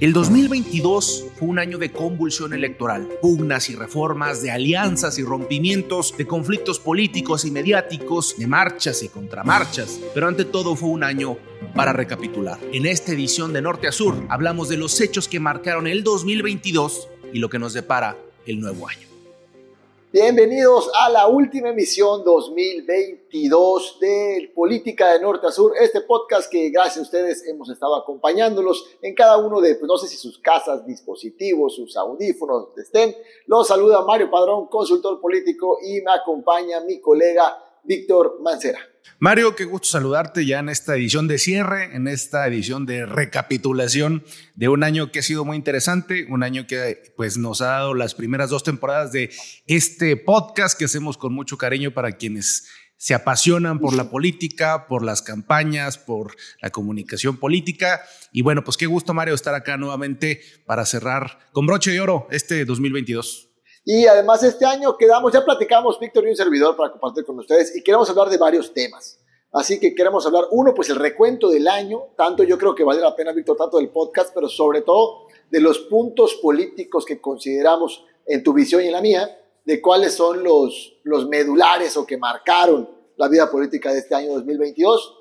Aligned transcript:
El 0.00 0.12
2022 0.12 1.24
fue 1.36 1.48
un 1.48 1.58
año 1.58 1.76
de 1.76 1.90
convulsión 1.90 2.52
electoral, 2.52 3.08
pugnas 3.20 3.68
y 3.68 3.74
reformas, 3.74 4.40
de 4.42 4.52
alianzas 4.52 5.18
y 5.18 5.24
rompimientos, 5.24 6.16
de 6.16 6.24
conflictos 6.24 6.78
políticos 6.78 7.44
y 7.44 7.50
mediáticos, 7.50 8.36
de 8.38 8.46
marchas 8.46 9.02
y 9.02 9.08
contramarchas, 9.08 9.98
pero 10.14 10.28
ante 10.28 10.44
todo 10.44 10.76
fue 10.76 10.90
un 10.90 11.02
año 11.02 11.36
para 11.74 11.92
recapitular. 11.92 12.60
En 12.72 12.86
esta 12.86 13.10
edición 13.10 13.52
de 13.52 13.60
Norte 13.60 13.88
a 13.88 13.92
Sur 13.92 14.24
hablamos 14.28 14.68
de 14.68 14.76
los 14.76 15.00
hechos 15.00 15.26
que 15.26 15.40
marcaron 15.40 15.88
el 15.88 16.04
2022 16.04 17.08
y 17.32 17.40
lo 17.40 17.48
que 17.48 17.58
nos 17.58 17.72
depara 17.72 18.16
el 18.46 18.60
nuevo 18.60 18.88
año. 18.88 19.17
Bienvenidos 20.10 20.90
a 20.98 21.10
la 21.10 21.28
última 21.28 21.68
emisión 21.68 22.24
2022 22.24 23.98
de 24.00 24.50
Política 24.54 25.12
de 25.12 25.20
Norte 25.20 25.46
a 25.46 25.50
Sur, 25.50 25.74
este 25.78 26.00
podcast 26.00 26.50
que 26.50 26.70
gracias 26.70 26.96
a 26.96 27.02
ustedes 27.02 27.46
hemos 27.46 27.68
estado 27.68 27.94
acompañándolos 27.94 28.86
en 29.02 29.14
cada 29.14 29.36
uno 29.36 29.60
de, 29.60 29.74
pues, 29.74 29.86
no 29.86 29.98
sé 29.98 30.08
si 30.08 30.16
sus 30.16 30.38
casas, 30.38 30.86
dispositivos, 30.86 31.76
sus 31.76 31.94
audífonos, 31.94 32.68
donde 32.68 32.80
estén. 32.80 33.14
Los 33.44 33.68
saluda 33.68 34.02
Mario 34.02 34.30
Padrón, 34.30 34.68
consultor 34.68 35.20
político, 35.20 35.76
y 35.82 36.00
me 36.00 36.12
acompaña 36.12 36.80
mi 36.80 37.02
colega 37.02 37.62
Víctor 37.84 38.40
Mancera. 38.40 38.78
Mario, 39.18 39.56
qué 39.56 39.64
gusto 39.64 39.88
saludarte 39.88 40.46
ya 40.46 40.60
en 40.60 40.68
esta 40.68 40.94
edición 40.94 41.26
de 41.28 41.38
cierre, 41.38 41.96
en 41.96 42.06
esta 42.06 42.46
edición 42.46 42.86
de 42.86 43.04
recapitulación 43.06 44.24
de 44.54 44.68
un 44.68 44.84
año 44.84 45.10
que 45.10 45.18
ha 45.18 45.22
sido 45.22 45.44
muy 45.44 45.56
interesante, 45.56 46.26
un 46.30 46.42
año 46.42 46.66
que 46.66 47.12
pues 47.16 47.36
nos 47.36 47.60
ha 47.60 47.66
dado 47.66 47.94
las 47.94 48.14
primeras 48.14 48.50
dos 48.50 48.62
temporadas 48.62 49.10
de 49.12 49.30
este 49.66 50.16
podcast 50.16 50.78
que 50.78 50.84
hacemos 50.84 51.18
con 51.18 51.32
mucho 51.32 51.58
cariño 51.58 51.92
para 51.92 52.12
quienes 52.12 52.68
se 52.96 53.14
apasionan 53.14 53.78
por 53.78 53.94
la 53.94 54.10
política, 54.10 54.86
por 54.88 55.04
las 55.04 55.22
campañas, 55.22 55.98
por 55.98 56.36
la 56.60 56.70
comunicación 56.70 57.36
política. 57.36 58.02
Y 58.32 58.42
bueno, 58.42 58.64
pues 58.64 58.76
qué 58.76 58.86
gusto, 58.86 59.14
Mario, 59.14 59.34
estar 59.34 59.54
acá 59.54 59.76
nuevamente 59.76 60.42
para 60.66 60.84
cerrar 60.84 61.38
con 61.52 61.66
broche 61.66 61.92
de 61.92 62.00
oro 62.00 62.26
este 62.30 62.64
2022. 62.64 63.47
Y 63.90 64.06
además 64.06 64.42
este 64.42 64.66
año 64.66 64.98
quedamos, 64.98 65.32
ya 65.32 65.42
platicamos 65.42 65.98
Víctor 65.98 66.26
y 66.26 66.28
un 66.28 66.36
servidor 66.36 66.76
para 66.76 66.90
compartir 66.90 67.24
con 67.24 67.38
ustedes 67.38 67.74
y 67.74 67.82
queremos 67.82 68.10
hablar 68.10 68.28
de 68.28 68.36
varios 68.36 68.74
temas. 68.74 69.18
Así 69.50 69.80
que 69.80 69.94
queremos 69.94 70.26
hablar, 70.26 70.44
uno, 70.50 70.74
pues 70.74 70.90
el 70.90 70.96
recuento 70.96 71.48
del 71.48 71.66
año, 71.66 72.08
tanto 72.14 72.42
yo 72.42 72.58
creo 72.58 72.74
que 72.74 72.84
vale 72.84 73.00
la 73.00 73.16
pena, 73.16 73.32
Víctor, 73.32 73.56
tanto 73.56 73.78
del 73.78 73.88
podcast, 73.88 74.34
pero 74.34 74.46
sobre 74.46 74.82
todo 74.82 75.28
de 75.50 75.62
los 75.62 75.78
puntos 75.78 76.34
políticos 76.34 77.06
que 77.06 77.18
consideramos 77.18 78.04
en 78.26 78.42
tu 78.42 78.52
visión 78.52 78.82
y 78.82 78.88
en 78.88 78.92
la 78.92 79.00
mía, 79.00 79.40
de 79.64 79.80
cuáles 79.80 80.12
son 80.12 80.44
los, 80.44 80.98
los 81.04 81.26
medulares 81.26 81.96
o 81.96 82.04
que 82.04 82.18
marcaron 82.18 82.90
la 83.16 83.28
vida 83.28 83.50
política 83.50 83.90
de 83.90 84.00
este 84.00 84.14
año 84.14 84.34
2022 84.34 85.14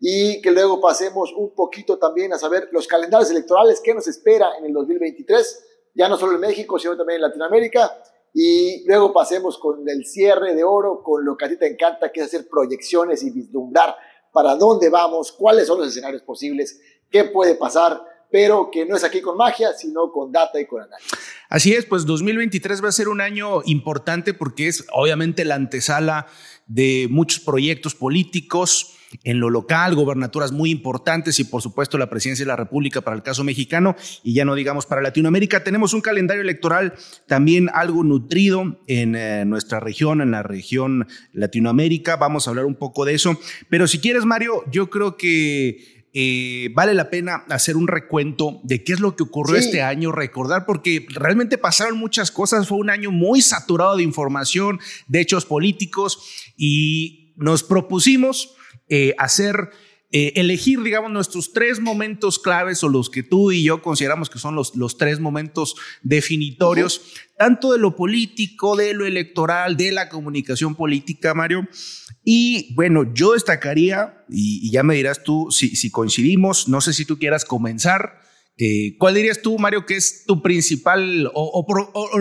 y 0.00 0.40
que 0.40 0.50
luego 0.50 0.80
pasemos 0.80 1.30
un 1.36 1.54
poquito 1.54 1.98
también 1.98 2.32
a 2.32 2.38
saber 2.38 2.70
los 2.72 2.86
calendarios 2.86 3.30
electorales, 3.30 3.82
qué 3.84 3.92
nos 3.92 4.08
espera 4.08 4.56
en 4.58 4.64
el 4.64 4.72
2023, 4.72 5.66
ya 5.94 6.08
no 6.08 6.16
solo 6.16 6.36
en 6.36 6.40
México, 6.40 6.78
sino 6.78 6.96
también 6.96 7.16
en 7.16 7.22
Latinoamérica 7.28 8.00
y 8.34 8.84
luego 8.86 9.12
pasemos 9.12 9.56
con 9.58 9.88
el 9.88 10.04
cierre 10.04 10.56
de 10.56 10.64
oro, 10.64 11.02
con 11.04 11.24
lo 11.24 11.36
que 11.36 11.44
a 11.44 11.48
ti 11.48 11.56
te 11.56 11.68
encanta, 11.68 12.10
que 12.10 12.20
es 12.20 12.26
hacer 12.26 12.48
proyecciones 12.48 13.22
y 13.22 13.30
vislumbrar 13.30 13.94
para 14.32 14.56
dónde 14.56 14.90
vamos, 14.90 15.30
cuáles 15.30 15.68
son 15.68 15.78
los 15.78 15.88
escenarios 15.88 16.22
posibles, 16.22 16.80
qué 17.08 17.24
puede 17.24 17.54
pasar, 17.54 18.02
pero 18.32 18.68
que 18.72 18.84
no 18.84 18.96
es 18.96 19.04
aquí 19.04 19.20
con 19.20 19.36
magia, 19.36 19.72
sino 19.74 20.10
con 20.10 20.32
data 20.32 20.60
y 20.60 20.66
con 20.66 20.82
análisis. 20.82 21.12
Así 21.48 21.72
es, 21.72 21.86
pues 21.86 22.04
2023 22.04 22.82
va 22.82 22.88
a 22.88 22.92
ser 22.92 23.08
un 23.08 23.20
año 23.20 23.62
importante 23.66 24.34
porque 24.34 24.66
es 24.66 24.84
obviamente 24.92 25.44
la 25.44 25.54
antesala 25.54 26.26
de 26.66 27.06
muchos 27.08 27.38
proyectos 27.38 27.94
políticos 27.94 28.93
en 29.22 29.40
lo 29.40 29.50
local, 29.50 29.94
gobernaturas 29.94 30.52
muy 30.52 30.70
importantes 30.70 31.38
y 31.38 31.44
por 31.44 31.62
supuesto 31.62 31.98
la 31.98 32.10
presidencia 32.10 32.44
de 32.44 32.48
la 32.48 32.56
República 32.56 33.00
para 33.00 33.16
el 33.16 33.22
caso 33.22 33.44
mexicano 33.44 33.96
y 34.22 34.34
ya 34.34 34.44
no 34.44 34.54
digamos 34.54 34.86
para 34.86 35.02
Latinoamérica. 35.02 35.62
Tenemos 35.62 35.94
un 35.94 36.00
calendario 36.00 36.42
electoral 36.42 36.94
también 37.26 37.70
algo 37.72 38.02
nutrido 38.02 38.80
en 38.86 39.14
eh, 39.14 39.44
nuestra 39.44 39.80
región, 39.80 40.20
en 40.20 40.30
la 40.30 40.42
región 40.42 41.06
Latinoamérica. 41.32 42.16
Vamos 42.16 42.46
a 42.46 42.50
hablar 42.50 42.64
un 42.64 42.74
poco 42.74 43.04
de 43.04 43.14
eso. 43.14 43.38
Pero 43.68 43.86
si 43.86 43.98
quieres, 43.98 44.24
Mario, 44.24 44.64
yo 44.70 44.90
creo 44.90 45.16
que 45.16 45.94
eh, 46.16 46.70
vale 46.74 46.94
la 46.94 47.10
pena 47.10 47.44
hacer 47.48 47.76
un 47.76 47.88
recuento 47.88 48.60
de 48.62 48.84
qué 48.84 48.92
es 48.92 49.00
lo 49.00 49.16
que 49.16 49.24
ocurrió 49.24 49.56
este 49.56 49.82
año, 49.82 50.12
recordar, 50.12 50.64
porque 50.64 51.06
realmente 51.10 51.58
pasaron 51.58 51.98
muchas 51.98 52.30
cosas, 52.30 52.68
fue 52.68 52.78
un 52.78 52.88
año 52.88 53.10
muy 53.10 53.42
saturado 53.42 53.96
de 53.96 54.04
información, 54.04 54.78
de 55.08 55.20
hechos 55.20 55.44
políticos 55.44 56.52
y 56.56 57.34
nos 57.36 57.64
propusimos 57.64 58.54
eh, 58.88 59.14
hacer, 59.18 59.70
eh, 60.10 60.32
elegir, 60.36 60.82
digamos, 60.82 61.10
nuestros 61.10 61.52
tres 61.52 61.80
momentos 61.80 62.38
claves 62.38 62.82
o 62.84 62.88
los 62.88 63.10
que 63.10 63.22
tú 63.22 63.52
y 63.52 63.64
yo 63.64 63.82
consideramos 63.82 64.30
que 64.30 64.38
son 64.38 64.54
los, 64.54 64.76
los 64.76 64.96
tres 64.98 65.20
momentos 65.20 65.74
definitorios, 66.02 67.02
tanto 67.36 67.72
de 67.72 67.78
lo 67.78 67.96
político, 67.96 68.76
de 68.76 68.94
lo 68.94 69.06
electoral, 69.06 69.76
de 69.76 69.92
la 69.92 70.08
comunicación 70.08 70.74
política, 70.74 71.34
Mario. 71.34 71.68
Y 72.24 72.74
bueno, 72.74 73.12
yo 73.12 73.32
destacaría, 73.32 74.24
y, 74.28 74.70
ya 74.70 74.82
me 74.82 74.94
dirás 74.94 75.22
tú 75.22 75.48
si, 75.50 75.76
si 75.76 75.90
coincidimos, 75.90 76.68
no 76.68 76.80
sé 76.80 76.92
si 76.92 77.04
tú 77.04 77.18
quieras 77.18 77.44
comenzar 77.44 78.23
eh, 78.56 78.96
¿Cuál 78.98 79.14
dirías 79.14 79.42
tú, 79.42 79.58
Mario, 79.58 79.84
que 79.84 79.96
es 79.96 80.24
tu 80.26 80.40
principal, 80.40 81.28
o, 81.34 81.66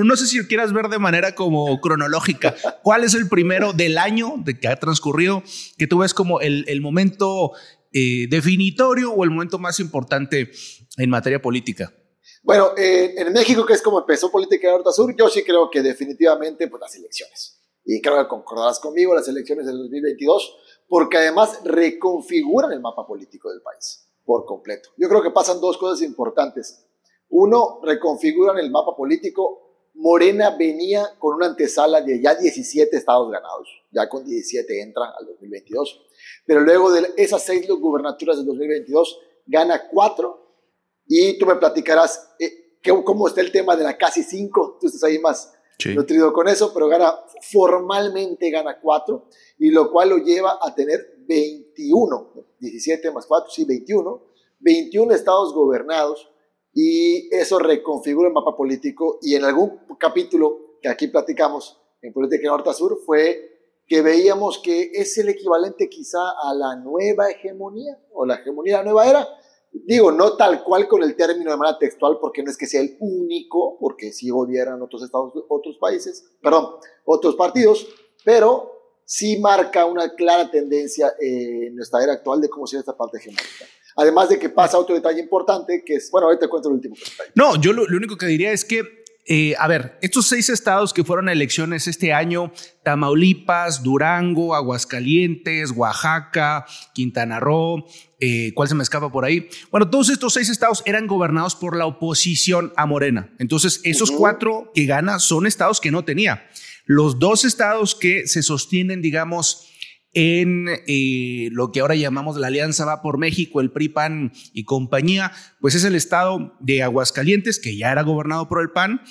no 0.03 0.15
sé 0.15 0.25
si 0.25 0.47
quieras 0.47 0.73
ver 0.73 0.87
de 0.87 0.97
manera 0.97 1.35
como 1.35 1.79
cronológica, 1.79 2.55
cuál 2.83 3.03
es 3.03 3.13
el 3.13 3.29
primero 3.29 3.71
del 3.71 3.99
año 3.99 4.35
de 4.43 4.59
que 4.59 4.67
ha 4.67 4.75
transcurrido 4.75 5.43
que 5.77 5.85
tú 5.85 5.99
ves 5.99 6.13
como 6.15 6.41
el, 6.41 6.81
momento 6.81 7.51
eh, 7.91 8.27
definitorio 8.29 9.11
o 9.11 9.23
el 9.23 9.29
momento 9.29 9.59
más 9.59 9.79
importante 9.79 10.49
en 10.97 11.09
materia 11.11 11.39
política? 11.39 11.93
Bueno, 12.41 12.71
eh, 12.77 13.13
en 13.15 13.31
México, 13.31 13.63
que 13.65 13.73
es 13.73 13.81
como 13.83 13.99
empezó 13.99 14.31
política 14.31 14.67
de 14.67 14.73
norte 14.73 14.91
sur, 14.91 15.15
yo 15.15 15.29
sí 15.29 15.43
creo 15.43 15.69
que 15.69 15.83
definitivamente 15.83 16.67
pues, 16.67 16.81
las 16.81 16.95
elecciones. 16.95 17.59
Y 17.85 18.01
creo 18.01 18.21
que 18.23 18.27
concordarás 18.27 18.79
conmigo, 18.79 19.13
las 19.13 19.27
elecciones 19.27 19.67
del 19.67 19.77
2022, 19.77 20.55
porque 20.87 21.17
además 21.17 21.59
reconfiguran 21.63 22.71
el 22.71 22.79
mapa 22.79 23.05
político 23.05 23.51
del 23.51 23.61
país 23.61 24.02
por 24.25 24.45
completo. 24.45 24.89
Yo 24.97 25.09
creo 25.09 25.21
que 25.21 25.31
pasan 25.31 25.59
dos 25.59 25.77
cosas 25.77 26.01
importantes. 26.01 26.85
Uno, 27.29 27.79
reconfiguran 27.83 28.57
el 28.57 28.71
mapa 28.71 28.95
político. 28.95 29.63
Morena 29.95 30.55
venía 30.57 31.15
con 31.19 31.35
una 31.35 31.47
antesala 31.47 32.01
de 32.01 32.21
ya 32.21 32.35
17 32.35 32.95
estados 32.95 33.31
ganados, 33.31 33.67
ya 33.91 34.09
con 34.09 34.25
17 34.25 34.81
entra 34.81 35.05
al 35.17 35.27
2022, 35.27 36.01
pero 36.47 36.61
luego 36.61 36.91
de 36.91 37.13
esas 37.15 37.43
seis 37.43 37.67
gubernaturas 37.67 38.37
del 38.37 38.47
2022 38.47 39.19
gana 39.45 39.87
cuatro 39.89 40.57
y 41.05 41.37
tú 41.37 41.45
me 41.45 41.55
platicarás 41.55 42.33
eh, 42.39 42.79
cómo 43.03 43.27
está 43.27 43.41
el 43.41 43.51
tema 43.51 43.75
de 43.75 43.83
la 43.83 43.95
casi 43.95 44.23
cinco, 44.23 44.77
tú 44.79 44.87
estás 44.87 45.03
ahí 45.03 45.19
más 45.19 45.53
nutrido 45.93 46.31
con 46.31 46.47
eso, 46.47 46.73
pero 46.73 46.87
gana 46.87 47.13
formalmente 47.51 48.49
gana 48.49 48.79
cuatro 48.79 49.27
y 49.59 49.69
lo 49.69 49.91
cual 49.91 50.09
lo 50.09 50.17
lleva 50.17 50.57
a 50.61 50.73
tener 50.73 51.12
21, 51.27 52.33
17 52.59 53.11
más 53.11 53.25
4, 53.25 53.49
sí, 53.51 53.65
21, 53.65 54.21
21 54.59 55.13
estados 55.13 55.53
gobernados 55.53 56.29
y 56.73 57.33
eso 57.35 57.59
reconfigura 57.59 58.29
el 58.29 58.33
mapa 58.33 58.55
político 58.55 59.19
y 59.21 59.35
en 59.35 59.43
algún 59.43 59.79
capítulo 59.99 60.77
que 60.81 60.89
aquí 60.89 61.07
platicamos 61.07 61.79
en 62.01 62.11
Política 62.11 62.49
Norte 62.49 62.69
a 62.69 62.73
Sur 62.73 62.99
fue 63.05 63.53
que 63.87 64.01
veíamos 64.01 64.59
que 64.59 64.91
es 64.93 65.17
el 65.17 65.29
equivalente 65.29 65.89
quizá 65.89 66.31
a 66.41 66.53
la 66.53 66.75
nueva 66.75 67.29
hegemonía 67.29 67.99
o 68.13 68.25
la 68.25 68.35
hegemonía 68.35 68.77
de 68.77 68.83
la 68.83 68.91
nueva 68.91 69.09
era. 69.09 69.27
Digo, 69.71 70.11
no 70.11 70.35
tal 70.37 70.63
cual 70.63 70.87
con 70.87 71.01
el 71.03 71.15
término 71.15 71.51
de 71.51 71.57
manera 71.57 71.79
textual, 71.79 72.17
porque 72.21 72.43
no 72.43 72.51
es 72.51 72.57
que 72.57 72.67
sea 72.67 72.81
el 72.81 72.95
único, 72.99 73.77
porque 73.79 74.11
sí 74.11 74.29
gobiernan 74.29 74.81
otros 74.81 75.03
estados, 75.03 75.33
otros 75.49 75.77
países, 75.77 76.23
perdón, 76.41 76.75
otros 77.05 77.35
partidos, 77.35 77.87
pero 78.23 78.72
sí 79.05 79.37
marca 79.39 79.85
una 79.85 80.13
clara 80.15 80.49
tendencia 80.49 81.13
en 81.19 81.75
nuestra 81.75 82.03
era 82.03 82.13
actual 82.13 82.41
de 82.41 82.49
cómo 82.49 82.67
se 82.67 82.77
ve 82.77 82.81
esta 82.81 82.95
parte 82.95 83.17
hegemónica. 83.17 83.65
Además 83.95 84.29
de 84.29 84.39
que 84.39 84.49
pasa 84.49 84.77
otro 84.77 84.95
detalle 84.95 85.21
importante, 85.21 85.83
que 85.85 85.95
es, 85.95 86.09
bueno, 86.11 86.27
ahorita 86.27 86.45
te 86.45 86.49
cuento 86.49 86.69
el 86.69 86.75
último 86.75 86.95
detalle. 86.95 87.31
No, 87.35 87.61
yo 87.61 87.73
lo, 87.73 87.83
único 87.83 88.17
que 88.17 88.25
diría 88.25 88.51
es 88.51 88.65
que 88.65 89.03
eh, 89.25 89.55
a 89.57 89.69
ver, 89.69 89.97
estos 90.01 90.27
seis 90.27 90.49
estados 90.49 90.91
que 90.91 91.05
fueron 91.05 91.29
a 91.29 91.31
elecciones 91.31 91.87
este 91.87 92.11
año, 92.11 92.51
Tamaulipas, 92.83 93.81
Durango, 93.81 94.53
Aguascalientes, 94.53 95.71
Oaxaca, 95.71 96.65
Quintana 96.93 97.39
Roo, 97.39 97.85
eh, 98.19 98.51
¿cuál 98.53 98.67
se 98.67 98.75
me 98.75 98.83
escapa 98.83 99.09
por 99.13 99.23
ahí? 99.23 99.47
Bueno, 99.71 99.89
todos 99.89 100.09
estos 100.09 100.33
seis 100.33 100.49
estados 100.49 100.83
eran 100.85 101.07
gobernados 101.07 101.55
por 101.55 101.77
la 101.77 101.85
oposición 101.85 102.73
a 102.75 102.85
Morena. 102.85 103.33
Entonces, 103.39 103.79
esos 103.85 104.11
cuatro 104.11 104.71
que 104.73 104.85
gana 104.85 105.19
son 105.19 105.47
estados 105.47 105.79
que 105.79 105.91
no 105.91 106.03
tenía. 106.03 106.45
Los 106.85 107.19
dos 107.19 107.45
estados 107.45 107.95
que 107.95 108.27
se 108.27 108.43
sostienen, 108.43 109.01
digamos, 109.01 109.69
en 110.13 110.67
eh, 110.87 111.49
lo 111.51 111.71
que 111.71 111.79
ahora 111.79 111.95
llamamos 111.95 112.37
la 112.37 112.47
Alianza 112.47 112.85
Va 112.85 113.01
por 113.01 113.17
México, 113.17 113.61
el 113.61 113.71
PRI, 113.71 113.89
PAN 113.89 114.31
y 114.53 114.63
compañía, 114.63 115.31
pues 115.59 115.75
es 115.75 115.83
el 115.83 115.95
estado 115.95 116.55
de 116.59 116.83
Aguascalientes, 116.83 117.59
que 117.59 117.75
ya 117.75 117.91
era 117.91 118.03
gobernado 118.03 118.47
por 118.47 118.61
el 118.61 118.69
PAN, 118.69 119.01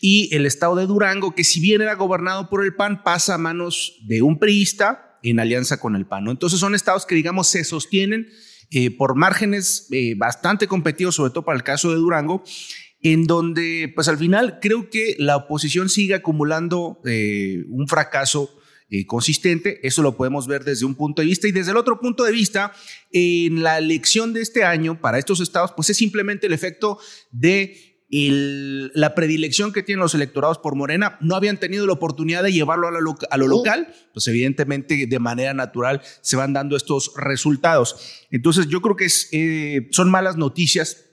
y 0.00 0.34
el 0.34 0.46
estado 0.46 0.76
de 0.76 0.86
Durango, 0.86 1.34
que 1.34 1.44
si 1.44 1.60
bien 1.60 1.82
era 1.82 1.94
gobernado 1.94 2.48
por 2.48 2.64
el 2.64 2.74
PAN, 2.74 3.02
pasa 3.02 3.34
a 3.34 3.38
manos 3.38 3.98
de 4.06 4.22
un 4.22 4.38
priista 4.38 5.18
en 5.22 5.40
alianza 5.40 5.78
con 5.78 5.96
el 5.96 6.06
PAN. 6.06 6.28
Entonces 6.28 6.60
son 6.60 6.74
estados 6.74 7.06
que, 7.06 7.14
digamos, 7.14 7.48
se 7.48 7.64
sostienen 7.64 8.28
eh, 8.70 8.90
por 8.90 9.16
márgenes 9.16 9.88
eh, 9.90 10.14
bastante 10.16 10.68
competitivos, 10.68 11.16
sobre 11.16 11.32
todo 11.32 11.44
para 11.44 11.56
el 11.56 11.64
caso 11.64 11.90
de 11.90 11.96
Durango, 11.96 12.44
en 13.02 13.24
donde 13.24 13.90
pues 13.94 14.08
al 14.08 14.18
final 14.18 14.58
creo 14.60 14.90
que 14.90 15.16
la 15.18 15.36
oposición 15.36 15.88
sigue 15.88 16.14
acumulando 16.14 17.00
un 17.04 17.86
fracaso 17.88 18.50
consistente. 19.06 19.86
Eso 19.86 20.02
lo 20.02 20.16
podemos 20.16 20.46
ver 20.46 20.64
desde 20.64 20.84
un 20.84 20.94
punto 20.94 21.22
de 21.22 21.26
vista 21.26 21.48
y 21.48 21.52
desde 21.52 21.70
el 21.70 21.76
otro 21.76 22.00
punto 22.00 22.24
de 22.24 22.32
vista, 22.32 22.72
en 23.12 23.62
la 23.62 23.78
elección 23.78 24.32
de 24.32 24.42
este 24.42 24.64
año 24.64 25.00
para 25.00 25.18
estos 25.18 25.40
estados, 25.40 25.72
pues 25.74 25.90
es 25.90 25.96
simplemente 25.96 26.46
el 26.46 26.52
efecto 26.52 26.98
de 27.30 27.90
la 28.10 29.14
predilección 29.14 29.72
que 29.72 29.84
tienen 29.84 30.00
los 30.00 30.14
electorados 30.14 30.58
por 30.58 30.74
Morena, 30.74 31.16
no 31.20 31.36
habían 31.36 31.60
tenido 31.60 31.86
la 31.86 31.92
oportunidad 31.92 32.42
de 32.42 32.52
llevarlo 32.52 32.88
a, 32.88 33.36
lo 33.36 33.46
local, 33.46 33.94
pues 34.12 34.26
evidentemente 34.26 35.06
de 35.06 35.18
manera 35.20 35.54
natural 35.54 36.02
se 36.20 36.34
van 36.34 36.52
dando 36.52 36.76
estos 36.76 37.12
resultados. 37.16 38.26
Entonces 38.32 38.66
yo 38.66 38.82
creo 38.82 38.96
que 38.96 39.06
eh, 39.30 39.88
son 39.92 40.10
malas 40.10 40.36
noticias, 40.36 41.09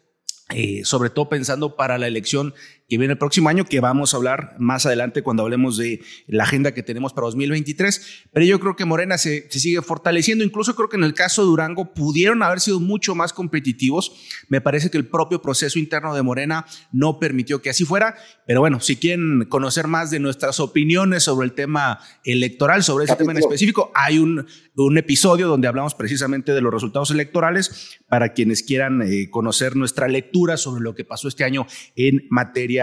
eh, 0.49 0.81
sobre 0.85 1.09
todo 1.09 1.29
pensando 1.29 1.75
para 1.75 1.97
la 1.97 2.07
elección 2.07 2.53
que 2.88 2.98
viene 2.98 3.13
el 3.13 3.18
próximo 3.18 3.50
año, 3.50 3.66
que 3.66 3.81
vamos 3.81 4.13
a 4.13 4.18
hablar 4.18 4.56
más 4.60 4.86
adelante 4.86 5.22
cuando 5.22 5.44
hablemos 5.44 5.75
de 5.78 6.01
la 6.28 6.44
agenda 6.44 6.74
que 6.74 6.84
tenemos 6.84 7.12
para 7.12 7.25
2023. 7.25 8.28
Pero 8.31 8.45
yo 8.45 8.60
creo 8.62 8.75
que 8.78 8.86
Morena 8.86 9.18
se, 9.18 9.50
sigue 9.51 9.81
fortaleciendo. 9.81 10.45
Incluso 10.45 10.75
creo 10.75 10.88
que 10.88 10.95
en 10.95 11.04
el 11.04 11.13
caso 11.13 11.42
de 11.42 11.48
Durango 11.48 11.94
pudieron 11.94 12.44
haber 12.44 12.62
sido 12.62 12.80
mucho 12.80 13.13
más 13.13 13.34
competitivos. 13.34 14.13
Me 14.48 14.62
parece 14.62 14.89
que 14.89 14.98
el 14.98 15.06
propio 15.06 15.42
proceso 15.42 15.80
interno 15.80 16.16
de 16.16 16.22
Morena 16.22 16.66
no 16.94 17.19
permitió 17.19 17.62
que 17.62 17.69
así 17.69 17.84
fuera. 17.84 18.16
Pero 18.45 18.62
bueno, 18.62 18.80
si 18.80 18.95
quieren 18.95 19.45
conocer 19.50 19.88
más 19.88 20.10
de 20.10 20.19
nuestras 20.19 20.62
opiniones 20.62 21.24
sobre 21.24 21.45
el 21.45 21.54
tema 21.54 22.00
electoral, 22.24 22.83
sobre 22.83 23.04
ese 23.04 23.18
tema 23.18 23.33
en 23.33 23.40
específico, 23.40 23.92
hay 23.95 24.19
un, 24.19 24.48
un 24.78 24.98
episodio 24.98 25.50
donde 25.50 25.68
hablamos 25.68 25.94
precisamente 25.94 26.54
de 26.54 26.62
los 26.62 26.74
resultados 26.74 27.12
electorales 27.12 27.98
para 28.07 28.31
quienes 28.31 28.63
quieran 28.63 29.01
eh, 29.01 29.30
conocer 29.30 29.75
nuestra 29.75 30.07
lectura 30.07 30.56
sobre 30.56 30.81
lo 30.81 30.95
que 30.95 31.04
pasó 31.04 31.28
este 31.28 31.44
año 31.44 31.68
en 31.98 32.25
materia 32.30 32.76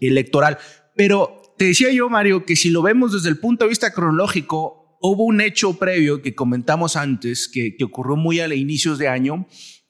electoral. 0.00 0.58
Pero 0.94 1.42
te 1.56 1.66
decía 1.66 1.90
yo, 1.92 2.08
Mario, 2.08 2.44
que 2.44 2.56
si 2.56 2.70
lo 2.70 2.82
vemos 2.82 3.12
desde 3.12 3.28
el 3.28 3.38
punto 3.38 3.64
de 3.64 3.70
vista 3.70 3.92
cronológico, 3.92 4.98
hubo 5.00 5.24
un 5.24 5.40
hecho 5.40 5.74
previo 5.74 6.22
que 6.22 6.34
comentamos 6.34 6.96
antes, 6.96 7.48
que, 7.48 7.76
ocurrió 7.84 8.16
muy 8.16 8.40
a 8.40 8.52
inicios 8.54 8.98
de 8.98 9.08
año, 9.08 9.46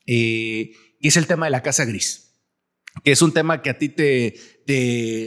eh, 0.07 0.73
que 1.01 1.09
es 1.09 1.17
el 1.17 1.27
tema 1.27 1.47
de 1.47 1.51
la 1.51 1.63
Casa 1.63 1.85
Gris, 1.85 2.35
que 3.05 3.13
es 3.13 3.23
un 3.23 3.33
tema 3.33 3.63
que 3.63 3.71
a 3.71 3.79
ti 3.79 3.89
te, 3.89 4.35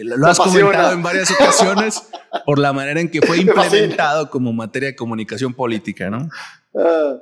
lo 0.03 0.27
has 0.27 0.37
comentado 0.37 0.93
en 0.93 1.03
varias 1.03 1.31
ocasiones 1.31 2.03
por 2.45 2.59
la 2.59 2.73
manera 2.73 2.99
en 2.99 3.09
que 3.09 3.21
fue 3.21 3.39
implementado 3.39 4.29
como 4.29 4.53
materia 4.53 4.89
de 4.89 4.95
comunicación 4.95 5.53
política, 5.53 6.09
¿no? 6.09 6.29
Ah. 6.75 7.15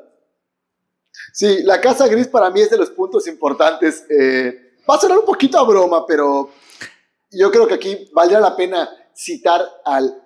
sí, 1.33 1.59
la 1.63 1.79
Casa 1.79 2.07
Gris 2.07 2.27
para 2.27 2.49
mí 2.49 2.61
es 2.61 2.69
de 2.69 2.77
los 2.77 2.89
puntos 2.91 3.27
importantes. 3.27 4.05
Eh, 4.09 4.75
va 4.89 4.95
a 4.95 4.99
sonar 4.99 5.17
un 5.17 5.25
poquito 5.25 5.57
a 5.57 5.63
broma, 5.63 6.05
pero 6.05 6.51
yo 7.31 7.51
creo 7.51 7.67
que 7.67 7.75
aquí 7.75 8.09
valdría 8.13 8.39
la 8.39 8.55
pena 8.55 8.89
citar 9.13 9.61
al, 9.85 10.23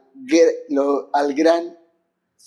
al 1.14 1.34
gran 1.34 1.78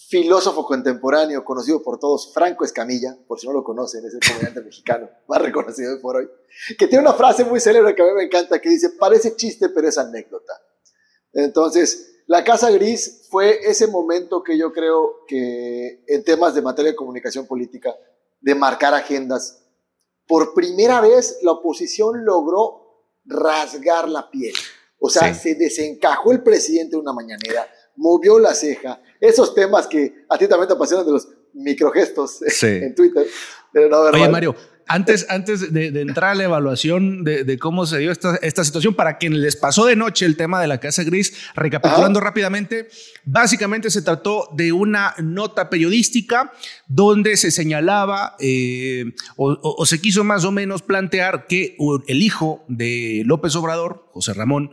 filósofo 0.09 0.65
contemporáneo 0.67 1.45
conocido 1.45 1.83
por 1.83 1.99
todos, 1.99 2.33
Franco 2.33 2.65
Escamilla, 2.65 3.17
por 3.27 3.39
si 3.39 3.47
no 3.47 3.53
lo 3.53 3.65
conocen, 3.65 4.05
es 4.05 4.15
el 4.15 4.21
comediante 4.21 4.61
mexicano 4.65 5.09
más 5.29 5.41
reconocido 5.41 6.01
por 6.01 6.17
hoy, 6.17 6.29
que 6.79 6.87
tiene 6.87 7.03
una 7.03 7.15
frase 7.15 7.45
muy 7.45 7.61
célebre 7.61 7.95
que 7.95 8.03
a 8.03 8.07
mí 8.07 8.13
me 8.13 8.25
encanta, 8.25 8.61
que 8.61 8.69
dice, 8.69 8.91
parece 8.91 9.37
chiste, 9.37 9.69
pero 9.69 9.89
es 9.89 9.99
anécdota. 9.99 10.53
Entonces, 11.33 12.23
la 12.27 12.45
Casa 12.45 12.71
Gris 12.71 13.27
fue 13.31 13.61
ese 13.65 13.87
momento 13.87 14.43
que 14.43 14.57
yo 14.59 14.73
creo 14.73 15.25
que 15.27 16.05
en 16.07 16.25
temas 16.25 16.55
de 16.55 16.63
materia 16.63 16.93
de 16.93 16.97
comunicación 16.97 17.47
política, 17.47 17.95
de 18.41 18.55
marcar 18.55 18.95
agendas, 18.95 19.63
por 20.27 20.55
primera 20.55 21.01
vez 21.01 21.39
la 21.43 21.53
oposición 21.53 22.25
logró 22.25 22.84
rasgar 23.25 24.09
la 24.09 24.31
piel. 24.31 24.55
O 24.99 25.11
sea, 25.11 25.35
se 25.35 25.55
desencajó 25.55 26.33
el 26.33 26.43
presidente 26.43 26.97
una 26.97 27.13
mañanera, 27.13 27.69
movió 27.97 28.39
la 28.39 28.55
ceja. 28.55 29.01
Esos 29.21 29.55
temas 29.55 29.87
que 29.87 30.25
a 30.29 30.39
ti 30.39 30.49
también 30.49 30.69
te 30.69 30.75
apasionan 30.75 31.05
de 31.05 31.13
los 31.13 31.29
microgestos 31.53 32.41
en 32.63 32.95
Twitter. 32.95 33.27
Oye, 34.13 34.29
Mario, 34.29 34.55
antes, 34.87 35.27
antes 35.31 35.73
de, 35.73 35.89
entrar 36.01 36.33
a 36.33 36.35
la 36.35 36.45
evaluación 36.45 37.25
de, 37.25 37.59
cómo 37.59 37.87
se 37.87 37.99
dio 37.99 38.11
esta, 38.11 38.37
esta, 38.37 38.65
situación, 38.65 38.95
para 38.95 39.19
quien 39.19 39.41
les 39.41 39.57
pasó 39.57 39.87
de 39.87 39.97
noche 39.97 40.27
el 40.27 40.37
tema 40.37 40.61
de 40.61 40.67
la 40.67 40.79
Casa 40.79 41.05
Gris, 41.05 41.35
recapitulando 41.55 42.21
rápidamente, 42.21 42.89
básicamente 43.25 43.91
se 43.91 44.03
trató 44.03 44.49
de 44.53 44.73
una 44.73 45.15
nota 45.19 45.71
periodística 45.71 46.53
donde 46.87 47.37
se 47.37 47.51
señalaba 47.51 48.37
eh, 48.41 49.13
o, 49.37 49.87
se 49.87 50.01
quiso 50.01 50.25
más 50.25 50.45
o 50.45 50.53
menos 50.53 50.83
plantear 50.83 51.47
que 51.47 51.77
el 52.07 52.23
hijo 52.23 52.65
de 52.69 53.23
López 53.25 53.57
Obrador, 53.57 54.09
José 54.13 54.35
Ramón, 54.35 54.73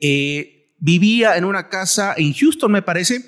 eh, 0.00 0.70
vivía 0.78 1.36
en 1.36 1.44
una 1.44 1.68
casa 1.68 2.14
en 2.16 2.32
Houston, 2.32 2.72
me 2.72 2.82
parece, 2.82 3.24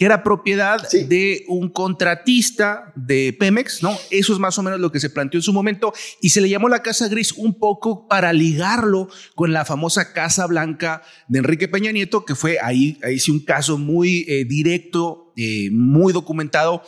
que 0.00 0.06
era 0.06 0.22
propiedad 0.22 0.80
de 0.90 1.44
un 1.46 1.68
contratista 1.68 2.90
de 2.96 3.36
Pemex, 3.38 3.82
¿no? 3.82 3.94
Eso 4.10 4.32
es 4.32 4.38
más 4.38 4.56
o 4.56 4.62
menos 4.62 4.80
lo 4.80 4.90
que 4.90 4.98
se 4.98 5.10
planteó 5.10 5.36
en 5.36 5.42
su 5.42 5.52
momento 5.52 5.92
y 6.22 6.30
se 6.30 6.40
le 6.40 6.48
llamó 6.48 6.70
la 6.70 6.80
Casa 6.80 7.06
Gris 7.08 7.32
un 7.32 7.58
poco 7.58 8.08
para 8.08 8.32
ligarlo 8.32 9.10
con 9.34 9.52
la 9.52 9.66
famosa 9.66 10.14
Casa 10.14 10.46
Blanca 10.46 11.02
de 11.28 11.40
Enrique 11.40 11.68
Peña 11.68 11.92
Nieto, 11.92 12.24
que 12.24 12.34
fue 12.34 12.56
ahí, 12.62 12.98
ahí 13.02 13.18
sí 13.18 13.30
un 13.30 13.40
caso 13.40 13.76
muy 13.76 14.24
eh, 14.26 14.46
directo, 14.46 15.34
eh, 15.36 15.68
muy 15.70 16.14
documentado 16.14 16.82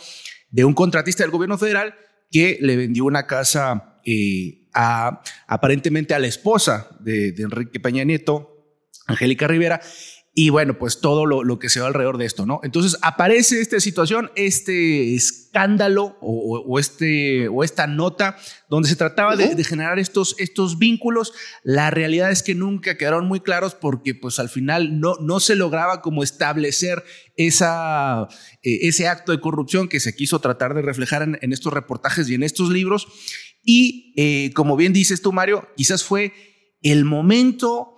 de 0.51 0.65
un 0.65 0.73
contratista 0.73 1.23
del 1.23 1.33
gobierno 1.33 1.59
federal 1.59 1.95
que 2.31 2.57
le 2.63 2.77
vendió 2.77 3.05
una 3.05 3.27
casa 3.27 4.01
eh, 4.07 4.69
a, 4.73 5.21
aparentemente 5.49 6.15
a 6.15 6.19
la 6.19 6.29
esposa 6.29 6.89
de, 7.01 7.33
de 7.33 7.43
Enrique 7.43 7.79
Peña 7.79 8.05
Nieto, 8.05 8.49
Angélica 9.07 9.47
Rivera, 9.47 9.83
y 10.35 10.49
bueno, 10.49 10.79
pues 10.79 11.01
todo 11.01 11.27
lo, 11.27 11.59
que 11.59 11.69
se 11.69 11.81
va 11.81 11.89
alrededor 11.89 12.17
de 12.17 12.25
esto, 12.25 12.47
¿no? 12.47 12.61
Entonces 12.63 12.97
aparece 13.03 13.61
esta 13.61 13.81
situación, 13.81 14.31
este 14.35 15.15
escándalo 15.15 16.17
o, 16.23 16.79
este, 16.79 17.49
o 17.49 17.63
esta 17.63 17.87
nota 17.87 18.39
donde 18.71 18.89
se 18.89 18.97
trataba 18.97 19.37
de, 19.37 19.63
generar 19.63 19.99
estos, 19.99 20.35
estos 20.39 20.79
vínculos. 20.79 21.35
La 21.63 21.91
realidad 21.91 22.31
es 22.31 22.43
que 22.43 22.55
nunca 22.55 22.97
quedaron 22.97 23.27
muy 23.27 23.41
claros 23.41 23.75
porque 23.75 24.15
pues 24.15 24.39
al 24.39 24.49
final 24.49 25.01
no, 25.01 25.17
no 25.21 25.39
se 25.39 25.55
lograba 25.55 26.01
como 26.01 26.23
establecer 26.23 27.05
esa, 27.37 28.27
eh, 28.63 28.89
ese 28.89 29.09
acto 29.09 29.33
de 29.33 29.41
corrupción 29.41 29.87
que 29.87 30.01
se 30.01 30.17
quiso 30.17 30.41
tratar 30.41 30.73
de 30.73 30.81
reflejar 30.81 31.23
en, 31.23 31.53
estos 31.53 31.75
reportajes 31.75 32.31
y 32.31 32.37
en 32.37 32.43
estos 32.43 32.71
libros. 32.71 33.07
Y 33.63 34.15
eh, 34.17 34.51
como 34.55 34.77
bien 34.77 34.95
dices 34.95 35.21
tú, 35.21 35.31
Mario, 35.31 35.69
quizás 35.77 36.03
fue 36.03 36.33
el 36.81 37.05
momento 37.05 37.92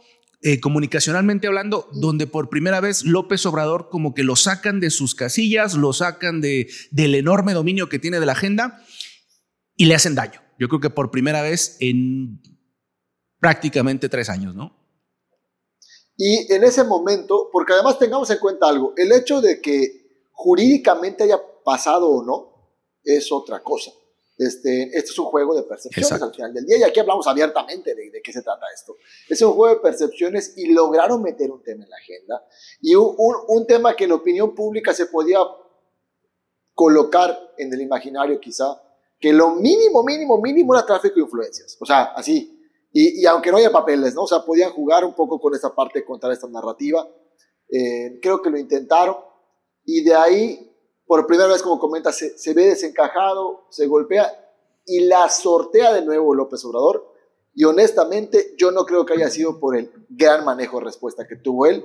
eh, 0.46 0.60
comunicacionalmente 0.60 1.46
hablando, 1.46 1.88
donde 1.94 2.26
por 2.26 2.50
primera 2.50 2.78
vez 2.78 3.02
López 3.02 3.46
Obrador 3.46 3.88
como 3.88 4.12
que 4.12 4.24
lo 4.24 4.36
sacan 4.36 4.78
de 4.78 4.90
sus 4.90 5.14
casillas, 5.14 5.72
lo 5.72 5.94
sacan 5.94 6.42
de, 6.42 6.68
del 6.90 7.14
enorme 7.14 7.54
dominio 7.54 7.88
que 7.88 7.98
tiene 7.98 8.20
de 8.20 8.26
la 8.26 8.32
agenda 8.32 8.84
y 9.74 9.86
le 9.86 9.94
hacen 9.94 10.14
daño. 10.14 10.42
Yo 10.58 10.68
creo 10.68 10.80
que 10.80 10.90
por 10.90 11.10
primera 11.10 11.40
vez 11.40 11.78
en 11.80 12.42
prácticamente 13.40 14.10
tres 14.10 14.28
años, 14.28 14.54
¿no? 14.54 14.76
Y 16.18 16.52
en 16.52 16.62
ese 16.62 16.84
momento, 16.84 17.48
porque 17.50 17.72
además 17.72 17.98
tengamos 17.98 18.28
en 18.28 18.38
cuenta 18.38 18.68
algo, 18.68 18.92
el 18.98 19.12
hecho 19.12 19.40
de 19.40 19.62
que 19.62 20.28
jurídicamente 20.30 21.24
haya 21.24 21.40
pasado 21.64 22.06
o 22.06 22.22
no 22.22 22.76
es 23.02 23.32
otra 23.32 23.62
cosa. 23.62 23.92
Este, 24.36 24.84
este 24.84 25.10
es 25.10 25.18
un 25.18 25.26
juego 25.26 25.54
de 25.54 25.62
percepciones 25.62 26.20
al 26.20 26.34
final 26.34 26.52
del 26.52 26.66
día 26.66 26.78
y 26.78 26.82
aquí 26.82 26.98
hablamos 26.98 27.24
abiertamente 27.28 27.94
de, 27.94 28.10
de, 28.10 28.20
qué 28.20 28.32
se 28.32 28.42
trata 28.42 28.66
esto. 28.74 28.96
Es 29.28 29.40
un 29.42 29.52
juego 29.52 29.76
de 29.76 29.80
percepciones 29.80 30.54
y 30.56 30.72
lograron 30.72 31.22
meter 31.22 31.52
un 31.52 31.62
tema 31.62 31.84
en 31.84 31.90
la 31.90 31.96
agenda 31.96 32.44
y 32.80 32.96
un, 32.96 33.14
un, 33.16 33.66
tema 33.66 33.94
que 33.94 34.04
en 34.04 34.10
la 34.10 34.16
opinión 34.16 34.54
pública 34.54 34.92
se 34.92 35.06
podía 35.06 35.38
colocar 36.74 37.38
en 37.56 37.72
el 37.72 37.80
imaginario 37.80 38.40
quizá, 38.40 38.82
que 39.20 39.32
lo 39.32 39.54
mínimo, 39.54 40.02
mínimo, 40.02 40.40
mínimo 40.40 40.74
era 40.74 40.84
tráfico 40.84 41.14
de 41.14 41.22
influencias. 41.22 41.76
O 41.80 41.86
sea, 41.86 42.12
así. 42.16 42.50
Y, 42.92 43.22
y, 43.22 43.26
aunque 43.26 43.52
no 43.52 43.58
haya 43.58 43.70
papeles, 43.70 44.14
¿no? 44.14 44.22
O 44.22 44.26
sea, 44.26 44.44
podían 44.44 44.72
jugar 44.72 45.04
un 45.04 45.14
poco 45.14 45.40
con 45.40 45.54
esta 45.54 45.72
parte, 45.74 46.04
contra 46.04 46.32
esta 46.32 46.48
narrativa. 46.48 47.08
Eh, 47.68 48.18
creo 48.20 48.42
que 48.42 48.50
lo 48.50 48.58
intentaron 48.58 49.16
y 49.84 50.02
de 50.02 50.14
ahí 50.14 50.73
por 51.06 51.26
primera 51.26 51.48
vez, 51.48 51.62
como 51.62 51.78
comenta, 51.78 52.12
se, 52.12 52.54
ve 52.54 52.66
desencajado, 52.66 53.66
se 53.70 53.86
golpea 53.86 54.52
y 54.86 55.00
la 55.00 55.28
sortea 55.28 55.92
de 55.92 56.02
nuevo 56.04 56.34
López 56.34 56.64
Obrador. 56.64 57.12
Y 57.54 57.64
honestamente, 57.64 58.54
yo 58.56 58.70
no 58.70 58.84
creo 58.84 59.04
que 59.04 59.14
haya 59.14 59.30
sido 59.30 59.60
por 59.60 59.76
el 59.76 59.92
gran 60.08 60.44
manejo 60.44 60.78
de 60.78 60.86
respuesta 60.86 61.26
que 61.26 61.36
tuvo 61.36 61.66
él, 61.66 61.84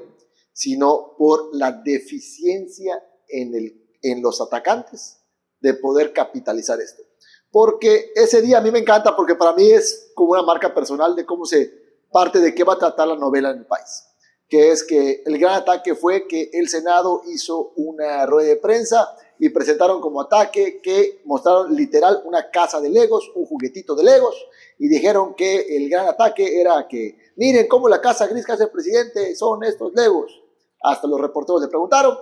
sino 0.54 1.16
por 1.18 1.54
la 1.54 1.72
deficiencia 1.72 3.04
en, 3.28 3.54
el, 3.54 3.98
en 4.02 4.22
los 4.22 4.42
atacantes 4.42 5.20
de 5.60 5.74
poder 5.76 6.14
capitalizar 6.14 6.80
esto. 6.80 7.04
Porque 7.52 8.12
ese 8.16 8.42
día 8.42 8.60
a 8.60 8.62
mí 8.62 8.72
me 8.72 8.80
encanta, 8.80 9.16
porque 9.16 9.36
para 9.36 9.54
mí 9.54 9.70
es 9.70 10.12
como 10.16 10.32
una 10.32 10.44
marca 10.44 10.74
personal 10.74 11.16
de 11.16 11.26
cómo 11.26 11.46
se 11.46 11.78
parte 12.12 12.40
de 12.40 12.56
qué 12.56 12.64
va 12.64 12.74
a 12.74 12.80
tratar 12.80 13.08
la 13.08 13.16
novela 13.16 13.52
en 13.52 13.60
el 13.60 13.66
país 13.66 14.09
que 14.50 14.72
es 14.72 14.84
que 14.84 15.22
el 15.26 15.38
gran 15.38 15.54
ataque 15.54 15.94
fue 15.94 16.28
que 16.28 16.50
el 16.54 16.68
Senado 16.68 17.22
hizo 17.28 17.72
una 17.76 18.26
rueda 18.26 18.50
de 18.50 18.56
prensa 18.56 19.16
y 19.38 19.50
presentaron 19.50 20.02
como 20.02 20.22
ataque 20.22 20.82
que 20.82 21.22
mostraron 21.24 21.74
literal 21.76 22.24
una 22.26 22.50
casa 22.50 22.82
de 22.82 22.90
Legos, 22.90 23.32
un 23.36 23.46
juguetito 23.46 23.96
de 23.96 24.04
Legos, 24.04 24.36
y 24.80 24.90
dijeron 24.90 25.36
que 25.36 25.78
el 25.78 25.88
gran 25.90 26.08
ataque 26.08 26.60
era 26.60 26.88
que, 26.90 27.18
miren 27.38 27.68
cómo 27.68 27.88
la 27.88 28.02
casa 28.02 28.28
gris 28.28 28.46
que 28.46 28.52
hace 28.52 28.64
el 28.64 28.72
presidente 28.72 29.36
son 29.36 29.64
estos 29.64 29.94
Legos. 29.94 30.42
Hasta 30.82 31.08
los 31.08 31.22
reporteros 31.22 31.62
le 31.62 31.68
preguntaron. 31.68 32.18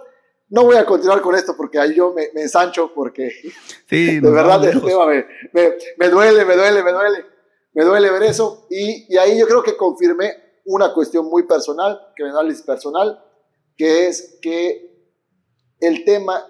No 0.50 0.64
voy 0.64 0.78
a 0.78 0.86
continuar 0.86 1.22
con 1.22 1.36
esto 1.36 1.56
porque 1.58 1.80
ahí 1.80 1.94
yo 1.94 2.14
me, 2.14 2.30
ensancho 2.42 2.92
porque 2.94 3.32
de 3.90 4.20
verdad 4.22 4.60
me, 4.62 4.68
me, 5.98 6.10
duele, 6.10 6.46
me 6.46 6.56
duele, 6.56 6.84
me 6.84 6.92
duele, 6.92 7.26
me 7.74 7.84
duele 7.84 8.12
ver 8.12 8.24
eso. 8.24 8.68
Y, 8.70 9.14
y 9.14 9.18
ahí 9.18 9.38
yo 9.38 9.46
creo 9.46 9.64
que 9.64 9.76
confirmé 9.76 10.47
una 10.68 10.94
cuestión 10.94 11.30
muy 11.30 11.44
personal, 11.44 12.00
que 12.16 12.24
me 12.24 12.30
análisis 12.30 12.62
personal, 12.62 13.24
que 13.78 14.08
es 14.08 14.38
que 14.42 15.12
el 15.80 16.04
tema 16.04 16.46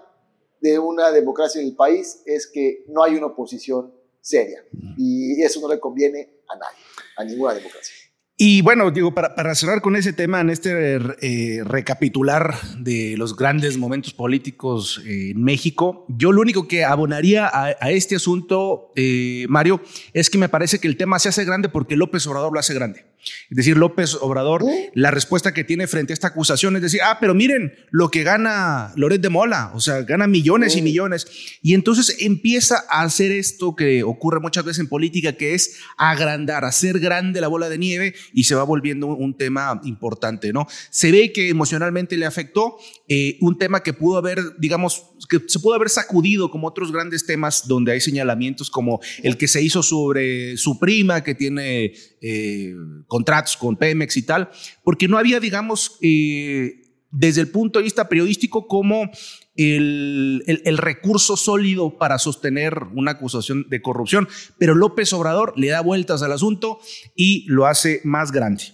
de 0.60 0.78
una 0.78 1.12
democracia 1.12 1.60
en 1.60 1.68
el 1.68 1.76
país 1.76 2.22
es 2.26 2.48
que 2.52 2.84
no 2.88 3.04
hay 3.04 3.14
una 3.14 3.26
oposición 3.26 3.94
seria. 4.20 4.64
Y 4.96 5.40
eso 5.42 5.60
no 5.60 5.68
le 5.68 5.78
conviene 5.78 6.40
a 6.48 6.56
nadie, 6.56 6.78
a 7.16 7.24
ninguna 7.24 7.54
democracia. 7.54 7.94
Y 8.40 8.62
bueno, 8.62 8.92
digo, 8.92 9.12
para, 9.12 9.54
cerrar 9.56 9.80
con 9.80 9.96
ese 9.96 10.12
tema, 10.12 10.40
en 10.40 10.50
este 10.50 10.94
eh, 11.20 11.64
recapitular 11.64 12.54
de 12.78 13.16
los 13.18 13.34
grandes 13.34 13.76
momentos 13.76 14.14
políticos 14.14 15.02
eh, 15.04 15.30
en 15.30 15.42
México, 15.42 16.06
yo 16.08 16.30
lo 16.30 16.40
único 16.40 16.68
que 16.68 16.84
abonaría 16.84 17.50
a, 17.52 17.90
este 17.90 18.14
asunto, 18.14 18.92
eh, 18.94 19.46
Mario, 19.48 19.80
es 20.12 20.30
que 20.30 20.38
me 20.38 20.48
parece 20.48 20.78
que 20.78 20.86
el 20.86 20.96
tema 20.96 21.18
se 21.18 21.28
hace 21.28 21.44
grande 21.44 21.68
porque 21.68 21.96
López 21.96 22.24
Obrador 22.28 22.52
lo 22.52 22.60
hace 22.60 22.74
grande. 22.74 23.06
Es 23.50 23.56
decir, 23.56 23.76
López 23.76 24.14
Obrador, 24.20 24.64
la 24.94 25.10
respuesta 25.10 25.52
que 25.52 25.64
tiene 25.64 25.86
frente 25.86 26.12
a 26.12 26.14
esta 26.14 26.28
acusación 26.28 26.76
es 26.76 26.82
decir, 26.82 27.00
ah, 27.02 27.18
pero 27.20 27.34
miren 27.34 27.72
lo 27.90 28.10
que 28.10 28.22
gana 28.22 28.92
Loret 28.96 29.20
de 29.20 29.28
Mola, 29.28 29.72
o 29.74 29.80
sea, 29.80 30.02
gana 30.02 30.26
millones 30.26 30.76
y 30.76 30.82
millones. 30.82 31.26
Y 31.62 31.74
entonces 31.74 32.16
empieza 32.20 32.84
a 32.90 33.02
hacer 33.02 33.32
esto 33.32 33.76
que 33.76 34.02
ocurre 34.02 34.40
muchas 34.40 34.64
veces 34.64 34.80
en 34.80 34.88
política, 34.88 35.32
que 35.32 35.54
es 35.54 35.78
agrandar, 35.96 36.64
hacer 36.64 36.98
grande 36.98 37.40
la 37.40 37.48
bola 37.48 37.68
de 37.68 37.78
nieve 37.78 38.14
y 38.32 38.44
se 38.44 38.54
va 38.54 38.62
volviendo 38.62 39.08
un 39.08 39.36
tema 39.36 39.80
importante, 39.84 40.52
¿no? 40.52 40.66
Se 40.90 41.12
ve 41.12 41.32
que 41.32 41.48
emocionalmente 41.48 42.16
le 42.16 42.26
afectó 42.26 42.76
eh, 43.08 43.36
un 43.40 43.58
tema 43.58 43.82
que 43.82 43.92
pudo 43.92 44.18
haber, 44.18 44.40
digamos, 44.58 45.04
que 45.28 45.40
se 45.46 45.60
pudo 45.60 45.74
haber 45.74 45.90
sacudido 45.90 46.50
como 46.50 46.68
otros 46.68 46.92
grandes 46.92 47.26
temas 47.26 47.66
donde 47.66 47.92
hay 47.92 48.00
señalamientos 48.00 48.70
como 48.70 49.00
el 49.22 49.36
que 49.36 49.48
se 49.48 49.62
hizo 49.62 49.82
sobre 49.82 50.56
su 50.56 50.78
prima 50.78 51.22
que 51.22 51.34
tiene 51.34 51.92
eh, 52.20 52.74
contratos 53.08 53.56
con 53.56 53.76
Pemex 53.76 54.16
y 54.16 54.22
tal, 54.22 54.50
porque 54.84 55.08
no 55.08 55.18
había, 55.18 55.40
digamos, 55.40 55.98
eh, 56.00 56.82
desde 57.10 57.40
el 57.40 57.48
punto 57.48 57.78
de 57.78 57.84
vista 57.84 58.08
periodístico 58.08 58.68
como 58.68 59.10
el, 59.56 60.44
el, 60.46 60.78
recurso 60.78 61.36
sólido 61.36 61.96
para 61.98 62.18
sostener 62.18 62.84
una 62.94 63.12
acusación 63.12 63.66
de 63.68 63.82
corrupción, 63.82 64.28
pero 64.58 64.74
López 64.74 65.12
Obrador 65.12 65.54
le 65.56 65.68
da 65.68 65.80
vueltas 65.80 66.22
al 66.22 66.32
asunto 66.32 66.78
y 67.16 67.44
lo 67.48 67.66
hace 67.66 68.00
más 68.04 68.30
grande. 68.30 68.64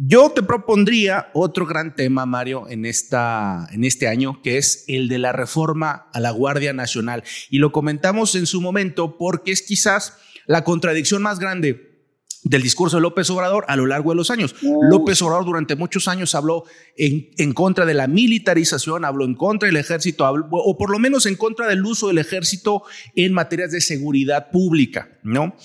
Yo 0.00 0.30
te 0.30 0.44
propondría 0.44 1.28
otro 1.34 1.66
gran 1.66 1.96
tema, 1.96 2.24
Mario, 2.24 2.68
en, 2.68 2.86
esta, 2.86 3.66
en 3.72 3.82
este 3.82 4.06
año, 4.06 4.40
que 4.42 4.56
es 4.56 4.84
el 4.86 5.08
de 5.08 5.18
la 5.18 5.32
reforma 5.32 6.08
a 6.12 6.20
la 6.20 6.30
Guardia 6.30 6.72
Nacional. 6.72 7.24
Y 7.50 7.58
lo 7.58 7.72
comentamos 7.72 8.36
en 8.36 8.46
su 8.46 8.60
momento 8.60 9.18
porque 9.18 9.50
es 9.50 9.60
quizás 9.60 10.16
la 10.46 10.62
contradicción 10.62 11.20
más 11.20 11.40
grande 11.40 11.87
del 12.44 12.62
discurso 12.62 12.96
de 12.96 13.02
López 13.02 13.28
Obrador 13.30 13.64
a 13.68 13.76
lo 13.76 13.86
largo 13.86 14.10
de 14.10 14.16
los 14.16 14.30
años. 14.30 14.54
López 14.90 15.20
Obrador 15.22 15.44
durante 15.44 15.76
muchos 15.76 16.08
años 16.08 16.34
habló 16.34 16.64
en, 16.96 17.30
en, 17.36 17.52
contra 17.52 17.84
de 17.84 17.94
la 17.94 18.06
militarización, 18.06 19.04
habló 19.04 19.24
en 19.24 19.34
contra 19.34 19.66
del 19.66 19.76
ejército, 19.76 20.30
o 20.50 20.78
por 20.78 20.90
lo 20.90 20.98
menos 20.98 21.26
en 21.26 21.36
contra 21.36 21.66
del 21.66 21.84
uso 21.84 22.08
del 22.08 22.18
ejército 22.18 22.82
en 23.14 23.32
materias 23.32 23.72
de 23.72 23.80
seguridad 23.80 24.50
pública, 24.50 25.18
¿no? 25.22 25.56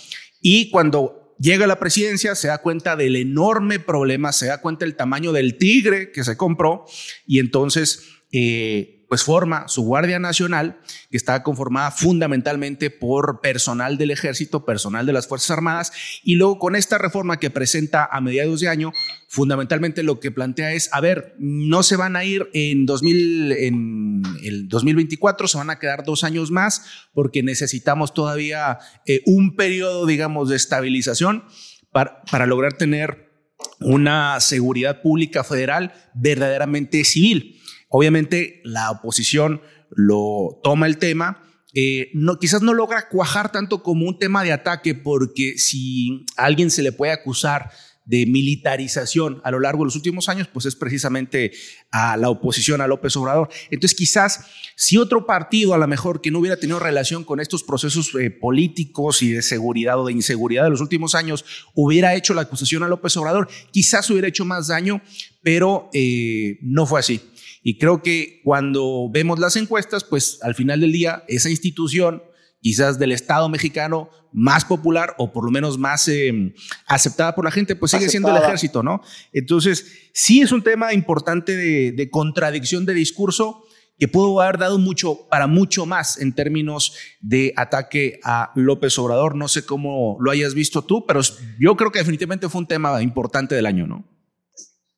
Y 0.42 0.70
cuando 0.72 1.36
llega 1.39 1.65
a 1.65 1.68
la 1.68 1.80
presidencia, 1.80 2.36
se 2.36 2.48
da 2.48 2.60
cuenta 2.60 2.96
del 2.96 3.15
enorme 3.15 3.80
problema, 3.80 4.32
se 4.32 4.48
da 4.48 4.62
cuenta 4.62 4.86
del 4.86 4.96
tamaño 4.96 5.32
del 5.32 5.58
tigre 5.58 6.12
que 6.12 6.24
se 6.24 6.38
compró 6.38 6.86
y 7.27 7.39
entonces 7.39 8.10
eh, 8.32 9.02
pues 9.07 9.24
forma 9.24 9.67
su 9.67 9.83
Guardia 9.83 10.19
Nacional, 10.19 10.79
que 11.12 11.17
está 11.17 11.43
conformada 11.43 11.91
fundamentalmente 11.91 12.89
por 12.89 13.41
personal 13.41 13.98
del 13.98 14.12
ejército, 14.12 14.65
personal 14.65 15.05
de 15.05 15.13
las 15.13 15.27
Fuerzas 15.27 15.51
Armadas, 15.51 15.91
y 16.24 16.36
luego 16.36 16.60
con 16.60 16.75
esta 16.75 16.98
reforma 16.98 17.38
que 17.38 17.50
presenta 17.50 18.07
a 18.12 18.22
mediados 18.22 18.60
de 18.60 18.69
año, 18.69 18.91
fundamentalmente 19.27 20.03
lo 20.03 20.19
que 20.19 20.31
plantea 20.31 20.74
es, 20.74 20.89
a 20.93 21.01
ver, 21.01 21.36
no 21.38 21.83
se 21.83 21.95
van 21.95 22.15
a 22.15 22.24
ir 22.24 22.50
en, 22.53 22.86
2000, 22.86 23.51
en 23.51 24.24
el 24.43 24.67
2024, 24.67 25.48
se 25.48 25.57
van 25.57 25.69
a 25.69 25.79
quedar 25.79 26.03
dos 26.03 26.24
años 26.24 26.51
más, 26.51 26.83
porque 27.13 27.43
necesitamos 27.43 28.13
todavía 28.13 28.79
eh, 29.05 29.22
un 29.25 29.55
periodo, 29.55 30.05
digamos, 30.05 30.50
de 30.50 30.55
estabilización 30.55 31.43
para, 31.91 32.24
para 32.31 32.45
lograr 32.45 32.74
tener 32.74 33.33
una 33.79 34.39
seguridad 34.39 35.01
pública 35.01 35.43
federal 35.43 35.93
verdaderamente 36.13 37.03
civil. 37.03 37.60
Obviamente 37.95 38.59
la 38.63 38.89
oposición 38.89 39.62
lo 39.91 40.59
toma 40.63 40.88
el 40.88 40.97
tema, 40.97 41.43
eh, 41.75 42.09
no, 42.15 42.39
quizás 42.39 42.63
no 42.63 42.73
logra 42.73 43.07
cuajar 43.07 43.51
tanto 43.51 43.83
como 43.83 44.07
un 44.07 44.17
tema 44.17 44.43
de 44.43 44.51
ataque, 44.51 44.95
porque 44.95 45.59
si 45.59 46.25
a 46.35 46.45
alguien 46.45 46.71
se 46.71 46.81
le 46.81 46.91
puede 46.91 47.12
acusar 47.12 47.69
de 48.05 48.25
militarización 48.25 49.41
a 49.43 49.51
lo 49.51 49.59
largo 49.59 49.83
de 49.83 49.89
los 49.89 49.95
últimos 49.95 50.27
años, 50.27 50.47
pues 50.51 50.65
es 50.65 50.75
precisamente 50.75 51.51
a 51.91 52.17
la 52.17 52.31
oposición 52.31 52.81
a 52.81 52.88
López 52.88 53.15
Obrador. 53.15 53.50
Entonces, 53.69 53.95
quizás 53.95 54.39
si 54.75 54.97
otro 54.97 55.27
partido, 55.27 55.75
a 55.75 55.77
lo 55.77 55.88
mejor 55.88 56.19
que 56.19 56.31
no 56.31 56.39
hubiera 56.39 56.57
tenido 56.57 56.79
relación 56.79 57.23
con 57.23 57.39
estos 57.39 57.62
procesos 57.62 58.12
eh, 58.19 58.31
políticos 58.31 59.21
y 59.21 59.33
de 59.33 59.43
seguridad 59.43 60.00
o 60.00 60.05
de 60.07 60.13
inseguridad 60.13 60.63
de 60.63 60.71
los 60.71 60.81
últimos 60.81 61.13
años, 61.13 61.45
hubiera 61.75 62.15
hecho 62.15 62.33
la 62.33 62.41
acusación 62.41 62.81
a 62.81 62.88
López 62.88 63.15
Obrador, 63.17 63.47
quizás 63.69 64.09
hubiera 64.09 64.27
hecho 64.27 64.45
más 64.45 64.69
daño, 64.69 65.00
pero 65.43 65.91
eh, 65.93 66.57
no 66.63 66.88
fue 66.88 67.00
así. 67.00 67.21
Y 67.63 67.77
creo 67.77 68.03
que 68.03 68.41
cuando 68.43 69.10
vemos 69.10 69.39
las 69.39 69.55
encuestas, 69.55 70.03
pues 70.03 70.39
al 70.43 70.53
final 70.53 70.82
del 70.82 70.91
día, 70.91 71.24
esa 71.29 71.50
institución, 71.50 72.22
quizás 72.60 73.00
del 73.00 73.13
Estado 73.13 73.48
mexicano 73.50 74.10
más 74.34 74.65
popular 74.65 75.15
o 75.17 75.32
por 75.32 75.46
lo 75.46 75.51
menos 75.51 75.77
más 75.77 76.08
em, 76.08 76.53
aceptada 76.88 77.36
por 77.36 77.46
la 77.46 77.51
gente, 77.51 77.75
pues 77.75 77.91
sigue 77.91 78.10
siendo 78.10 78.29
el 78.29 78.41
ejército, 78.41 78.84
¿no? 78.84 79.01
Entonces, 79.32 80.10
sí 80.13 80.41
es 80.41 80.51
un 80.51 80.63
tema 80.63 80.93
importante 80.93 81.55
de, 81.55 82.10
contradicción 82.10 82.86
de 82.86 82.93
discurso 82.93 83.63
que 83.98 84.08
pudo 84.08 84.41
haber 84.41 84.58
dado 84.58 84.79
mucho 84.79 85.27
para 85.29 85.48
mucho 85.48 85.86
más 85.86 86.20
en 86.20 86.34
términos 86.34 86.96
de 87.22 87.53
ataque 87.55 88.20
a 88.24 88.51
López 88.55 88.98
Obrador. 88.98 89.36
No 89.36 89.48
sé 89.48 89.65
cómo 89.65 90.17
lo 90.20 90.32
hayas 90.32 90.55
visto 90.55 90.82
tú, 90.82 91.05
pero 91.05 91.22
yo 91.60 91.75
creo 91.75 91.91
que 91.91 92.00
definitivamente 92.00 92.50
fue 92.50 92.62
un 92.62 92.67
tema 92.67 93.01
importante 93.01 93.55
del 93.55 93.67
año, 93.67 93.88
¿no? 93.88 94.12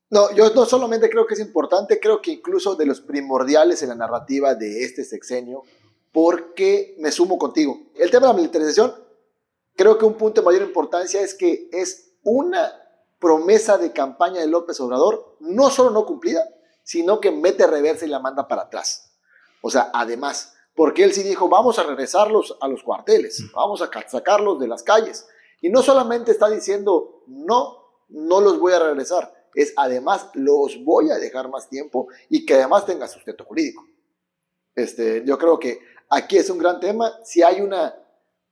No, 0.10 0.32
yo 0.34 0.54
no 0.54 0.66
solamente 0.66 1.10
creo 1.10 1.26
que 1.26 1.34
es 1.34 1.40
importante, 1.40 2.00
creo 2.00 2.22
que 2.22 2.32
incluso 2.32 2.76
de 2.76 2.86
los 2.86 3.02
primordiales 3.02 3.82
en 3.82 3.90
la 3.90 3.96
narrativa 3.96 4.54
de 4.54 4.84
este 4.84 5.04
sexenio, 5.04 5.64
porque 6.12 6.96
me 7.00 7.12
sumo 7.12 7.38
contigo. 7.38 7.80
El 7.96 8.12
tema 8.12 8.28
de 8.28 8.34
la 8.34 8.38
militarización, 8.38 8.94
creo 9.76 9.98
que 9.98 10.06
un 10.06 10.14
punto 10.14 10.42
de 10.42 10.46
mayor 10.46 10.62
importancia 10.62 11.22
es 11.22 11.34
que 11.34 11.70
es 11.72 12.14
una 12.24 12.72
promesa 13.20 13.78
de 13.78 13.92
campaña 13.92 14.42
de 14.42 14.48
López 14.48 14.80
Obrador, 14.80 15.38
no 15.40 15.70
solo 15.70 15.90
no 15.90 16.06
cumplida, 16.06 16.48
sino 16.84 17.20
que 17.20 17.32
mete 17.32 17.66
reversa 17.66 18.06
y 18.06 18.10
la 18.10 18.20
manda 18.20 18.48
para 18.48 18.64
atrás. 18.64 19.12
O 19.62 19.72
sea, 19.72 19.90
además, 19.94 20.54
porque 20.76 21.04
él 21.04 21.14
sí 21.14 21.24
dijo, 21.24 21.50
vamos 21.50 21.80
a 21.80 21.84
regresarlos 21.84 22.58
a 22.62 22.68
los 22.68 22.84
cuarteles, 22.84 23.42
mm. 23.42 23.56
vamos 23.56 23.82
a 23.82 23.90
sacarlos 24.08 24.60
de 24.60 24.68
las 24.68 24.84
calles. 24.84 25.28
Y 25.62 25.70
no 25.70 25.82
solamente 25.82 26.32
está 26.32 26.50
diciendo, 26.50 27.24
no, 27.28 27.80
no 28.10 28.42
los 28.42 28.60
voy 28.60 28.74
a 28.74 28.80
regresar, 28.80 29.34
es 29.56 29.74
además 29.78 30.30
los 30.34 30.84
voy 30.84 31.10
a 31.10 31.16
dejar 31.16 31.50
más 31.50 31.70
tiempo 31.70 32.08
y 32.30 32.46
que 32.46 32.56
además 32.56 32.86
tenga 32.86 33.08
sustento 33.08 33.46
jurídico. 33.46 33.84
Este, 34.76 35.24
yo 35.26 35.38
creo 35.38 35.58
que 35.58 35.80
aquí 36.10 36.38
es 36.38 36.50
un 36.50 36.58
gran 36.58 36.80
tema. 36.80 37.14
Si 37.24 37.42
hay 37.42 37.62
una, 37.62 37.96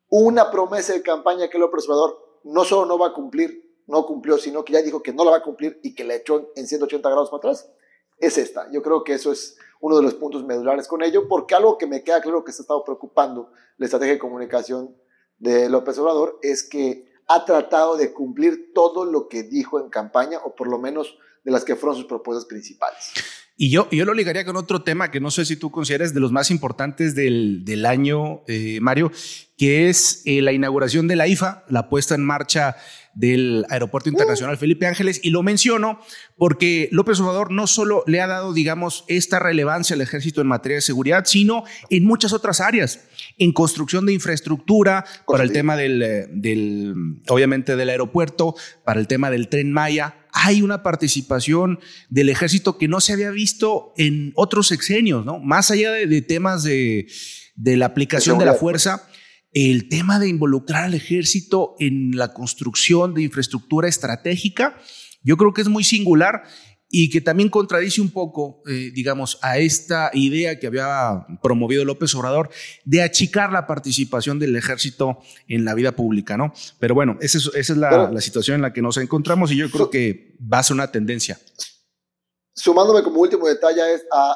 una 0.09 0.49
promesa 0.49 0.93
de 0.93 1.01
campaña 1.01 1.49
que 1.49 1.57
el 1.57 1.63
Obrador 1.63 2.39
no 2.45 2.63
solo 2.63 2.85
no 2.85 2.97
va 2.97 3.07
a 3.07 3.13
cumplir, 3.13 3.81
no 3.87 4.05
cumplió, 4.05 4.37
sino 4.37 4.63
que 4.63 4.73
ya 4.73 4.81
dijo 4.81 5.03
que 5.03 5.13
no 5.13 5.25
la 5.25 5.31
va 5.31 5.37
a 5.37 5.43
cumplir 5.43 5.79
y 5.83 5.93
que 5.93 6.03
le 6.03 6.15
echó 6.15 6.51
en 6.55 6.67
180 6.67 7.09
grados 7.09 7.29
para 7.29 7.39
atrás, 7.39 7.69
es 8.17 8.37
esta. 8.37 8.71
Yo 8.71 8.81
creo 8.81 9.03
que 9.03 9.13
eso 9.13 9.31
es 9.31 9.57
uno 9.81 9.97
de 9.97 10.03
los 10.03 10.13
puntos 10.13 10.45
medulares 10.45 10.87
con 10.87 11.03
ello, 11.03 11.27
porque 11.27 11.55
algo 11.55 11.77
que 11.77 11.87
me 11.87 12.03
queda 12.03 12.21
claro 12.21 12.43
que 12.43 12.53
se 12.53 12.61
ha 12.61 12.63
estado 12.63 12.83
preocupando 12.85 13.51
la 13.77 13.85
estrategia 13.85 14.13
de 14.13 14.19
comunicación 14.19 14.95
de 15.37 15.67
López 15.67 15.97
Obrador 15.97 16.39
es 16.41 16.63
que 16.63 17.12
ha 17.27 17.45
tratado 17.45 17.97
de 17.97 18.13
cumplir 18.13 18.71
todo 18.73 19.05
lo 19.05 19.27
que 19.27 19.43
dijo 19.43 19.79
en 19.79 19.89
campaña, 19.89 20.39
o 20.43 20.55
por 20.55 20.67
lo 20.67 20.79
menos 20.79 21.17
de 21.43 21.51
las 21.51 21.63
que 21.63 21.75
fueron 21.75 21.97
sus 21.97 22.05
propuestas 22.05 22.45
principales. 22.45 23.13
Y 23.55 23.69
yo, 23.69 23.87
yo 23.91 24.03
lo 24.05 24.13
ligaría 24.13 24.45
con 24.45 24.57
otro 24.57 24.83
tema 24.83 25.11
que 25.11 25.19
no 25.19 25.29
sé 25.29 25.45
si 25.45 25.55
tú 25.55 25.69
consideras 25.69 26.13
de 26.13 26.19
los 26.19 26.31
más 26.31 26.49
importantes 26.49 27.13
del, 27.13 27.63
del 27.63 27.85
año, 27.85 28.41
eh, 28.47 28.79
Mario, 28.81 29.11
que 29.57 29.89
es 29.89 30.23
eh, 30.25 30.41
la 30.41 30.53
inauguración 30.53 31.07
de 31.07 31.15
la 31.15 31.27
IFA, 31.27 31.63
la 31.69 31.87
puesta 31.87 32.15
en 32.15 32.25
marcha 32.25 32.75
del 33.15 33.65
Aeropuerto 33.69 34.09
Internacional 34.09 34.57
Felipe 34.57 34.87
Ángeles. 34.87 35.19
Y 35.23 35.29
lo 35.29 35.43
menciono 35.43 35.99
porque 36.37 36.89
López 36.91 37.19
Obrador 37.19 37.51
no 37.51 37.67
solo 37.67 38.03
le 38.07 38.21
ha 38.21 38.27
dado, 38.27 38.53
digamos, 38.53 39.05
esta 39.07 39.39
relevancia 39.39 39.93
al 39.95 40.01
ejército 40.01 40.41
en 40.41 40.47
materia 40.47 40.75
de 40.75 40.81
seguridad, 40.81 41.25
sino 41.25 41.63
en 41.89 42.05
muchas 42.05 42.33
otras 42.33 42.61
áreas, 42.61 43.01
en 43.37 43.51
construcción 43.51 44.05
de 44.05 44.13
infraestructura, 44.13 45.05
para 45.27 45.43
el 45.43 45.51
tema 45.51 45.75
del, 45.75 46.01
eh, 46.01 46.27
del, 46.29 46.93
obviamente, 47.29 47.75
del 47.75 47.89
aeropuerto, 47.89 48.55
para 48.83 48.99
el 48.99 49.07
tema 49.07 49.29
del 49.29 49.49
tren 49.49 49.71
Maya, 49.71 50.15
hay 50.33 50.63
una 50.63 50.81
participación 50.81 51.79
del 52.09 52.29
ejército 52.29 52.77
que 52.77 52.87
no 52.87 52.99
se 52.99 53.13
había 53.13 53.29
visto 53.29 53.93
en 53.97 54.33
otros 54.35 54.67
sexenios, 54.67 55.25
¿no? 55.25 55.39
Más 55.39 55.69
allá 55.69 55.91
de, 55.91 56.21
temas 56.23 56.63
de, 56.63 57.07
de, 57.55 57.77
la 57.77 57.85
aplicación 57.85 58.39
de 58.39 58.45
la 58.45 58.55
fuerza, 58.55 59.07
el 59.53 59.87
tema 59.87 60.19
de 60.19 60.27
involucrar 60.27 60.85
al 60.85 60.93
ejército 60.95 61.75
en 61.79 62.17
la 62.17 62.33
construcción 62.33 63.13
de 63.13 63.23
infraestructura 63.23 63.87
estratégica, 63.87 64.77
yo 65.21 65.37
creo 65.37 65.53
que 65.53 65.61
es 65.61 65.69
muy 65.69 65.83
singular 65.83 66.43
y 66.95 67.09
que 67.09 67.21
también 67.21 67.49
contradice 67.49 68.01
un 68.01 68.11
poco, 68.11 68.61
eh, 68.67 68.91
digamos, 68.93 69.39
a 69.41 69.57
esta 69.57 70.11
idea 70.13 70.59
que 70.59 70.67
había 70.67 71.25
promovido 71.41 71.83
López 71.85 72.13
Obrador 72.13 72.49
de 72.85 73.01
achicar 73.01 73.51
la 73.51 73.65
participación 73.65 74.37
del 74.37 74.55
ejército 74.55 75.17
en 75.47 75.65
la 75.65 75.73
vida 75.73 75.93
pública, 75.93 76.37
¿no? 76.37 76.53
Pero 76.77 76.93
bueno, 76.93 77.17
esa 77.19 77.39
es, 77.55 77.69
la, 77.71 78.11
situación 78.21 78.57
en 78.57 78.61
la 78.61 78.73
que 78.73 78.83
nos 78.83 78.97
encontramos 78.97 79.51
y 79.51 79.55
yo 79.55 79.71
creo 79.71 79.89
que 79.89 80.37
va 80.41 80.59
a 80.59 80.63
ser 80.63 80.75
una 80.75 80.91
tendencia. 80.91 81.39
Sumándome 82.53 83.01
como 83.01 83.21
último 83.21 83.47
detalle 83.47 83.81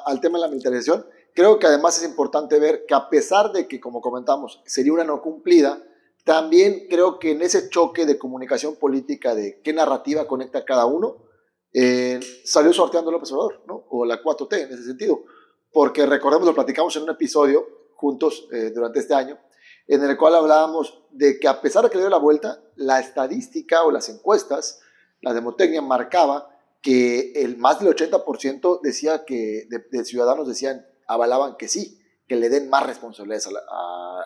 al 0.08 0.20
tema 0.20 0.40
de 0.40 0.46
la 0.46 0.50
militarización, 0.50 1.06
creo 1.38 1.60
que 1.60 1.68
además 1.68 2.00
es 2.00 2.10
importante 2.10 2.60
ver 2.60 2.88
que 2.88 2.96
a 2.96 3.10
pesar 3.10 3.52
de 3.52 3.68
que, 3.68 3.80
como 3.80 4.02
comentamos, 4.02 4.60
sería 4.66 4.92
una 4.92 5.04
no 5.04 5.22
cumplida, 5.22 5.84
también 6.24 6.88
creo 6.90 7.20
que 7.20 7.30
en 7.30 7.44
ese 7.44 7.70
choque 7.70 8.08
de 8.08 8.18
comunicación 8.18 8.78
política 8.78 9.36
de 9.36 9.62
qué 9.64 9.72
narrativa 9.72 10.26
conecta 10.26 10.66
cada 10.66 10.88
uno, 10.88 11.28
eh, 11.72 12.20
salió 12.44 12.74
sorteando 12.74 13.12
López 13.12 13.32
Obrador, 13.34 13.62
¿no? 13.68 13.86
O 13.92 14.04
la 14.04 14.20
4T 14.20 14.64
en 14.64 14.74
ese 14.74 14.84
sentido. 14.84 15.26
Porque 15.72 16.08
recordemos, 16.08 16.48
lo 16.48 16.56
platicamos 16.56 16.96
en 16.96 17.04
un 17.04 17.12
episodio 17.12 17.68
juntos 17.94 18.48
eh, 18.52 18.72
durante 18.74 18.98
este 18.98 19.14
año, 19.14 19.38
en 19.86 20.04
el 20.04 20.18
cual 20.18 20.34
hablábamos 20.34 21.04
de 21.12 21.40
que 21.40 21.48
a 21.48 21.62
pesar 21.62 21.84
de 21.84 21.92
que 21.92 21.98
le 21.98 22.02
dio 22.06 22.10
la 22.10 22.18
vuelta, 22.18 22.64
la 22.78 23.00
estadística 23.00 23.84
o 23.84 23.92
las 23.92 24.10
encuestas, 24.10 24.82
la 25.22 25.36
demotecnia 25.36 25.84
marcaba 25.84 26.50
que 26.82 27.34
el 27.36 27.58
más 27.58 27.80
del 27.80 27.96
80% 27.96 28.82
decía 28.82 29.24
que, 29.24 29.68
de, 29.70 30.04
ciudadanos 30.04 30.48
decían, 30.48 30.84
avalaban 31.08 31.58
que 31.58 31.68
sí, 31.68 32.00
que 32.28 32.36
le 32.36 32.50
den 32.50 32.70
más 32.70 32.86
responsabilidades 32.86 33.48
a, 33.48 34.26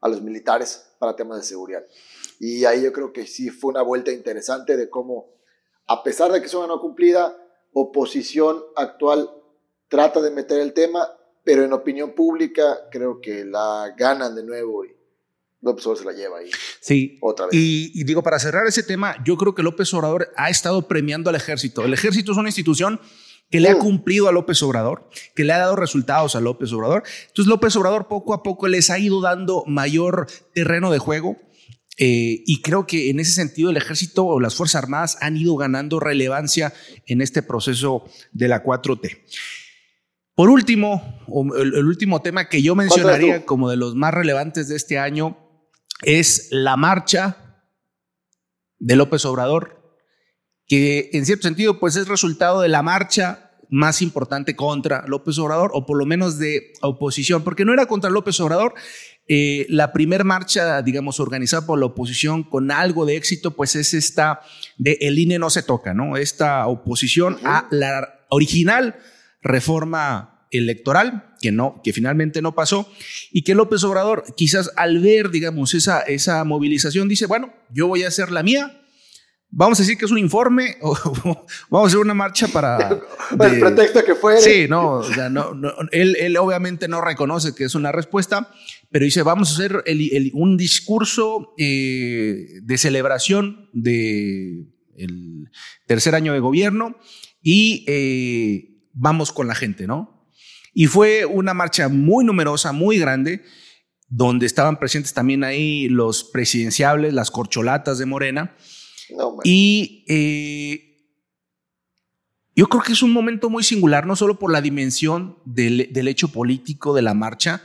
a 0.00 0.08
los 0.08 0.22
militares 0.22 0.92
para 0.98 1.16
temas 1.16 1.38
de 1.38 1.44
seguridad. 1.44 1.84
Y 2.38 2.64
ahí 2.64 2.82
yo 2.82 2.92
creo 2.92 3.12
que 3.12 3.26
sí 3.26 3.50
fue 3.50 3.70
una 3.70 3.82
vuelta 3.82 4.12
interesante 4.12 4.76
de 4.76 4.88
cómo 4.88 5.40
a 5.90 6.04
pesar 6.04 6.30
de 6.30 6.40
que 6.40 6.46
es 6.46 6.54
una 6.54 6.68
no 6.68 6.80
cumplida, 6.80 7.36
oposición 7.72 8.62
actual 8.76 9.28
trata 9.88 10.20
de 10.20 10.30
meter 10.30 10.60
el 10.60 10.72
tema, 10.72 11.08
pero 11.42 11.64
en 11.64 11.72
opinión 11.72 12.14
pública 12.14 12.88
creo 12.92 13.20
que 13.20 13.44
la 13.44 13.92
ganan 13.98 14.36
de 14.36 14.44
nuevo 14.44 14.84
y 14.84 14.94
López 15.62 15.84
Obrador 15.86 15.98
se 15.98 16.04
la 16.04 16.12
lleva 16.12 16.38
ahí. 16.38 16.50
Sí. 16.80 17.18
Otra 17.20 17.46
vez. 17.46 17.54
Y, 17.54 18.04
digo, 18.04 18.22
para 18.22 18.38
cerrar 18.38 18.68
ese 18.68 18.84
tema, 18.84 19.16
yo 19.24 19.36
creo 19.36 19.54
que 19.54 19.64
López 19.64 19.92
Obrador 19.92 20.32
ha 20.36 20.48
estado 20.48 20.86
premiando 20.86 21.28
al 21.28 21.34
ejército. 21.34 21.84
El 21.84 21.92
ejército 21.92 22.30
es 22.30 22.38
una 22.38 22.48
institución 22.48 23.00
que 23.50 23.60
le 23.60 23.68
ha 23.68 23.76
mm. 23.76 23.80
cumplido 23.80 24.28
a 24.28 24.32
López 24.32 24.62
Obrador, 24.62 25.08
que 25.34 25.44
le 25.44 25.52
ha 25.52 25.58
dado 25.58 25.76
resultados 25.76 26.36
a 26.36 26.40
López 26.40 26.72
Obrador. 26.72 27.02
Entonces 27.28 27.48
López 27.48 27.74
Obrador 27.76 28.08
poco 28.08 28.32
a 28.32 28.42
poco 28.42 28.68
les 28.68 28.90
ha 28.90 28.98
ido 28.98 29.20
dando 29.20 29.64
mayor 29.66 30.26
terreno 30.54 30.90
de 30.90 30.98
juego 30.98 31.36
eh, 31.98 32.42
y 32.46 32.62
creo 32.62 32.86
que 32.86 33.10
en 33.10 33.20
ese 33.20 33.32
sentido 33.32 33.68
el 33.68 33.76
ejército 33.76 34.24
o 34.24 34.40
las 34.40 34.54
Fuerzas 34.54 34.82
Armadas 34.82 35.18
han 35.20 35.36
ido 35.36 35.56
ganando 35.56 36.00
relevancia 36.00 36.72
en 37.06 37.20
este 37.20 37.42
proceso 37.42 38.04
de 38.32 38.48
la 38.48 38.64
4T. 38.64 39.18
Por 40.34 40.48
último, 40.48 41.20
el, 41.58 41.84
último 41.84 42.22
tema 42.22 42.48
que 42.48 42.62
yo 42.62 42.74
mencionaría 42.74 43.44
como 43.44 43.68
de 43.68 43.76
los 43.76 43.94
más 43.94 44.14
relevantes 44.14 44.68
de 44.68 44.76
este 44.76 44.98
año 44.98 45.36
es 46.02 46.48
la 46.50 46.78
marcha 46.78 47.64
de 48.78 48.96
López 48.96 49.26
Obrador, 49.26 49.79
que 50.70 51.10
en 51.14 51.26
cierto 51.26 51.48
sentido 51.48 51.80
pues 51.80 51.96
es 51.96 52.06
resultado 52.06 52.60
de 52.60 52.68
la 52.68 52.80
marcha 52.80 53.50
más 53.70 54.02
importante 54.02 54.54
contra 54.54 55.04
López 55.08 55.36
Obrador, 55.38 55.72
o 55.74 55.84
por 55.84 55.98
lo 55.98 56.06
menos 56.06 56.38
de 56.38 56.72
oposición, 56.80 57.42
porque 57.42 57.64
no 57.64 57.72
era 57.72 57.86
contra 57.86 58.08
López 58.08 58.38
Obrador, 58.38 58.74
eh, 59.26 59.66
la 59.68 59.92
primer 59.92 60.24
marcha, 60.24 60.80
digamos, 60.82 61.18
organizada 61.18 61.66
por 61.66 61.78
la 61.78 61.86
oposición 61.86 62.44
con 62.44 62.70
algo 62.70 63.04
de 63.04 63.16
éxito, 63.16 63.56
pues 63.56 63.74
es 63.74 63.94
esta 63.94 64.42
de 64.78 64.96
el 65.00 65.18
INE 65.18 65.40
no 65.40 65.50
se 65.50 65.64
toca, 65.64 65.92
¿no? 65.92 66.16
Esta 66.16 66.66
oposición 66.68 67.38
a 67.44 67.66
la 67.72 68.20
original 68.28 68.96
reforma 69.42 70.46
electoral, 70.52 71.34
que 71.40 71.50
no, 71.50 71.80
que 71.82 71.92
finalmente 71.92 72.42
no 72.42 72.54
pasó, 72.54 72.88
y 73.32 73.42
que 73.42 73.56
López 73.56 73.82
Obrador, 73.82 74.24
quizás 74.36 74.70
al 74.76 75.00
ver, 75.00 75.30
digamos, 75.30 75.74
esa, 75.74 76.00
esa 76.02 76.44
movilización, 76.44 77.08
dice, 77.08 77.26
bueno, 77.26 77.52
yo 77.72 77.88
voy 77.88 78.04
a 78.04 78.08
hacer 78.08 78.30
la 78.30 78.44
mía, 78.44 78.79
Vamos 79.52 79.80
a 79.80 79.82
decir 79.82 79.98
que 79.98 80.04
es 80.04 80.10
un 80.12 80.18
informe 80.18 80.76
o 80.80 80.94
vamos 81.70 81.86
a 81.86 81.88
hacer 81.88 81.98
una 81.98 82.14
marcha 82.14 82.46
para... 82.48 83.00
el 83.30 83.60
pretexto 83.60 84.04
que 84.04 84.14
fue. 84.14 84.40
Sí, 84.40 84.66
no, 84.68 85.02
él, 85.90 86.16
él, 86.20 86.36
obviamente 86.36 86.86
no 86.86 87.00
reconoce 87.00 87.54
que 87.54 87.64
es 87.64 87.74
una 87.74 87.90
respuesta, 87.90 88.52
pero 88.90 89.04
dice, 89.04 89.22
vamos 89.22 89.50
a 89.50 89.54
hacer 89.54 89.84
un 90.34 90.56
discurso 90.56 91.54
eh, 91.58 92.60
de 92.62 92.78
celebración 92.78 93.68
del 93.72 94.68
tercer 95.86 96.14
año 96.14 96.32
de 96.32 96.40
gobierno 96.40 96.96
y 97.42 97.84
eh, 97.88 98.84
vamos 98.92 99.32
con 99.32 99.48
la 99.48 99.54
gente, 99.54 99.86
¿no? 99.86 100.28
Y 100.72 100.86
fue 100.86 101.24
una 101.24 101.54
marcha 101.54 101.88
muy 101.88 102.24
numerosa, 102.24 102.72
muy 102.72 102.98
grande, 102.98 103.42
donde 104.08 104.46
estaban 104.46 104.78
presentes 104.78 105.12
también 105.14 105.42
ahí 105.42 105.88
los 105.88 106.24
presidenciables, 106.24 107.14
las 107.14 107.30
corcholatas 107.30 107.98
de 107.98 108.06
Morena. 108.06 108.56
Y 109.44 110.04
eh, 110.08 110.90
yo 112.54 112.68
creo 112.68 112.82
que 112.82 112.92
es 112.92 113.02
un 113.02 113.12
momento 113.12 113.48
muy 113.50 113.62
singular, 113.62 114.06
no 114.06 114.16
solo 114.16 114.38
por 114.38 114.52
la 114.52 114.60
dimensión 114.60 115.38
del, 115.44 115.88
del 115.92 116.08
hecho 116.08 116.28
político 116.28 116.94
de 116.94 117.02
la 117.02 117.14
marcha, 117.14 117.62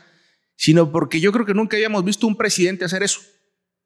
sino 0.56 0.92
porque 0.92 1.20
yo 1.20 1.32
creo 1.32 1.46
que 1.46 1.54
nunca 1.54 1.78
habíamos 1.78 2.04
visto 2.04 2.28
un 2.28 2.36
presidente 2.36 2.86
hacer 2.86 3.04
eso. 3.04 3.22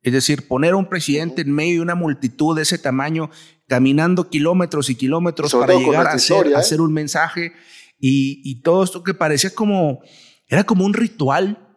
Es 0.01 0.13
decir, 0.13 0.47
poner 0.47 0.73
a 0.73 0.77
un 0.77 0.87
presidente 0.87 1.41
en 1.41 1.51
medio 1.51 1.75
de 1.75 1.81
una 1.81 1.95
multitud 1.95 2.55
de 2.55 2.61
ese 2.61 2.77
tamaño, 2.77 3.29
caminando 3.67 4.29
kilómetros 4.29 4.89
y 4.89 4.95
kilómetros 4.95 5.51
para 5.53 5.75
llegar 5.75 6.07
a 6.07 6.11
hacer, 6.11 6.55
hacer, 6.55 6.79
un 6.79 6.93
mensaje. 6.93 7.51
Y, 7.99 8.61
todo 8.61 8.83
esto 8.83 9.03
que 9.03 9.13
parecía 9.13 9.49
como, 9.49 9.99
era 10.47 10.63
como 10.63 10.85
un 10.85 10.93
ritual 10.93 11.67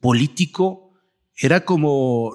político, 0.00 0.89
era 1.40 1.64
como, 1.64 2.34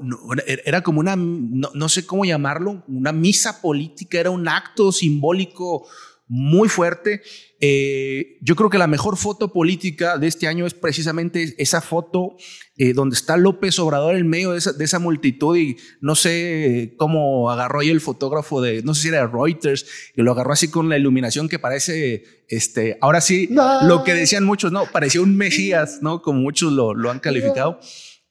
era 0.65 0.81
como 0.81 0.99
una, 0.99 1.15
no, 1.15 1.69
no 1.73 1.89
sé 1.89 2.07
cómo 2.07 2.25
llamarlo, 2.25 2.83
una 2.87 3.11
misa 3.11 3.61
política, 3.61 4.19
era 4.19 4.31
un 4.31 4.47
acto 4.47 4.91
simbólico 4.91 5.87
muy 6.27 6.69
fuerte. 6.69 7.21
Eh, 7.59 8.37
yo 8.41 8.55
creo 8.55 8.69
que 8.69 8.79
la 8.79 8.87
mejor 8.87 9.15
foto 9.15 9.53
política 9.53 10.17
de 10.17 10.27
este 10.27 10.47
año 10.47 10.65
es 10.65 10.73
precisamente 10.73 11.53
esa 11.57 11.81
foto 11.81 12.35
eh, 12.77 12.93
donde 12.93 13.15
está 13.15 13.37
López 13.37 13.77
Obrador 13.79 14.15
en 14.15 14.27
medio 14.27 14.51
de 14.51 14.57
esa, 14.57 14.99
multitud 14.99 15.55
y 15.55 15.77
no 16.01 16.15
sé 16.15 16.95
cómo 16.97 17.51
agarró 17.51 17.81
ahí 17.81 17.89
el 17.89 18.01
fotógrafo 18.01 18.59
de, 18.61 18.81
no 18.81 18.95
sé 18.95 19.03
si 19.03 19.07
era 19.09 19.27
Reuters, 19.27 19.85
y 20.15 20.21
lo 20.23 20.31
agarró 20.31 20.53
así 20.53 20.69
con 20.69 20.89
la 20.89 20.97
iluminación 20.97 21.47
que 21.47 21.59
parece, 21.59 22.23
este, 22.47 22.97
ahora 23.01 23.21
sí, 23.21 23.49
lo 23.83 24.03
que 24.03 24.15
decían 24.15 24.43
muchos, 24.45 24.71
no, 24.71 24.85
parecía 24.91 25.21
un 25.21 25.37
Mesías, 25.37 25.99
¿no? 26.01 26.21
Como 26.21 26.39
muchos 26.39 26.73
lo, 26.73 26.93
lo 26.93 27.11
han 27.11 27.19
calificado. 27.19 27.79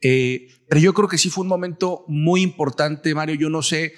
Eh, 0.01 0.49
pero 0.69 0.81
yo 0.81 0.95
creo 0.95 1.09
que 1.09 1.19
sí 1.19 1.31
fue 1.31 1.43
un 1.43 1.49
momento 1.49 2.05
muy 2.09 2.43
importante, 2.43 3.15
Mario. 3.15 3.37
Yo 3.37 3.51
no 3.51 3.63
sé 3.63 3.95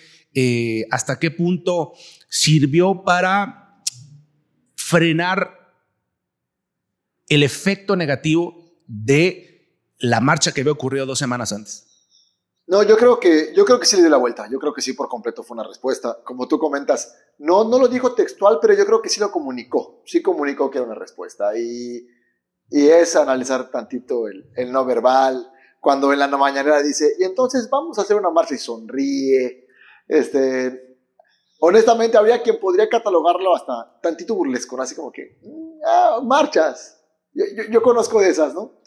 hasta 0.90 1.18
qué 1.18 1.30
punto 1.30 1.92
sirvió 2.28 3.02
para 3.04 3.82
frenar 4.74 5.56
el 7.28 7.42
efecto 7.42 7.96
negativo 7.96 8.54
de 8.86 9.46
la 9.98 10.20
marcha 10.20 10.52
que 10.52 10.60
había 10.60 10.72
ocurrido 10.72 11.06
dos 11.06 11.18
semanas 11.18 11.52
antes? 11.52 11.84
No, 12.68 12.82
yo 12.82 12.96
creo 12.96 13.20
que 13.20 13.52
yo 13.54 13.64
creo 13.64 13.78
que 13.78 13.86
sí 13.86 13.96
le 13.96 14.02
dio 14.02 14.10
la 14.10 14.16
vuelta. 14.16 14.48
Yo 14.50 14.58
creo 14.58 14.72
que 14.72 14.82
sí 14.82 14.92
por 14.92 15.08
completo 15.08 15.42
fue 15.44 15.56
una 15.56 15.66
respuesta. 15.66 16.18
Como 16.24 16.48
tú 16.48 16.58
comentas, 16.58 17.14
no 17.38 17.64
no 17.68 17.78
lo 17.78 17.88
dijo 17.88 18.14
textual, 18.14 18.58
pero 18.60 18.74
yo 18.74 18.84
creo 18.84 19.00
que 19.00 19.08
sí 19.08 19.20
lo 19.20 19.30
comunicó. 19.30 20.02
Sí 20.04 20.20
comunicó 20.20 20.70
que 20.70 20.78
era 20.78 20.86
una 20.86 20.96
respuesta 20.96 21.56
y, 21.56 22.08
y 22.70 22.88
es 22.88 23.14
analizar 23.14 23.70
tantito 23.70 24.26
el, 24.26 24.50
el 24.56 24.72
no 24.72 24.84
verbal. 24.84 25.48
Cuando 25.86 26.12
en 26.12 26.18
la 26.18 26.26
mañanera 26.26 26.82
dice, 26.82 27.14
y 27.16 27.22
entonces 27.22 27.70
vamos 27.70 27.96
a 27.96 28.02
hacer 28.02 28.16
una 28.16 28.28
marcha 28.28 28.56
y 28.56 28.58
sonríe. 28.58 29.68
Este, 30.08 30.98
honestamente 31.60 32.18
habría 32.18 32.42
quien 32.42 32.58
podría 32.58 32.88
catalogarlo 32.88 33.54
hasta 33.54 34.00
tantito 34.02 34.34
burlesco, 34.34 34.82
así 34.82 34.96
como 34.96 35.12
que, 35.12 35.38
mm, 35.44 35.78
ah, 35.86 36.20
marchas. 36.24 37.00
Yo, 37.32 37.80
conozco 37.82 38.20
de 38.20 38.30
esas, 38.30 38.52
¿no? 38.52 38.80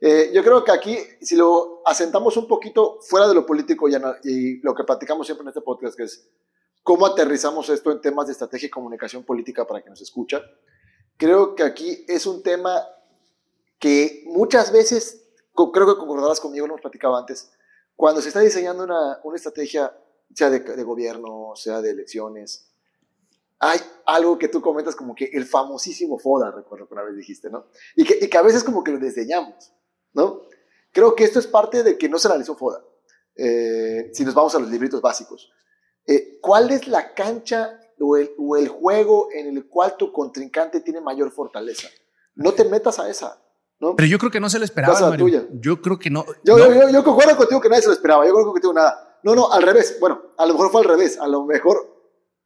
Eh, 0.00 0.30
yo 0.32 0.42
creo 0.42 0.64
que 0.64 0.72
aquí, 0.72 0.96
si 1.20 1.36
lo 1.36 1.82
asentamos 1.84 2.34
un 2.38 2.48
poquito 2.48 2.98
fuera 3.02 3.28
de 3.28 3.34
lo 3.34 3.44
político 3.44 3.86
y, 3.90 3.94
y 4.24 4.56
lo 4.62 4.74
que 4.74 4.84
platicamos 4.84 5.26
siempre 5.26 5.42
en 5.42 5.48
este 5.48 5.60
podcast, 5.60 5.94
que 5.94 6.04
es 6.04 6.30
cómo 6.82 7.04
aterrizamos 7.04 7.68
esto 7.68 7.92
en 7.92 8.00
temas 8.00 8.28
de 8.28 8.32
estrategia 8.32 8.68
y 8.68 8.70
comunicación 8.70 9.22
política 9.22 9.66
para 9.66 9.82
que 9.82 9.90
nos 9.90 10.00
escuchan, 10.00 10.40
creo 11.18 11.54
que 11.54 11.62
aquí 11.62 12.06
es 12.08 12.24
un 12.24 12.42
tema 12.42 12.82
que 13.78 14.22
muchas 14.28 14.72
veces, 14.72 15.21
creo 15.54 15.86
que 15.86 15.98
concordarás 15.98 16.40
conmigo, 16.40 16.66
lo 16.66 16.74
hemos 16.74 16.82
platicado 16.82 17.16
antes, 17.16 17.52
cuando 17.96 18.20
se 18.20 18.28
está 18.28 18.40
diseñando 18.40 18.84
una, 18.84 19.20
una 19.22 19.36
estrategia, 19.36 19.96
sea 20.34 20.50
de, 20.50 20.60
de, 20.60 20.82
gobierno, 20.82 21.52
sea 21.54 21.80
de 21.82 21.90
elecciones, 21.90 22.72
hay 23.58 23.78
algo 24.06 24.38
que 24.38 24.48
tú 24.48 24.60
comentas 24.60 24.96
como 24.96 25.14
que 25.14 25.26
el 25.26 25.46
famosísimo 25.46 26.18
FODA, 26.18 26.50
recuerdo 26.50 26.88
que 26.88 26.94
una 26.94 27.04
vez 27.04 27.16
dijiste, 27.16 27.48
¿no? 27.48 27.66
Y 27.94 28.04
que, 28.04 28.18
y 28.20 28.28
que 28.28 28.38
a 28.38 28.42
veces 28.42 28.64
como 28.64 28.82
que 28.82 28.90
lo 28.90 28.98
diseñamos, 28.98 29.72
¿no? 30.14 30.42
Creo 30.90 31.14
que 31.14 31.24
esto 31.24 31.38
es 31.38 31.46
parte 31.46 31.82
de 31.82 31.96
que 31.96 32.08
no 32.08 32.18
se 32.18 32.28
analizó 32.28 32.56
FODA. 32.56 32.84
Eh, 33.36 34.10
si 34.12 34.24
nos 34.24 34.34
vamos 34.34 34.54
a 34.54 34.58
los 34.58 34.68
libritos 34.68 35.00
básicos. 35.00 35.50
Eh, 36.06 36.38
¿Cuál 36.40 36.70
es 36.70 36.86
la 36.88 37.14
cancha 37.14 37.80
o 37.98 38.16
el, 38.16 38.32
o 38.36 38.56
el, 38.56 38.68
juego 38.68 39.28
en 39.32 39.56
el 39.56 39.68
cual 39.68 39.96
tu 39.96 40.12
contrincante 40.12 40.80
tiene 40.80 41.00
mayor 41.00 41.30
fortaleza? 41.30 41.88
No 42.34 42.52
te 42.52 42.64
metas 42.64 42.98
a 42.98 43.08
esa. 43.08 43.41
¿No? 43.82 43.96
Pero 43.96 44.08
yo 44.08 44.18
creo 44.18 44.30
que 44.30 44.40
no 44.40 44.48
se 44.48 44.58
le 44.58 44.64
esperaba. 44.64 45.10
La 45.10 45.16
tuya. 45.16 45.44
Yo 45.52 45.82
creo 45.82 45.98
que 45.98 46.08
no. 46.08 46.24
Yo, 46.44 46.56
no. 46.56 46.72
Yo, 46.72 46.82
yo, 46.82 46.88
yo, 46.88 47.04
concuerdo 47.04 47.36
contigo 47.36 47.60
que 47.60 47.68
nadie 47.68 47.82
se 47.82 47.88
lo 47.88 47.94
esperaba. 47.94 48.24
Yo 48.24 48.32
creo 48.32 48.46
que 48.46 48.52
contigo 48.52 48.72
nada. 48.72 49.18
No, 49.24 49.34
no, 49.34 49.52
al 49.52 49.62
revés. 49.62 49.98
Bueno, 50.00 50.22
a 50.38 50.46
lo 50.46 50.54
mejor 50.54 50.70
fue 50.70 50.80
al 50.82 50.88
revés. 50.88 51.18
A 51.18 51.26
lo 51.26 51.44
mejor 51.44 51.92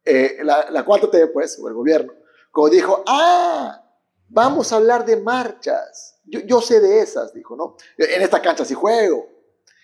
eh, 0.03 0.39
la, 0.43 0.69
la 0.71 0.83
4T, 0.83 1.31
pues, 1.31 1.59
o 1.61 1.67
el 1.67 1.75
gobierno, 1.75 2.13
como 2.49 2.69
dijo, 2.69 3.03
ah, 3.07 3.83
vamos 4.29 4.73
a 4.73 4.77
hablar 4.77 5.05
de 5.05 5.17
marchas. 5.17 6.19
Yo, 6.25 6.39
yo 6.41 6.59
sé 6.59 6.79
de 6.79 7.01
esas, 7.01 7.33
dijo, 7.33 7.55
¿no? 7.55 7.75
En 7.97 8.21
esta 8.21 8.41
cancha 8.41 8.65
sí 8.65 8.73
juego. 8.73 9.27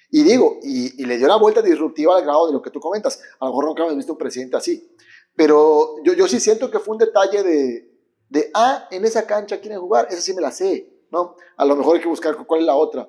Y 0.09 0.23
digo, 0.23 0.59
y, 0.63 1.01
y, 1.01 1.05
le 1.05 1.17
dio 1.17 1.27
la 1.27 1.37
vuelta 1.37 1.61
disruptiva 1.61 2.15
al 2.15 2.23
grado 2.23 2.47
de 2.47 2.53
lo 2.53 2.61
que 2.61 2.69
tú 2.69 2.79
comentas. 2.79 3.19
A 3.39 3.45
lo 3.45 3.51
mejor 3.51 3.65
nunca 3.65 3.83
hemos 3.83 3.95
visto 3.95 4.13
un 4.13 4.17
presidente 4.17 4.57
así. 4.57 4.95
Pero 5.35 5.95
yo, 6.03 6.13
yo 6.13 6.27
sí 6.27 6.39
siento 6.39 6.69
que 6.69 6.79
fue 6.79 6.93
un 6.93 6.99
detalle 6.99 7.43
de, 7.43 7.93
de, 8.29 8.51
ah, 8.53 8.87
en 8.91 9.05
esa 9.05 9.25
cancha 9.25 9.59
quieren 9.59 9.79
jugar, 9.79 10.07
esa 10.09 10.21
sí 10.21 10.33
me 10.33 10.41
la 10.41 10.51
sé, 10.51 10.92
¿no? 11.13 11.38
A 11.56 11.63
lo 11.63 11.76
mejor 11.76 11.95
hay 11.95 12.02
que 12.02 12.10
buscar 12.10 12.36
cuál 12.36 12.62
es 12.62 12.65
la 12.65 12.76
otra. 12.76 13.08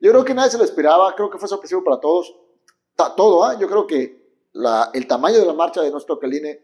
Yo 0.00 0.10
creo 0.10 0.24
que 0.24 0.34
nadie 0.34 0.50
se 0.50 0.58
lo 0.58 0.64
esperaba, 0.64 1.14
creo 1.14 1.30
que 1.30 1.38
fue 1.38 1.48
sorpresivo 1.48 1.84
para 1.84 2.00
todos. 2.00 2.34
Todo, 3.16 3.44
¿ah? 3.44 3.58
Yo 3.58 3.68
creo 3.68 3.86
que 3.86 4.24
el 4.92 5.06
tamaño 5.06 5.38
de 5.38 5.46
la 5.46 5.52
marcha 5.52 5.82
de 5.82 5.90
nuestro 5.90 6.18
Caline 6.18 6.60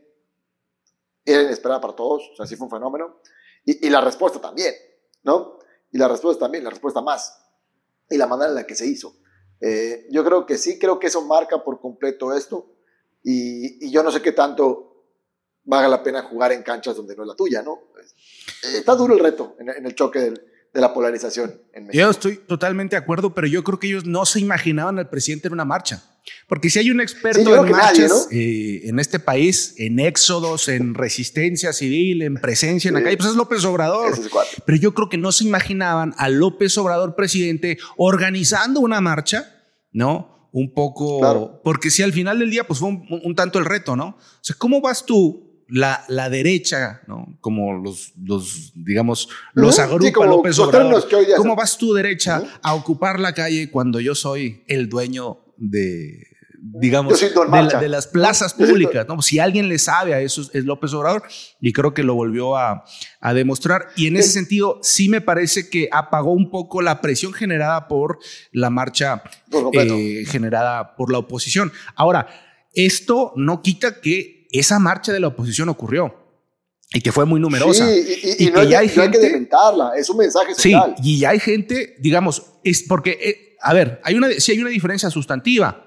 era 1.25 1.43
inesperada 1.43 1.81
para 1.81 1.95
todos, 1.95 2.31
o 2.33 2.37
sea, 2.37 2.57
fue 2.57 2.67
un 2.67 2.71
fenómeno. 2.71 3.21
Y, 3.65 3.91
la 3.91 4.01
respuesta 4.01 4.41
también, 4.41 4.75
¿no? 5.23 5.59
Y 5.93 5.99
la 5.99 6.09
respuesta 6.09 6.47
también, 6.47 6.65
la 6.65 6.71
respuesta 6.71 7.03
más. 7.03 7.39
Y 8.09 8.17
la 8.17 8.27
manera 8.27 8.49
en 8.49 8.55
la 8.55 8.67
que 8.67 8.75
se 8.75 8.87
hizo. 8.87 9.17
Eh, 9.61 10.07
yo 10.11 10.25
creo 10.25 10.47
que 10.47 10.57
sí, 10.57 10.79
creo 10.79 10.99
que 10.99 11.09
eso 11.09 11.21
marca 11.23 11.63
por 11.63 11.79
completo 11.81 12.33
esto. 12.33 12.73
Y, 13.23 13.87
y 13.87 13.91
yo 13.91 14.03
no 14.03 14.11
sé 14.11 14.23
qué 14.23 14.33
tanto 14.33 15.05
valga 15.65 15.89
la 15.89 16.03
pena 16.03 16.23
jugar 16.23 16.53
en 16.53 16.63
canchas 16.63 16.97
donde 16.97 17.15
no 17.15 17.23
es 17.23 17.29
la 17.29 17.37
tuya, 17.37 17.63
¿no? 17.63 17.91
Eh, 18.65 18.79
está 18.79 18.95
duro 18.95 19.13
el 19.13 19.21
reto 19.21 19.57
en, 19.59 19.69
en 19.69 19.85
el 19.85 19.95
choque 19.95 20.21
del, 20.21 20.50
de 20.73 20.81
la 20.81 20.95
polarización 20.95 21.55
en 21.73 21.87
México. 21.87 22.01
Yo 22.01 22.11
estoy 22.11 22.37
totalmente 22.47 22.95
de 22.97 23.03
acuerdo, 23.03 23.35
pero 23.35 23.47
yo 23.47 23.65
creo 23.65 23.79
que 23.79 23.89
ellos 23.89 24.05
no 24.07 24.25
se 24.25 24.41
imaginaban 24.41 24.99
al 24.99 25.09
presidente 25.09 25.49
en 25.49 25.55
una 25.55 25.65
marcha. 25.65 26.05
Porque 26.49 26.71
si 26.71 26.79
hay 26.79 26.91
un 26.91 27.01
experto 27.01 27.41
sí, 27.41 27.51
en 27.51 27.71
marchas 27.73 27.99
nadie, 27.99 28.09
¿no? 28.09 28.17
eh, 28.31 28.89
en 28.89 28.99
este 29.01 29.19
país, 29.19 29.75
en 29.79 29.99
éxodos, 29.99 30.69
en 30.69 30.95
resistencia 30.95 31.73
civil, 31.73 32.23
en 32.23 32.35
presencia 32.35 32.89
en 32.89 32.95
la 32.95 33.03
calle, 33.03 33.17
pues 33.17 33.31
es 33.31 33.37
López 33.37 33.65
Obrador. 33.65 34.13
Es 34.13 34.21
pero 34.65 34.79
yo 34.79 34.95
creo 34.95 35.09
que 35.09 35.17
no 35.19 35.33
se 35.33 35.45
imaginaban 35.45 36.15
a 36.19 36.29
López 36.29 36.77
Obrador 36.79 37.17
presidente 37.17 37.79
organizando 37.97 38.81
una 38.81 39.01
marcha, 39.01 39.53
¿no? 39.93 40.49
Un 40.53 40.75
poco, 40.75 41.21
Claro. 41.21 41.61
porque 41.65 41.91
si 41.91 42.03
al 42.03 42.13
final 42.13 42.39
del 42.39 42.51
día, 42.51 42.65
pues 42.67 42.81
fue 42.81 42.89
un, 42.89 43.07
un 43.25 43.35
tanto 43.35 43.59
el 43.59 43.65
reto, 43.65 43.97
¿no? 43.97 44.09
O 44.19 44.19
sea, 44.41 44.57
¿cómo 44.59 44.81
vas 44.81 45.07
tú 45.07 45.50
la, 45.71 46.05
la, 46.09 46.29
derecha, 46.31 47.01
¿no? 47.07 47.37
como 47.41 47.73
los, 47.75 48.13
los 48.23 48.73
digamos, 48.75 49.29
los 49.55 49.79
agrupa 49.79 50.07
sí, 50.07 50.13
como 50.13 50.31
López 50.31 50.59
Obrador. 50.59 51.09
¿Cómo 51.37 51.57
vas 51.57 51.79
tú 51.79 51.95
derecha 51.95 52.43
a 52.63 52.75
ocupar 52.75 53.21
la 53.21 53.33
calle 53.35 53.71
cuando 53.71 54.01
yo 54.01 54.15
soy 54.15 54.65
el 54.67 54.89
dueño 54.89 55.39
de, 55.57 56.27
digamos, 56.61 57.21
de, 57.21 57.31
la- 57.35 57.45
Marcha. 57.47 57.81
de 57.81 57.89
las 57.89 58.07
plazas 58.07 58.55
públicas? 58.55 59.07
¿no? 59.09 59.23
Si 59.23 59.39
alguien 59.39 59.69
le 59.69 59.79
sabe 59.79 60.15
a 60.15 60.21
eso 60.21 60.43
es 60.53 60.65
López 60.65 60.93
Obrador 60.93 61.23
y 61.61 61.73
creo 61.73 61.95
que 61.95 62.03
lo 62.03 62.15
volvió 62.15 62.57
a, 62.57 62.85
a 63.21 63.35
demostrar. 63.35 63.89
Y 63.97 64.07
en 64.09 64.17
ese 64.17 64.31
sentido, 64.31 64.79
sí 64.83 65.09
me 65.09 65.21
parece 65.21 65.71
que 65.71 65.89
apagó 65.93 66.33
un 66.33 66.51
poco 66.51 66.83
la 66.83 67.01
presión 67.01 67.33
generada 67.33 67.89
por 67.89 68.19
la 68.53 68.71
marcha 68.71 69.23
Por 69.51 69.71
eh, 69.75 70.25
generada 70.27 70.97
por 70.97 71.13
la 71.13 71.19
oposición. 71.19 71.73
Ahora, 71.95 72.27
esto 72.75 73.33
no 73.37 73.63
quita 73.63 74.01
que 74.01 74.40
esa 74.53 74.79
marcha 74.79 75.13
de 75.13 75.21
la 75.21 75.29
oposición 75.29 75.69
ocurrió 75.69 76.15
y 76.93 77.01
que 77.01 77.13
fue 77.13 77.25
muy 77.25 77.41
numerosa. 77.41 77.87
Sí, 77.87 77.93
y, 78.39 78.45
y- 78.45 78.47
Y 78.49 78.51
no, 78.51 78.55
que 78.55 78.61
hay, 78.61 78.69
ya 78.71 78.79
hay 78.81 78.87
no 78.87 79.03
hay 79.03 79.09
que 79.11 79.19
gente- 79.19 79.19
dementarla, 79.21 79.93
es 79.97 80.11
un 80.11 80.17
mensaje 80.19 80.55
Sí, 80.57 80.73
social. 80.73 80.95
y 81.03 81.19
ya 81.21 81.31
hay 81.31 81.39
gente, 81.41 81.95
digamos, 82.01 82.43
es 82.65 82.83
porque, 82.83 83.11
eh, 83.23 83.57
a 83.61 83.73
ver, 83.75 84.01
hay 84.05 84.15
una, 84.17 84.31
sí 84.33 84.53
hay 84.53 84.61
una 84.61 84.71
diferencia 84.71 85.09
sustantiva. 85.11 85.87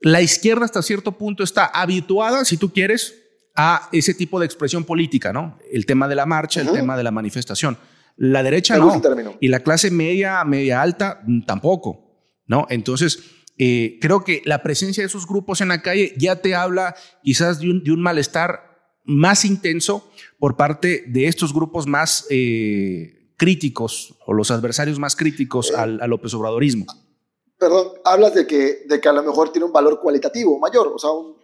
La 0.00 0.20
izquierda 0.20 0.64
hasta 0.64 0.82
cierto 0.82 1.12
punto 1.12 1.44
está 1.44 1.66
habituada, 1.66 2.44
si 2.44 2.56
tú 2.56 2.72
quieres, 2.72 3.14
a 3.54 3.88
ese 3.92 4.14
tipo 4.14 4.40
de 4.40 4.46
expresión 4.46 4.84
política, 4.84 5.32
¿no? 5.32 5.58
El 5.70 5.84
tema 5.86 6.08
de 6.08 6.14
la 6.16 6.26
marcha, 6.26 6.62
Ujú. 6.62 6.70
el 6.70 6.76
tema 6.80 6.96
de 6.96 7.02
la 7.02 7.10
manifestación. 7.10 7.76
La 8.16 8.42
derecha 8.42 8.74
Me 8.78 9.22
no. 9.24 9.36
Y 9.40 9.48
la 9.48 9.60
clase 9.60 9.90
media, 9.90 10.42
media 10.44 10.82
alta, 10.82 11.20
mm, 11.26 11.42
tampoco, 11.42 12.16
¿no? 12.46 12.66
Entonces, 12.70 13.20
eh, 13.64 13.98
creo 14.00 14.24
que 14.24 14.42
la 14.44 14.62
presencia 14.62 15.02
de 15.02 15.06
esos 15.06 15.26
grupos 15.26 15.60
en 15.60 15.68
la 15.68 15.82
calle 15.82 16.12
ya 16.18 16.36
te 16.42 16.54
habla 16.54 16.94
quizás 17.22 17.60
de 17.60 17.70
un, 17.70 17.84
de 17.84 17.92
un 17.92 18.02
malestar 18.02 18.50
más 19.04 19.44
intenso 19.44 20.10
por 20.38 20.56
parte 20.56 21.04
de 21.06 21.26
estos 21.28 21.52
grupos 21.52 21.86
más 21.86 22.26
eh, 22.30 23.34
críticos 23.36 24.14
o 24.26 24.32
los 24.32 24.50
adversarios 24.50 24.98
más 24.98 25.14
críticos 25.16 25.70
Eh. 25.70 25.74
al, 25.76 26.00
al 26.00 26.10
López 26.10 26.32
Obradorismo. 26.34 26.86
Perdón, 27.58 27.88
hablas 28.04 28.34
de 28.34 28.46
que, 28.46 28.82
de 28.88 29.00
que 29.00 29.08
a 29.08 29.12
lo 29.12 29.22
mejor 29.22 29.52
tiene 29.52 29.66
un 29.66 29.72
valor 29.72 30.00
cualitativo 30.00 30.58
mayor, 30.58 30.88
o 30.94 30.98
sea, 30.98 31.10
un- 31.10 31.36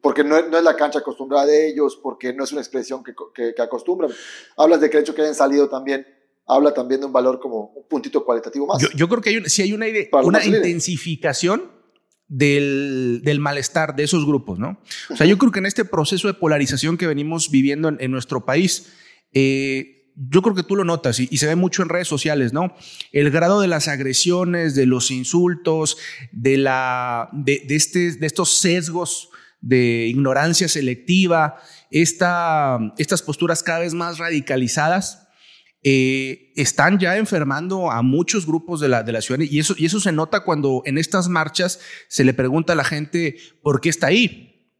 porque 0.00 0.24
no, 0.24 0.36
es- 0.36 0.48
no 0.48 0.56
es 0.58 0.64
la 0.64 0.76
cancha 0.76 1.00
acostumbrada 1.00 1.46
de 1.46 1.68
ellos, 1.68 1.98
porque 2.02 2.32
no 2.32 2.44
es 2.44 2.52
una 2.52 2.60
expresión 2.60 3.02
que, 3.04 3.12
que- 3.34 3.54
que 3.54 3.62
acostumbran. 3.62 4.10
Hablas 4.56 4.80
de 4.80 4.88
que 4.90 4.96
el 4.98 5.02
hecho 5.02 5.14
que 5.14 5.22
hayan 5.22 5.34
salido 5.34 5.68
también, 5.68 6.06
habla 6.54 6.72
también 6.74 7.00
de 7.00 7.06
un 7.06 7.12
valor 7.12 7.38
como 7.40 7.72
un 7.74 7.88
puntito 7.88 8.24
cualitativo 8.24 8.66
más. 8.66 8.80
Yo, 8.82 8.88
yo 8.94 9.08
creo 9.08 9.20
que 9.20 9.30
hay 9.30 9.36
un- 9.38 9.48
sí 9.50 9.62
hay 9.62 9.72
una, 9.72 9.86
ide- 9.88 10.08
Para 10.10 10.22
los 10.22 10.28
una 10.28 10.40
intensificación 10.44 11.70
del, 12.28 13.20
del 13.24 13.40
malestar 13.40 13.94
de 13.94 14.04
esos 14.04 14.24
grupos, 14.24 14.58
¿no? 14.58 14.80
O 15.10 15.16
sea, 15.16 15.26
yo 15.26 15.36
creo 15.38 15.52
que 15.52 15.58
en 15.58 15.66
este 15.66 15.84
proceso 15.84 16.28
de 16.28 16.34
polarización 16.34 16.96
que 16.96 17.06
venimos 17.06 17.50
viviendo 17.50 17.88
en, 17.88 17.98
en 18.00 18.10
nuestro 18.10 18.44
país, 18.46 18.92
eh, 19.32 20.12
yo 20.16 20.42
creo 20.42 20.54
que 20.54 20.62
tú 20.62 20.76
lo 20.76 20.84
notas 20.84 21.20
y, 21.20 21.28
y 21.30 21.38
se 21.38 21.46
ve 21.46 21.56
mucho 21.56 21.82
en 21.82 21.88
redes 21.88 22.08
sociales, 22.08 22.52
¿no? 22.52 22.74
El 23.12 23.30
grado 23.30 23.60
de 23.60 23.68
las 23.68 23.88
agresiones, 23.88 24.74
de 24.74 24.86
los 24.86 25.10
insultos, 25.10 25.96
de, 26.32 26.56
la, 26.58 27.28
de, 27.32 27.62
de 27.66 27.76
este, 27.76 28.12
de 28.12 28.26
estos 28.26 28.56
sesgos 28.58 29.28
de 29.60 30.06
ignorancia 30.08 30.68
selectiva, 30.68 31.56
esta, 31.90 32.78
estas 32.98 33.22
posturas 33.22 33.62
cada 33.62 33.78
vez 33.80 33.94
más 33.94 34.18
radicalizadas, 34.18 35.28
eh, 35.82 36.52
están 36.56 36.98
ya 36.98 37.16
enfermando 37.16 37.90
a 37.90 38.02
muchos 38.02 38.46
grupos 38.46 38.80
de 38.80 38.88
la, 38.88 39.02
de 39.02 39.12
la 39.12 39.20
ciudad 39.20 39.40
y 39.40 39.58
eso, 39.58 39.74
y 39.76 39.86
eso 39.86 39.98
se 40.00 40.12
nota 40.12 40.44
cuando 40.44 40.82
en 40.84 40.96
estas 40.96 41.28
marchas 41.28 41.80
se 42.08 42.24
le 42.24 42.34
pregunta 42.34 42.72
a 42.72 42.76
la 42.76 42.84
gente 42.84 43.36
por 43.62 43.80
qué 43.80 43.88
está 43.88 44.08
ahí, 44.08 44.70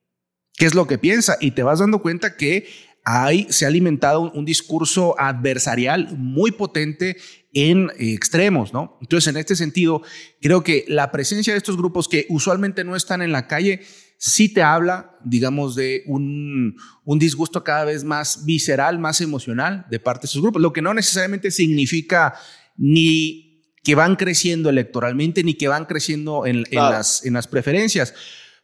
qué 0.54 0.66
es 0.66 0.74
lo 0.74 0.86
que 0.86 0.98
piensa 0.98 1.36
y 1.40 1.52
te 1.52 1.62
vas 1.62 1.80
dando 1.80 2.00
cuenta 2.00 2.36
que 2.36 2.68
ahí 3.04 3.46
se 3.50 3.64
ha 3.64 3.68
alimentado 3.68 4.20
un, 4.20 4.30
un 4.34 4.44
discurso 4.44 5.18
adversarial 5.18 6.16
muy 6.16 6.52
potente 6.52 7.16
en 7.52 7.90
eh, 7.98 8.14
extremos, 8.14 8.72
¿no? 8.72 8.98
Entonces, 9.00 9.28
en 9.28 9.36
este 9.36 9.56
sentido, 9.56 10.02
creo 10.40 10.62
que 10.62 10.84
la 10.88 11.10
presencia 11.10 11.52
de 11.52 11.58
estos 11.58 11.76
grupos 11.76 12.08
que 12.08 12.26
usualmente 12.28 12.84
no 12.84 12.96
están 12.96 13.22
en 13.22 13.32
la 13.32 13.46
calle 13.46 13.82
sí 14.24 14.48
te 14.48 14.62
habla, 14.62 15.18
digamos, 15.24 15.74
de 15.74 16.04
un, 16.06 16.76
un 17.04 17.18
disgusto 17.18 17.64
cada 17.64 17.84
vez 17.84 18.04
más 18.04 18.44
visceral, 18.44 19.00
más 19.00 19.20
emocional 19.20 19.84
de 19.90 19.98
parte 19.98 20.22
de 20.22 20.30
esos 20.30 20.40
grupos, 20.42 20.62
lo 20.62 20.72
que 20.72 20.80
no 20.80 20.94
necesariamente 20.94 21.50
significa 21.50 22.34
ni 22.76 23.64
que 23.82 23.96
van 23.96 24.14
creciendo 24.14 24.70
electoralmente, 24.70 25.42
ni 25.42 25.54
que 25.54 25.66
van 25.66 25.86
creciendo 25.86 26.46
en, 26.46 26.62
las, 26.70 27.26
en 27.26 27.32
las 27.32 27.48
preferencias. 27.48 28.14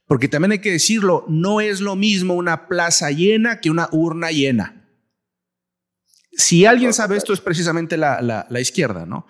Porque 0.07 0.29
también 0.29 0.53
hay 0.53 0.59
que 0.61 0.71
decirlo, 0.71 1.25
no 1.29 1.61
es 1.61 1.81
lo 1.81 1.97
mismo 1.97 2.35
una 2.35 2.69
plaza 2.69 3.11
llena 3.11 3.59
que 3.61 3.69
una 3.71 3.89
urna 3.91 4.31
llena. 4.31 4.89
Si 6.31 6.67
alguien 6.67 6.95
sabe 6.95 7.17
esto 7.17 7.33
es 7.33 7.41
precisamente 7.41 7.97
la, 7.97 8.23
la- 8.23 8.47
la 8.49 8.61
izquierda, 8.61 9.07
¿no? 9.07 9.27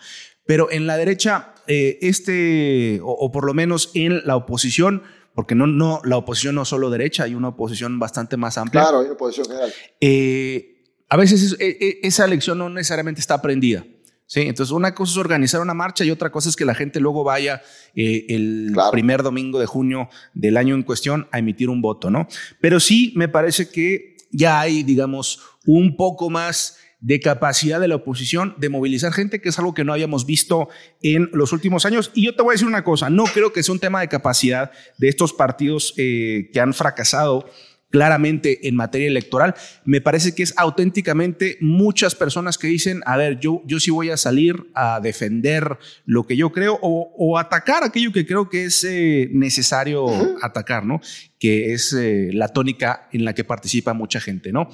Pero 0.46 0.70
en 0.70 0.86
la 0.86 0.98
derecha, 0.98 1.54
eh, 1.66 1.98
este, 2.02 3.00
o, 3.02 3.12
o 3.12 3.32
por 3.32 3.46
lo 3.46 3.54
menos 3.54 3.90
en 3.94 4.26
la 4.26 4.36
oposición, 4.36 5.02
porque 5.38 5.54
no, 5.54 5.68
no, 5.68 6.00
la 6.02 6.16
oposición 6.16 6.56
no 6.56 6.64
solo 6.64 6.90
derecha, 6.90 7.22
hay 7.22 7.36
una 7.36 7.46
oposición 7.50 8.00
bastante 8.00 8.36
más 8.36 8.58
amplia. 8.58 8.82
Claro, 8.82 8.98
hay 8.98 9.06
una 9.06 9.16
posición 9.16 9.46
general. 9.46 9.72
Eh, 10.00 10.82
a 11.08 11.16
veces 11.16 11.40
es- 11.44 11.60
e- 11.60 11.76
e- 11.80 12.00
esa 12.02 12.26
lección 12.26 12.58
no 12.58 12.68
necesariamente 12.68 13.20
está 13.20 13.34
aprendida. 13.34 13.86
Sí, 14.26 14.40
entonces 14.40 14.72
una 14.72 14.96
cosa 14.96 15.12
es 15.12 15.16
organizar 15.18 15.60
una 15.60 15.74
marcha 15.74 16.04
y 16.04 16.10
otra 16.10 16.32
cosa 16.32 16.48
es 16.48 16.56
que 16.56 16.64
la 16.64 16.74
gente 16.74 16.98
luego 16.98 17.22
vaya 17.22 17.62
eh, 17.94 18.26
el 18.30 18.74
primer 18.90 19.22
domingo 19.22 19.60
de 19.60 19.66
junio 19.66 20.08
del 20.34 20.56
año 20.56 20.74
en 20.74 20.82
cuestión 20.82 21.28
a 21.30 21.38
emitir 21.38 21.68
un 21.70 21.82
voto, 21.82 22.10
¿no? 22.10 22.26
Pero 22.60 22.80
sí 22.80 23.12
me 23.14 23.28
parece 23.28 23.70
que 23.70 24.16
ya 24.32 24.58
hay, 24.58 24.82
digamos, 24.82 25.40
un 25.66 25.96
poco 25.96 26.30
más 26.30 26.78
de 27.00 27.20
capacidad 27.20 27.80
de 27.80 27.88
la 27.88 27.96
oposición 27.96 28.54
de 28.58 28.68
movilizar 28.68 29.12
gente, 29.12 29.40
que 29.40 29.50
es 29.50 29.58
algo 29.58 29.74
que 29.74 29.84
no 29.84 29.92
habíamos 29.92 30.26
visto 30.26 30.68
en 31.02 31.30
los 31.32 31.52
últimos 31.52 31.86
años. 31.86 32.10
Y 32.14 32.24
yo 32.24 32.34
te 32.34 32.42
voy 32.42 32.52
a 32.52 32.54
decir 32.54 32.66
una 32.66 32.84
cosa, 32.84 33.10
no 33.10 33.24
creo 33.24 33.52
que 33.52 33.62
sea 33.62 33.72
un 33.72 33.78
tema 33.78 34.00
de 34.00 34.08
capacidad 34.08 34.72
de 34.98 35.08
estos 35.08 35.32
partidos 35.32 35.94
eh, 35.96 36.50
que 36.52 36.60
han 36.60 36.74
fracasado 36.74 37.48
claramente 37.90 38.68
en 38.68 38.76
materia 38.76 39.08
electoral. 39.08 39.54
Me 39.84 40.00
parece 40.00 40.34
que 40.34 40.42
es 40.42 40.54
auténticamente 40.56 41.56
muchas 41.60 42.14
personas 42.14 42.58
que 42.58 42.66
dicen, 42.66 43.00
a 43.06 43.16
ver, 43.16 43.40
yo, 43.40 43.62
yo 43.64 43.80
sí 43.80 43.90
voy 43.90 44.10
a 44.10 44.16
salir 44.16 44.66
a 44.74 45.00
defender 45.00 45.78
lo 46.04 46.26
que 46.26 46.36
yo 46.36 46.52
creo 46.52 46.78
o, 46.82 47.38
atacar 47.38 47.84
aquello 47.84 48.12
que 48.12 48.26
creo 48.26 48.48
que 48.48 48.64
es 48.64 48.84
eh, 48.84 49.28
necesario 49.32 50.06
atacar, 50.42 50.84
¿no? 50.84 51.00
Que 51.38 51.72
es 51.72 51.92
eh, 51.92 52.30
la 52.32 52.48
tónica 52.48 53.08
en 53.12 53.24
la 53.24 53.34
que 53.34 53.44
participa 53.44 53.94
mucha 53.94 54.20
gente, 54.20 54.52
¿no? 54.52 54.68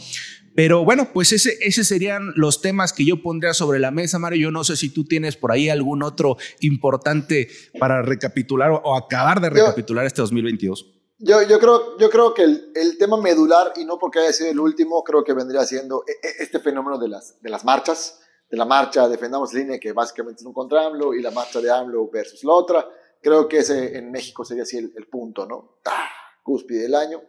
Pero 0.54 0.84
bueno, 0.84 1.08
pues 1.12 1.32
ese, 1.32 1.56
ese 1.60 1.82
serían 1.84 2.32
los 2.36 2.60
temas 2.60 2.92
que 2.92 3.04
yo 3.04 3.22
pondría 3.22 3.54
sobre 3.54 3.80
la 3.80 3.90
mesa, 3.90 4.18
Mario. 4.18 4.48
Yo 4.48 4.50
no 4.50 4.62
sé 4.62 4.76
si 4.76 4.92
tú 4.92 5.04
tienes 5.04 5.36
por 5.36 5.50
ahí 5.50 5.68
algún 5.68 6.02
otro 6.02 6.36
importante 6.60 7.48
para 7.78 8.02
recapitular 8.02 8.70
o, 8.70 8.96
acabar 8.96 9.40
de 9.40 9.50
recapitular 9.50 10.06
este 10.06 10.22
2022. 10.22 10.94
Yo, 11.18 11.42
yo, 11.42 11.58
creo, 11.58 11.98
yo 11.98 12.10
creo 12.10 12.34
que 12.34 12.42
el, 12.42 12.72
el, 12.74 12.98
tema 12.98 13.16
medular, 13.16 13.72
y 13.76 13.84
no 13.84 13.98
porque 13.98 14.18
haya 14.18 14.32
sido 14.32 14.50
el 14.50 14.60
último, 14.60 15.02
creo 15.04 15.24
que 15.24 15.32
vendría 15.32 15.64
siendo 15.64 16.04
e, 16.06 16.12
e, 16.12 16.42
este 16.42 16.58
fenómeno 16.58 16.98
de 16.98 17.08
las, 17.08 17.40
de 17.40 17.50
las 17.50 17.64
marchas, 17.64 18.20
de 18.50 18.56
la 18.56 18.64
marcha 18.64 19.08
Defendamos 19.08 19.54
Línea, 19.54 19.78
que 19.78 19.92
básicamente 19.92 20.42
es 20.42 20.46
un 20.46 20.52
contra 20.52 20.86
AMLO, 20.86 21.14
y 21.14 21.22
la 21.22 21.30
marcha 21.30 21.60
de 21.60 21.70
AMLO 21.70 22.10
versus 22.10 22.44
la 22.44 22.52
otra. 22.52 22.88
Creo 23.22 23.48
que 23.48 23.58
ese 23.58 23.96
en 23.96 24.10
México 24.10 24.44
sería 24.44 24.64
así 24.64 24.76
el, 24.76 24.92
el 24.96 25.06
punto, 25.06 25.46
¿no? 25.46 25.78
¡Ah! 25.86 26.08
Cúspide 26.42 26.82
del 26.82 26.94
año 26.94 27.22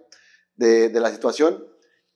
de, 0.55 0.89
de 0.89 0.99
la 0.99 1.11
situación. 1.11 1.63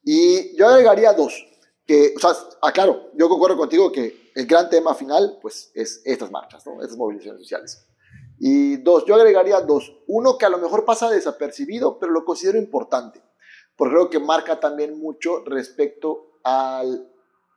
Y 0.04 0.56
yo 0.58 0.68
agregaría 0.68 1.14
dos, 1.14 1.46
que, 1.86 2.14
o 2.16 2.20
sea, 2.20 2.32
aclaro, 2.62 3.12
yo 3.16 3.30
concuerdo 3.30 3.58
contigo 3.58 3.92
que 3.92 4.32
el 4.36 4.46
gran 4.46 4.70
tema 4.70 4.94
final, 4.94 5.40
pues, 5.42 5.72
es 5.74 6.02
estas 6.06 6.32
marchas, 6.32 6.66
¿no? 6.66 6.82
Estas 6.82 6.98
movilizaciones 6.98 7.42
sociales. 7.42 7.86
Y 8.40 8.78
dos, 8.78 9.06
yo 9.06 9.16
agregaría 9.16 9.60
dos. 9.62 9.94
Uno 10.08 10.38
que 10.38 10.46
a 10.46 10.50
lo 10.50 10.60
mejor 10.60 10.86
pasa 10.86 11.10
desapercibido, 11.10 12.00
pero 12.00 12.12
lo 12.12 12.24
considero 12.24 12.58
importante, 12.58 13.22
porque 13.76 13.96
creo 13.96 14.10
que 14.10 14.20
marca 14.20 14.60
también 14.60 14.98
mucho 14.98 15.44
respecto 15.46 16.40
al, 16.44 17.12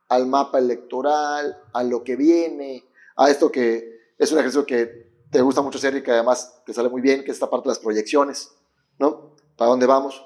al 0.09 0.27
mapa 0.27 0.59
electoral, 0.59 1.57
a 1.73 1.83
lo 1.83 2.03
que 2.03 2.15
viene, 2.15 2.83
a 3.15 3.29
esto 3.29 3.51
que 3.51 3.93
es 4.17 4.31
un 4.31 4.39
ejercicio 4.39 4.65
que 4.65 5.11
te 5.31 5.41
gusta 5.41 5.61
mucho 5.61 5.77
hacer 5.77 5.95
y 5.95 6.03
que 6.03 6.11
además 6.11 6.61
te 6.65 6.73
sale 6.73 6.89
muy 6.89 7.01
bien, 7.01 7.23
que 7.23 7.31
es 7.31 7.37
esta 7.37 7.49
parte 7.49 7.67
de 7.67 7.71
las 7.71 7.79
proyecciones, 7.79 8.51
¿no? 8.99 9.35
¿Para 9.57 9.71
dónde 9.71 9.85
vamos? 9.85 10.23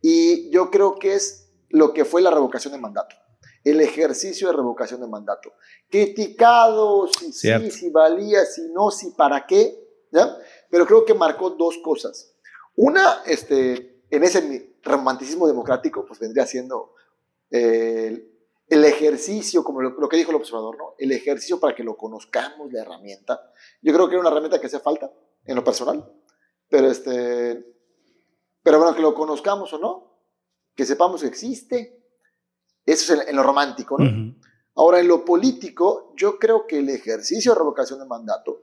Y 0.00 0.50
yo 0.50 0.70
creo 0.70 0.98
que 0.98 1.14
es 1.14 1.45
lo 1.76 1.92
que 1.92 2.06
fue 2.06 2.22
la 2.22 2.30
revocación 2.30 2.72
de 2.72 2.80
mandato, 2.80 3.14
el 3.62 3.82
ejercicio 3.82 4.48
de 4.48 4.54
revocación 4.54 5.00
de 5.00 5.08
mandato. 5.08 5.52
Criticado, 5.90 7.06
si 7.06 7.32
sí, 7.32 7.70
si 7.70 7.90
valía, 7.90 8.46
si 8.46 8.62
no, 8.72 8.90
si 8.90 9.10
para 9.10 9.46
qué, 9.46 9.78
¿ya? 10.10 10.38
Pero 10.70 10.86
creo 10.86 11.04
que 11.04 11.12
marcó 11.12 11.50
dos 11.50 11.78
cosas. 11.84 12.34
Una, 12.76 13.22
este, 13.26 14.04
en 14.08 14.24
ese 14.24 14.78
romanticismo 14.82 15.46
democrático, 15.46 16.06
pues 16.06 16.18
vendría 16.18 16.46
siendo 16.46 16.94
eh, 17.50 18.26
el 18.68 18.84
ejercicio, 18.84 19.62
como 19.62 19.82
lo, 19.82 20.08
que 20.08 20.16
dijo 20.16 20.30
el 20.30 20.36
observador, 20.36 20.78
¿no? 20.78 20.94
El 20.98 21.12
ejercicio 21.12 21.60
para 21.60 21.74
que 21.74 21.84
lo 21.84 21.94
conozcamos, 21.96 22.72
la 22.72 22.80
herramienta. 22.80 23.52
Yo 23.82 23.92
creo 23.92 24.08
que 24.08 24.14
era 24.14 24.20
una 24.20 24.30
herramienta 24.30 24.58
que 24.58 24.68
hace 24.68 24.80
falta 24.80 25.12
en 25.44 25.54
lo 25.54 25.62
personal, 25.62 26.10
pero 26.70 26.90
este, 26.90 27.64
pero 28.62 28.78
bueno, 28.78 28.94
que 28.96 29.02
lo 29.02 29.14
conozcamos 29.14 29.72
o 29.74 29.78
no, 29.78 30.05
que 30.76 30.84
sepamos 30.84 31.22
que 31.22 31.26
existe. 31.26 32.00
Eso 32.84 33.14
es 33.14 33.28
en, 33.28 33.34
lo 33.34 33.42
romántico, 33.42 33.98
¿no? 33.98 34.36
Ahora, 34.76 35.00
en 35.00 35.08
lo 35.08 35.24
político, 35.24 36.12
yo 36.16 36.38
creo 36.38 36.66
que 36.66 36.78
el 36.78 36.90
ejercicio 36.90 37.52
de 37.52 37.58
revocación 37.58 37.98
de 37.98 38.04
mandato 38.04 38.62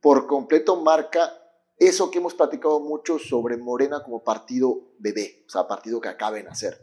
por 0.00 0.26
completo 0.26 0.80
marca 0.80 1.30
eso 1.76 2.10
que 2.10 2.18
hemos 2.18 2.34
platicado 2.34 2.80
mucho 2.80 3.18
sobre 3.18 3.56
Morena 3.56 4.02
como 4.02 4.24
partido 4.24 4.94
bebé, 4.98 5.44
o 5.46 5.50
sea, 5.50 5.68
partido 5.68 6.00
que 6.00 6.08
acaba 6.08 6.36
de 6.36 6.44
nacer, 6.44 6.80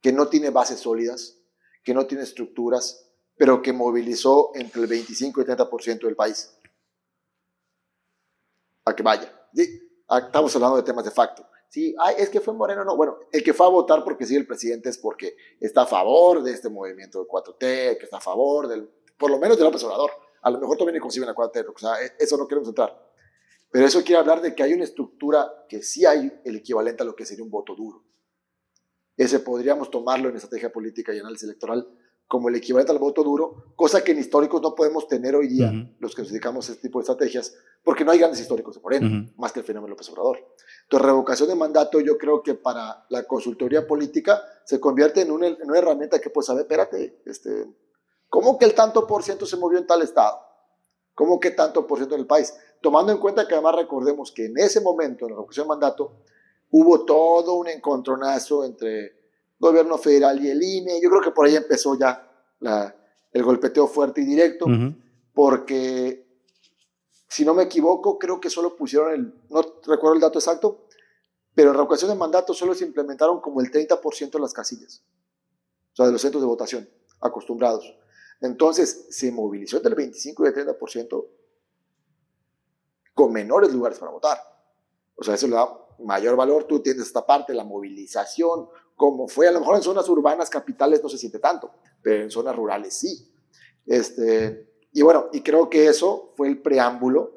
que 0.00 0.12
no 0.12 0.28
tiene 0.28 0.50
bases 0.50 0.80
sólidas, 0.80 1.38
que 1.84 1.94
no 1.94 2.06
tiene 2.06 2.24
estructuras, 2.24 3.08
pero 3.36 3.62
que 3.62 3.72
movilizó 3.72 4.50
entre 4.54 4.82
el 4.82 4.88
25 4.88 5.40
y 5.40 5.44
el 5.44 5.56
30% 5.56 6.00
del 6.00 6.16
país. 6.16 6.58
A 8.84 8.96
que 8.96 9.02
vaya. 9.02 9.32
Estamos 9.54 10.54
hablando 10.56 10.76
de 10.76 10.82
temas 10.82 11.04
de 11.04 11.10
facto. 11.10 11.46
Sí, 11.68 11.94
es 12.16 12.30
que 12.30 12.40
fue 12.40 12.54
Moreno, 12.54 12.84
no. 12.84 12.96
Bueno, 12.96 13.18
el 13.30 13.42
que 13.42 13.52
fue 13.52 13.66
a 13.66 13.68
votar 13.68 14.02
porque 14.02 14.24
sigue 14.24 14.40
el 14.40 14.46
presidente 14.46 14.88
es 14.88 14.96
porque 14.96 15.36
está 15.60 15.82
a 15.82 15.86
favor 15.86 16.42
de 16.42 16.52
este 16.52 16.70
movimiento 16.70 17.22
de 17.22 17.28
4T, 17.28 17.98
que 17.98 18.04
está 18.04 18.16
a 18.16 18.20
favor 18.20 18.68
del, 18.68 18.88
por 19.18 19.30
lo 19.30 19.38
menos 19.38 19.56
del 19.56 19.66
López 19.66 19.84
Obrador. 19.84 20.10
A 20.40 20.50
lo 20.50 20.58
mejor 20.58 20.78
también 20.78 20.96
inclusive 20.96 21.24
en 21.24 21.28
la 21.28 21.34
4T, 21.34 21.72
o 21.74 21.78
sea, 21.78 22.02
e, 22.02 22.12
eso 22.18 22.36
no 22.38 22.48
queremos 22.48 22.68
entrar. 22.68 23.08
Pero 23.70 23.86
eso 23.86 24.02
quiere 24.02 24.20
hablar 24.20 24.40
de 24.40 24.54
que 24.54 24.62
hay 24.62 24.72
una 24.72 24.84
estructura 24.84 25.66
que 25.68 25.82
sí 25.82 26.06
hay 26.06 26.40
el 26.44 26.56
equivalente 26.56 27.02
a 27.02 27.06
lo 27.06 27.14
que 27.14 27.26
sería 27.26 27.44
un 27.44 27.50
voto 27.50 27.74
duro. 27.74 28.02
Ese 29.14 29.40
podríamos 29.40 29.90
tomarlo 29.90 30.30
en 30.30 30.36
estrategia 30.36 30.72
política 30.72 31.12
y 31.12 31.18
análisis 31.18 31.44
electoral 31.44 31.86
como 32.28 32.50
el 32.50 32.56
equivalente 32.56 32.92
al 32.92 32.98
voto 32.98 33.24
duro, 33.24 33.72
cosa 33.74 34.04
que 34.04 34.12
en 34.12 34.18
históricos 34.18 34.60
no 34.60 34.74
podemos 34.74 35.08
tener 35.08 35.34
hoy 35.34 35.48
día, 35.48 35.72
los 35.98 36.14
que 36.14 36.20
nos 36.20 36.30
dedicamos 36.30 36.68
a 36.68 36.72
este 36.72 36.82
tipo 36.86 36.98
de 36.98 37.04
estrategias, 37.04 37.56
porque 37.82 38.04
no 38.04 38.12
hay 38.12 38.18
grandes 38.18 38.38
históricos 38.38 38.76
de 38.76 38.82
Moreno, 38.82 39.30
más 39.38 39.50
que 39.50 39.60
el 39.60 39.64
fenómeno 39.64 39.92
López 39.92 40.10
Obrador. 40.10 40.38
Entonces, 40.82 41.06
revocación 41.06 41.48
de 41.48 41.54
mandato, 41.54 42.00
yo 42.00 42.18
creo 42.18 42.42
que 42.42 42.52
para 42.52 43.06
la 43.08 43.24
consultoría 43.24 43.86
política 43.86 44.42
se 44.64 44.78
convierte 44.78 45.22
en 45.22 45.30
una, 45.30 45.46
en 45.46 45.68
una 45.68 45.78
herramienta 45.78 46.20
que, 46.20 46.28
pues, 46.28 46.46
saber, 46.46 46.62
espérate, 46.62 47.22
este, 47.24 47.66
¿cómo 48.28 48.58
que 48.58 48.66
el 48.66 48.74
tanto 48.74 49.06
por 49.06 49.22
ciento 49.22 49.46
se 49.46 49.56
movió 49.56 49.78
en 49.78 49.86
tal 49.86 50.02
estado? 50.02 50.38
¿Cómo 51.14 51.40
que 51.40 51.52
tanto 51.52 51.86
por 51.86 51.96
ciento 51.96 52.14
en 52.14 52.20
el 52.20 52.26
país? 52.26 52.54
Tomando 52.82 53.10
en 53.10 53.18
cuenta 53.18 53.48
que 53.48 53.54
además 53.54 53.74
recordemos 53.74 54.32
que 54.32 54.44
en 54.46 54.58
ese 54.58 54.82
momento, 54.82 55.24
en 55.24 55.30
la 55.30 55.36
revocación 55.36 55.64
de 55.64 55.68
mandato, 55.68 56.12
hubo 56.70 57.06
todo 57.06 57.54
un 57.54 57.68
encontronazo 57.68 58.66
entre 58.66 59.17
gobierno 59.58 59.98
federal 59.98 60.44
y 60.44 60.50
el 60.50 60.62
INE. 60.62 61.00
Yo 61.00 61.10
creo 61.10 61.22
que 61.22 61.30
por 61.30 61.46
ahí 61.46 61.56
empezó 61.56 61.98
ya 61.98 62.30
la, 62.60 62.94
el 63.32 63.42
golpeteo 63.42 63.86
fuerte 63.86 64.20
y 64.20 64.24
directo, 64.24 64.66
porque 65.32 66.26
si 67.28 67.44
no 67.44 67.54
me 67.54 67.64
equivoco, 67.64 68.18
creo 68.18 68.40
que 68.40 68.50
solo 68.50 68.76
pusieron 68.76 69.12
el, 69.12 69.34
no 69.50 69.62
recuerdo 69.86 70.14
el 70.14 70.20
dato 70.20 70.38
exacto, 70.38 70.86
pero 71.54 71.70
en 71.70 71.76
revocación 71.76 72.10
de 72.10 72.16
mandato 72.16 72.54
solo 72.54 72.74
se 72.74 72.84
implementaron 72.84 73.40
como 73.40 73.60
el 73.60 73.70
30% 73.70 74.30
de 74.30 74.40
las 74.40 74.52
casillas, 74.52 75.02
o 75.92 75.96
sea, 75.96 76.06
de 76.06 76.12
los 76.12 76.20
centros 76.20 76.42
de 76.42 76.46
votación 76.46 76.88
acostumbrados. 77.20 77.94
Entonces 78.40 79.06
se 79.10 79.32
movilizó 79.32 79.76
entre 79.76 79.90
el 79.90 79.96
25 79.96 80.44
y 80.44 80.48
el 80.48 80.54
30% 80.54 81.26
con 83.14 83.32
menores 83.32 83.72
lugares 83.72 83.98
para 83.98 84.12
votar. 84.12 84.38
O 85.16 85.24
sea, 85.24 85.34
eso 85.34 85.48
le 85.48 85.56
da 85.56 85.68
mayor 85.98 86.36
valor. 86.36 86.64
Tú 86.64 86.80
tienes 86.80 87.02
esta 87.02 87.26
parte, 87.26 87.52
la 87.52 87.64
movilización, 87.64 88.68
como 88.98 89.28
fue, 89.28 89.46
a 89.46 89.52
lo 89.52 89.60
mejor 89.60 89.76
en 89.76 89.82
zonas 89.82 90.08
urbanas, 90.08 90.50
capitales 90.50 91.00
no 91.04 91.08
se 91.08 91.16
siente 91.16 91.38
tanto, 91.38 91.70
pero 92.02 92.24
en 92.24 92.32
zonas 92.32 92.54
rurales 92.56 92.94
sí. 92.94 93.32
Este, 93.86 94.68
y 94.92 95.02
bueno, 95.02 95.28
y 95.32 95.40
creo 95.40 95.70
que 95.70 95.86
eso 95.86 96.32
fue 96.36 96.48
el 96.48 96.60
preámbulo 96.60 97.32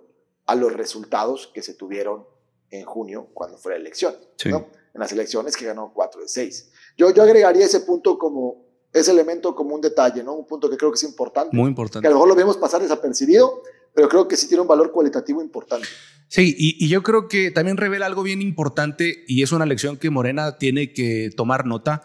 a 0.47 0.55
los 0.55 0.73
resultados 0.73 1.51
que 1.53 1.61
se 1.61 1.75
tuvieron 1.75 2.25
en 2.71 2.83
junio 2.83 3.27
cuando 3.33 3.59
fue 3.59 3.73
la 3.73 3.77
elección, 3.77 4.15
¿no? 4.45 4.69
En 4.91 4.99
las 4.99 5.11
elecciones 5.11 5.55
que 5.55 5.65
ganó 5.65 5.93
4 5.93 6.21
de 6.21 6.27
6. 6.27 6.71
Yo, 6.97 7.11
yo 7.11 7.21
agregaría 7.21 7.63
ese 7.63 7.81
punto 7.81 8.17
como, 8.17 8.65
ese 8.91 9.11
elemento 9.11 9.55
como 9.55 9.75
un 9.75 9.81
detalle, 9.81 10.23
¿no? 10.23 10.33
Un 10.33 10.47
punto 10.47 10.67
que 10.67 10.77
creo 10.77 10.91
que 10.91 10.95
es 10.95 11.03
importante. 11.03 11.55
Muy 11.55 11.69
importante. 11.69 12.01
Que 12.01 12.07
a 12.07 12.09
lo 12.09 12.15
mejor 12.15 12.29
lo 12.29 12.35
vemos 12.35 12.57
pasar 12.57 12.81
desapercibido, 12.81 13.61
pero 13.93 14.09
creo 14.09 14.27
que 14.27 14.37
sí 14.37 14.47
tiene 14.47 14.61
un 14.61 14.67
valor 14.67 14.91
cualitativo 14.91 15.41
importante. 15.41 15.87
Sí, 16.27 16.55
y, 16.57 16.87
yo 16.87 17.03
creo 17.03 17.27
que 17.27 17.51
también 17.51 17.75
revela 17.75 18.05
algo 18.05 18.23
bien 18.23 18.41
importante 18.41 19.25
y 19.27 19.43
es 19.43 19.51
una 19.51 19.65
lección 19.65 19.97
que 19.97 20.09
Morena 20.09 20.57
tiene 20.57 20.93
que 20.93 21.29
tomar 21.35 21.65
nota, 21.65 22.03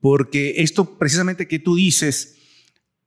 porque 0.00 0.54
esto 0.56 0.98
precisamente 0.98 1.46
que 1.46 1.60
tú 1.60 1.76
dices, 1.76 2.36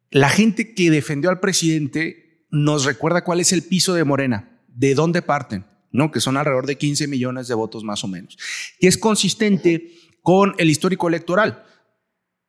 la 0.09 0.29
gente 0.29 0.73
que 0.73 0.89
defendió 0.89 1.29
al 1.29 1.41
presidente 1.41 2.45
nos 2.49 2.85
recuerda 2.85 3.25
cuál 3.25 3.41
es 3.41 3.51
el 3.51 3.63
piso 3.63 3.93
de 3.93 4.05
Morena, 4.05 4.61
de 4.69 4.95
dónde 4.95 5.21
parten, 5.21 5.65
¿no? 5.91 6.11
Que 6.11 6.21
son 6.21 6.37
alrededor 6.37 6.65
de 6.65 6.77
15 6.77 7.07
millones 7.07 7.49
de 7.49 7.55
votos 7.55 7.83
más 7.83 8.05
o 8.05 8.07
menos, 8.07 8.37
que 8.79 8.87
es 8.87 8.97
consistente 8.97 9.91
con 10.21 10.55
el 10.59 10.69
histórico 10.69 11.09
electoral. 11.09 11.65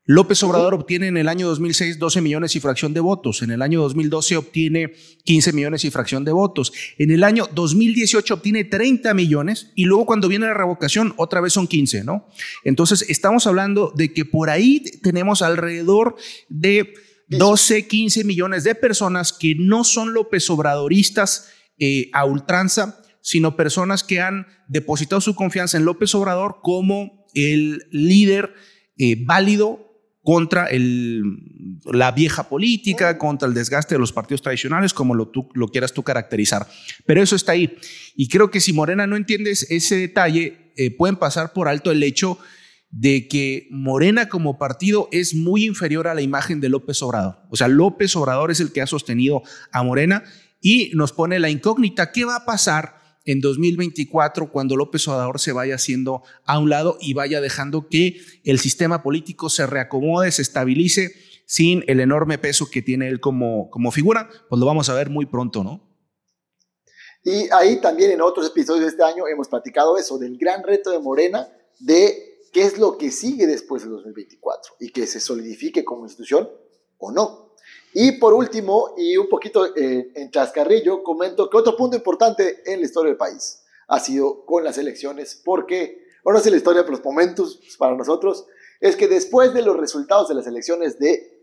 López 0.06 0.42
Obrador 0.42 0.74
obtiene 0.74 1.06
en 1.06 1.16
el 1.16 1.28
año 1.28 1.48
2006 1.48 1.98
12 1.98 2.20
millones 2.20 2.54
y 2.56 2.60
fracción 2.60 2.92
de 2.92 3.00
votos, 3.00 3.40
en 3.40 3.50
el 3.50 3.62
año 3.62 3.80
2012 3.80 4.36
obtiene 4.36 4.92
15 5.24 5.52
millones 5.54 5.84
y 5.86 5.90
fracción 5.90 6.24
de 6.24 6.32
votos, 6.32 6.72
en 6.98 7.10
el 7.10 7.24
año 7.24 7.48
2018 7.54 8.34
obtiene 8.34 8.64
30 8.64 9.14
millones 9.14 9.72
y 9.74 9.84
luego 9.84 10.04
cuando 10.04 10.28
viene 10.28 10.46
la 10.46 10.52
revocación 10.52 11.14
otra 11.16 11.40
vez 11.40 11.54
son 11.54 11.66
15, 11.66 12.04
¿no? 12.04 12.28
Entonces 12.64 13.06
estamos 13.08 13.46
hablando 13.46 13.94
de 13.96 14.12
que 14.12 14.26
por 14.26 14.50
ahí 14.50 14.80
tenemos 15.02 15.40
alrededor 15.40 16.16
de 16.50 16.92
12, 17.28 17.88
15 17.88 18.24
millones 18.24 18.64
de 18.64 18.74
personas 18.74 19.32
que 19.32 19.54
no 19.58 19.84
son 19.84 20.12
López 20.12 20.50
Obradoristas 20.50 21.48
eh, 21.78 22.10
a 22.12 22.26
ultranza, 22.26 23.00
sino 23.22 23.56
personas 23.56 24.04
que 24.04 24.20
han 24.20 24.48
depositado 24.68 25.22
su 25.22 25.34
confianza 25.34 25.78
en 25.78 25.86
López 25.86 26.14
Obrador 26.14 26.58
como 26.62 27.26
el 27.32 27.86
líder 27.90 28.52
eh, 28.98 29.16
válido 29.24 29.93
contra 30.24 30.66
el, 30.66 31.22
la 31.84 32.10
vieja 32.10 32.48
política, 32.48 33.18
contra 33.18 33.46
el 33.46 33.52
desgaste 33.54 33.94
de 33.94 33.98
los 33.98 34.10
partidos 34.10 34.40
tradicionales, 34.40 34.94
como 34.94 35.14
lo, 35.14 35.28
tú, 35.28 35.50
lo 35.52 35.68
quieras 35.68 35.92
tú 35.92 36.02
caracterizar. 36.02 36.66
Pero 37.04 37.22
eso 37.22 37.36
está 37.36 37.52
ahí. 37.52 37.76
Y 38.16 38.28
creo 38.28 38.50
que 38.50 38.60
si 38.60 38.72
Morena 38.72 39.06
no 39.06 39.16
entiendes 39.16 39.70
ese 39.70 39.96
detalle, 39.96 40.72
eh, 40.76 40.90
pueden 40.90 41.16
pasar 41.16 41.52
por 41.52 41.68
alto 41.68 41.90
el 41.90 42.02
hecho 42.02 42.38
de 42.90 43.28
que 43.28 43.68
Morena 43.70 44.30
como 44.30 44.56
partido 44.56 45.08
es 45.12 45.34
muy 45.34 45.66
inferior 45.66 46.08
a 46.08 46.14
la 46.14 46.22
imagen 46.22 46.58
de 46.60 46.70
López 46.70 47.02
Obrador. 47.02 47.40
O 47.50 47.56
sea, 47.56 47.68
López 47.68 48.16
Obrador 48.16 48.50
es 48.50 48.60
el 48.60 48.72
que 48.72 48.80
ha 48.80 48.86
sostenido 48.86 49.42
a 49.72 49.82
Morena 49.82 50.24
y 50.62 50.90
nos 50.94 51.12
pone 51.12 51.38
la 51.38 51.50
incógnita, 51.50 52.12
¿qué 52.12 52.24
va 52.24 52.36
a 52.36 52.44
pasar 52.46 53.03
en 53.24 53.40
2024 53.40 54.50
cuando 54.50 54.76
López 54.76 55.06
Obrador 55.08 55.40
se 55.40 55.52
vaya 55.52 55.76
haciendo 55.76 56.22
a 56.44 56.58
un 56.58 56.70
lado 56.70 56.98
y 57.00 57.14
vaya 57.14 57.40
dejando 57.40 57.88
que 57.88 58.20
el 58.44 58.58
sistema 58.58 59.02
político 59.02 59.48
se 59.48 59.66
reacomode, 59.66 60.30
se 60.32 60.42
estabilice 60.42 61.12
sin 61.46 61.84
el 61.86 62.00
enorme 62.00 62.38
peso 62.38 62.70
que 62.70 62.82
tiene 62.82 63.08
él 63.08 63.20
como, 63.20 63.70
como 63.70 63.90
figura? 63.90 64.28
Pues 64.48 64.58
lo 64.58 64.66
vamos 64.66 64.88
a 64.88 64.94
ver 64.94 65.10
muy 65.10 65.26
pronto, 65.26 65.62
¿no? 65.62 65.82
Y 67.22 67.48
ahí 67.52 67.80
también 67.80 68.10
en 68.10 68.20
otros 68.20 68.48
episodios 68.48 68.84
de 68.84 68.90
este 68.90 69.02
año 69.02 69.26
hemos 69.26 69.48
platicado 69.48 69.96
eso, 69.96 70.18
del 70.18 70.36
gran 70.36 70.62
reto 70.62 70.90
de 70.90 70.98
Morena, 70.98 71.48
de 71.78 72.40
qué 72.52 72.62
es 72.62 72.78
lo 72.78 72.98
que 72.98 73.10
sigue 73.10 73.46
después 73.46 73.82
del 73.82 73.92
2024 73.92 74.74
y 74.80 74.90
que 74.90 75.06
se 75.06 75.20
solidifique 75.20 75.84
como 75.84 76.04
institución 76.04 76.50
o 76.98 77.12
no. 77.12 77.43
Y 77.96 78.12
por 78.18 78.34
último, 78.34 78.94
y 78.96 79.16
un 79.16 79.28
poquito 79.28 79.66
eh, 79.76 80.10
en 80.16 80.28
chascarrillo, 80.32 81.04
comento 81.04 81.48
que 81.48 81.56
otro 81.56 81.76
punto 81.76 81.96
importante 81.96 82.62
en 82.66 82.80
la 82.80 82.86
historia 82.86 83.10
del 83.10 83.16
país 83.16 83.62
ha 83.86 84.00
sido 84.00 84.44
con 84.44 84.64
las 84.64 84.78
elecciones, 84.78 85.40
porque, 85.44 86.08
bueno, 86.24 86.38
no 86.38 86.44
es 86.44 86.50
la 86.50 86.56
historia, 86.56 86.82
pero 86.82 86.96
los 86.96 87.04
momentos 87.04 87.60
para 87.78 87.94
nosotros, 87.94 88.46
es 88.80 88.96
que 88.96 89.06
después 89.06 89.54
de 89.54 89.62
los 89.62 89.76
resultados 89.76 90.28
de 90.28 90.34
las 90.34 90.48
elecciones 90.48 90.98
de 90.98 91.40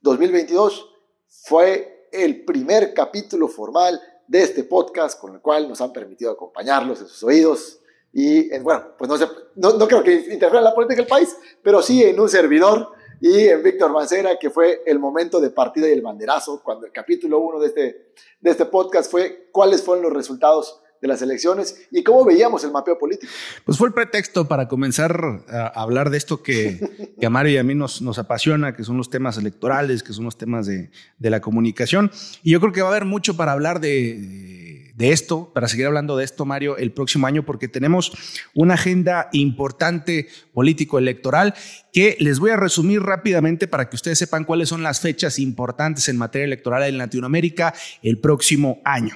2022, 0.00 0.90
fue 1.28 2.08
el 2.10 2.44
primer 2.44 2.92
capítulo 2.94 3.46
formal 3.46 4.00
de 4.26 4.42
este 4.42 4.64
podcast 4.64 5.20
con 5.20 5.34
el 5.34 5.40
cual 5.40 5.68
nos 5.68 5.80
han 5.80 5.92
permitido 5.92 6.32
acompañarlos 6.32 7.00
en 7.00 7.06
sus 7.06 7.22
oídos. 7.22 7.78
Y 8.12 8.58
bueno, 8.58 8.88
pues 8.98 9.08
no, 9.08 9.16
sé, 9.16 9.28
no, 9.54 9.74
no 9.74 9.86
creo 9.86 10.02
que 10.02 10.14
interfiera 10.14 10.58
en 10.58 10.64
la 10.64 10.74
política 10.74 11.00
del 11.00 11.08
país, 11.08 11.36
pero 11.62 11.80
sí 11.80 12.02
en 12.02 12.18
un 12.18 12.28
servidor 12.28 12.90
y 13.24 13.46
en 13.46 13.62
Víctor 13.62 13.92
Mancera, 13.92 14.36
que 14.36 14.50
fue 14.50 14.82
el 14.84 14.98
momento 14.98 15.40
de 15.40 15.50
partida 15.50 15.88
y 15.88 15.92
el 15.92 16.02
banderazo, 16.02 16.60
cuando 16.60 16.86
el 16.86 16.92
capítulo 16.92 17.38
uno 17.38 17.60
de 17.60 17.68
este, 17.68 18.12
de 18.40 18.50
este 18.50 18.66
podcast 18.66 19.08
fue 19.08 19.48
cuáles 19.52 19.80
fueron 19.84 20.02
los 20.02 20.12
resultados 20.12 20.81
de 21.02 21.08
las 21.08 21.20
elecciones 21.20 21.86
y 21.90 22.02
cómo 22.02 22.24
veíamos 22.24 22.64
el 22.64 22.70
mapeo 22.70 22.98
político. 22.98 23.30
Pues 23.66 23.76
fue 23.76 23.88
el 23.88 23.94
pretexto 23.94 24.48
para 24.48 24.68
comenzar 24.68 25.44
a 25.48 25.66
hablar 25.82 26.08
de 26.08 26.16
esto 26.16 26.42
que, 26.42 27.12
que 27.20 27.26
a 27.26 27.30
Mario 27.30 27.52
y 27.52 27.58
a 27.58 27.64
mí 27.64 27.74
nos, 27.74 28.00
nos 28.00 28.18
apasiona, 28.18 28.74
que 28.74 28.84
son 28.84 28.96
los 28.96 29.10
temas 29.10 29.36
electorales, 29.36 30.02
que 30.02 30.14
son 30.14 30.24
los 30.24 30.38
temas 30.38 30.66
de, 30.66 30.90
de 31.18 31.30
la 31.30 31.40
comunicación. 31.40 32.10
Y 32.42 32.52
yo 32.52 32.60
creo 32.60 32.72
que 32.72 32.80
va 32.80 32.88
a 32.88 32.92
haber 32.92 33.04
mucho 33.04 33.36
para 33.36 33.52
hablar 33.52 33.80
de 33.80 34.80
de 34.94 35.10
esto, 35.10 35.50
para 35.54 35.68
seguir 35.68 35.86
hablando 35.86 36.16
de 36.16 36.24
esto, 36.24 36.44
Mario, 36.44 36.76
el 36.76 36.92
próximo 36.92 37.26
año, 37.26 37.44
porque 37.44 37.68
tenemos 37.68 38.12
una 38.54 38.74
agenda 38.74 39.28
importante 39.32 40.28
político-electoral 40.52 41.54
que 41.92 42.16
les 42.20 42.38
voy 42.38 42.50
a 42.50 42.56
resumir 42.56 43.02
rápidamente 43.02 43.66
para 43.66 43.88
que 43.88 43.96
ustedes 43.96 44.18
sepan 44.18 44.44
cuáles 44.44 44.68
son 44.68 44.82
las 44.82 45.00
fechas 45.00 45.38
importantes 45.38 46.08
en 46.08 46.18
materia 46.18 46.44
electoral 46.44 46.84
en 46.84 46.98
Latinoamérica 46.98 47.74
el 48.02 48.18
próximo 48.18 48.80
año. 48.84 49.14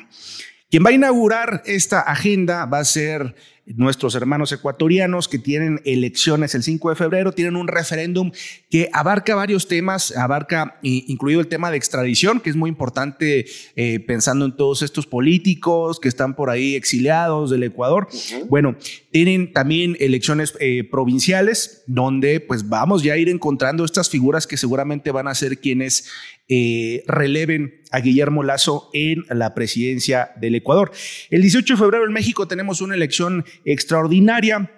Quien 0.68 0.85
va 0.85 0.90
a 0.90 0.94
inaugurar 0.94 1.62
esta 1.64 2.00
agenda 2.00 2.66
va 2.66 2.81
a 2.81 2.85
ser 2.85 3.37
nuestros 3.66 4.14
hermanos 4.14 4.52
ecuatorianos 4.52 5.29
que 5.29 5.38
tienen 5.38 5.81
elecciones 5.85 6.55
el 6.55 6.62
5 6.62 6.90
de 6.90 6.96
febrero, 6.96 7.33
tienen 7.33 7.57
un 7.57 7.66
referéndum 7.66 8.31
que 8.70 8.88
abarca 8.92 9.35
varios 9.35 9.66
temas, 9.66 10.16
abarca 10.16 10.79
incluido 10.83 11.40
el 11.40 11.48
tema 11.48 11.70
de 11.70 11.76
extradición, 11.76 12.40
que 12.40 12.50
es 12.50 12.57
muy 12.57 12.68
importante 12.68 13.46
eh, 13.74 14.00
pensando 14.00 14.44
en 14.44 14.57
todos 14.57 14.83
estos 14.83 15.07
políticos 15.07 15.98
que 15.98 16.09
están 16.09 16.35
por 16.35 16.50
ahí 16.50 16.76
exiliados 16.76 17.50
del 17.50 17.64
Ecuador. 17.64 18.09
Bueno, 18.48 18.76
tienen 19.11 19.52
también 19.52 19.96
elecciones 19.98 20.55
eh, 20.61 20.85
provinciales 20.88 21.83
donde 21.87 22.40
pues 22.40 22.68
vamos 22.68 23.02
ya 23.02 23.14
a 23.14 23.18
ir 23.18 23.29
encontrando 23.29 23.85
estas 23.85 24.11
figuras 24.11 24.46
que 24.46 24.57
seguramente 24.57 25.11
van 25.11 25.29
a 25.29 25.35
ser 25.35 25.59
quienes 25.59 26.09
eh, 26.48 27.02
releven 27.06 27.82
a 27.90 28.00
Guillermo 28.00 28.42
Lazo 28.42 28.90
en 28.92 29.24
la 29.30 29.54
presidencia 29.54 30.30
del 30.40 30.54
Ecuador. 30.54 30.92
El 31.30 31.42
18 31.42 31.74
de 31.74 31.78
febrero 31.78 32.04
en 32.04 32.12
México 32.12 32.46
tenemos 32.46 32.80
una 32.80 32.94
elección 32.94 33.44
extraordinaria 33.64 34.70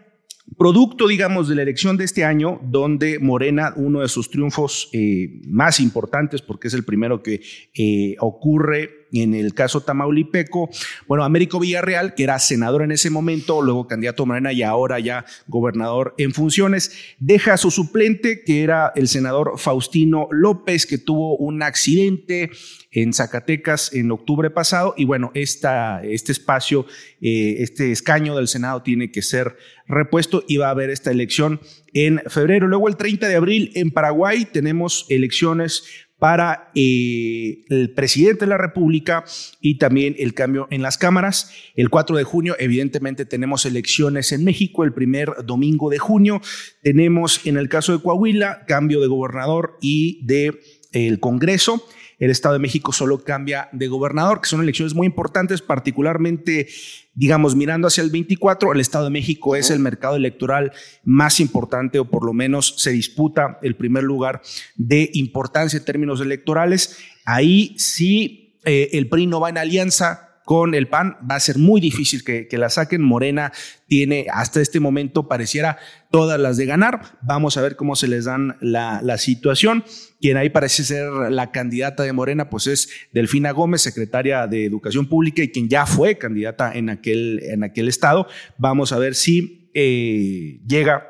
producto, 0.57 1.07
digamos, 1.07 1.49
de 1.49 1.57
la 1.57 1.63
elección 1.63 1.97
de 1.97 2.05
este 2.05 2.25
año, 2.25 2.61
donde 2.63 3.19
Morena, 3.19 3.73
uno 3.77 4.01
de 4.01 4.09
sus 4.09 4.31
triunfos 4.31 4.89
eh, 4.93 5.41
más 5.47 5.81
importantes, 5.81 6.41
porque 6.43 6.69
es 6.69 6.75
el 6.75 6.85
primero 6.85 7.23
que 7.23 7.41
eh, 7.75 8.17
ocurre 8.21 8.98
en 9.13 9.35
el 9.35 9.55
caso 9.55 9.81
tamaulipeco, 9.81 10.71
bueno, 11.07 11.25
Américo 11.25 11.61
Villarreal, 11.61 12.15
que 12.15 12.25
era 12.25 12.39
senador 12.39 12.83
en 12.83 12.93
ese 12.93 13.11
momento, 13.11 13.63
luego 13.63 13.87
candidato 13.87 14.23
a 14.23 14.27
Morena 14.27 14.53
y 14.53 14.63
ahora 14.63 14.99
ya 14.99 15.25
gobernador 15.47 16.15
en 16.19 16.33
funciones, 16.33 16.93
deja 17.19 17.55
a 17.55 17.57
su 17.57 17.71
suplente, 17.71 18.43
que 18.45 18.63
era 18.63 18.93
el 18.95 19.09
senador 19.09 19.59
Faustino 19.59 20.29
López, 20.31 20.87
que 20.87 20.99
tuvo 20.99 21.37
un 21.37 21.63
accidente 21.63 22.51
en 22.91 23.13
Zacatecas 23.13 23.93
en 23.95 24.11
octubre 24.11 24.51
pasado, 24.51 24.95
y 24.97 25.05
bueno, 25.05 25.31
esta, 25.35 26.03
este 26.03 26.33
espacio, 26.33 26.87
eh, 27.21 27.57
este 27.59 27.93
escaño 27.93 28.37
del 28.37 28.49
Senado 28.49 28.83
tiene 28.83 29.11
que 29.11 29.23
ser 29.23 29.57
repuesto 29.87 30.45
y 30.47 30.59
va 30.59 30.69
a 30.69 30.71
haber 30.71 30.91
esta 30.91 31.11
elección 31.11 31.61
en 31.93 32.21
febrero. 32.29 32.67
Luego 32.69 32.89
el 32.89 32.97
30 32.97 33.29
de 33.29 33.37
abril 33.37 33.73
en 33.75 33.91
Paraguay 33.91 34.45
tenemos 34.45 35.07
elecciones 35.09 36.08
para 36.19 36.71
eh, 36.75 37.65
el 37.69 37.93
presidente 37.95 38.41
de 38.45 38.49
la 38.49 38.59
República 38.59 39.25
y 39.61 39.79
también 39.79 40.17
el 40.19 40.35
cambio 40.35 40.67
en 40.71 40.83
las 40.83 40.99
cámaras. 40.99 41.53
El 41.77 41.91
4 41.91 42.17
de 42.17 42.25
junio, 42.25 42.57
evidentemente, 42.59 43.25
tenemos 43.25 43.65
elecciones 43.67 44.33
en 44.33 44.45
México, 44.45 44.85
el 44.85 44.93
primer 44.93 45.45
domingo 45.45 45.91
de 45.91 45.99
junio. 45.99 46.41
Tenemos, 46.83 47.47
en 47.47 47.57
el 47.57 47.69
caso 47.69 47.93
de 47.93 48.03
Coahuila, 48.03 48.65
cambio 48.67 49.01
de 49.01 49.07
gobernador 49.07 49.79
y 49.81 50.25
de 50.27 50.59
el 50.93 51.21
Congreso. 51.21 51.87
El 52.19 52.31
Estado 52.31 52.55
de 52.55 52.59
México 52.59 52.93
solo 52.93 53.23
cambia 53.23 53.69
de 53.73 53.87
gobernador, 53.87 54.41
que 54.41 54.49
son 54.49 54.61
elecciones 54.61 54.95
muy 54.95 55.07
importantes, 55.07 55.63
particularmente, 55.63 56.69
digamos, 57.15 57.55
mirando 57.55 57.87
hacia 57.87 58.03
el 58.03 58.11
24. 58.11 58.73
El 58.73 58.81
Estado 58.81 59.05
de 59.05 59.11
México 59.11 59.55
es 59.55 59.71
el 59.71 59.79
mercado 59.79 60.17
electoral 60.17 60.73
más 61.05 61.39
importante, 61.39 61.99
o 61.99 62.07
por 62.07 62.25
lo 62.25 62.33
menos 62.33 62.75
se 62.79 62.91
disputa 62.91 63.59
el 63.63 63.77
primer 63.77 64.03
lugar 64.03 64.43
de 64.75 65.11
importancia 65.15 65.79
en 65.79 65.85
términos 65.85 66.21
electorales. 66.21 66.99
Ahí 67.25 67.75
sí 67.79 68.57
eh, 68.65 68.91
el 68.93 69.09
PRI 69.09 69.27
no 69.27 69.41
va 69.41 69.51
en 69.51 69.59
alianza 69.59 70.28
con 70.49 70.75
el 70.75 70.89
PAN 70.89 71.19
va 71.31 71.35
a 71.35 71.41
ser 71.41 71.59
muy 71.59 71.79
difícil 71.79 72.25
que, 72.25 72.49
la 72.53 72.71
saquen. 72.71 73.03
Morena 73.03 73.53
tiene 73.87 74.29
hasta 74.33 74.63
este 74.63 74.81
momento, 74.81 75.29
pareciera 75.29 75.77
todas 76.11 76.41
las 76.41 76.57
de 76.57 76.65
ganar. 76.65 77.19
Vamos 77.21 77.59
a 77.59 77.61
ver 77.61 77.77
cómo 77.77 77.97
se 77.97 78.09
les 78.09 78.25
dan 78.25 78.57
la, 78.63 79.19
situación. 79.19 79.85
Quien 80.23 80.39
ahí 80.39 80.49
parece 80.49 80.85
ser 80.85 81.13
la 81.29 81.53
candidata 81.53 82.03
de 82.03 82.15
Morena, 82.15 82.49
pues 82.49 82.67
es 82.67 82.89
Delfina 83.13 83.51
Gómez, 83.51 83.83
secretaria 83.83 84.47
de 84.47 84.65
Educación 84.65 85.07
Pública 85.07 85.43
y 85.43 85.49
quien 85.49 85.69
ya 85.69 85.85
fue 85.85 86.17
candidata 86.17 86.73
en 86.73 86.89
aquel, 86.89 87.43
en 87.43 87.63
aquel 87.63 87.87
estado. 87.87 88.27
Vamos 88.57 88.93
a 88.93 88.99
ver 88.99 89.17
si 89.17 89.71
eh, 89.75 90.63
llega 90.67 91.09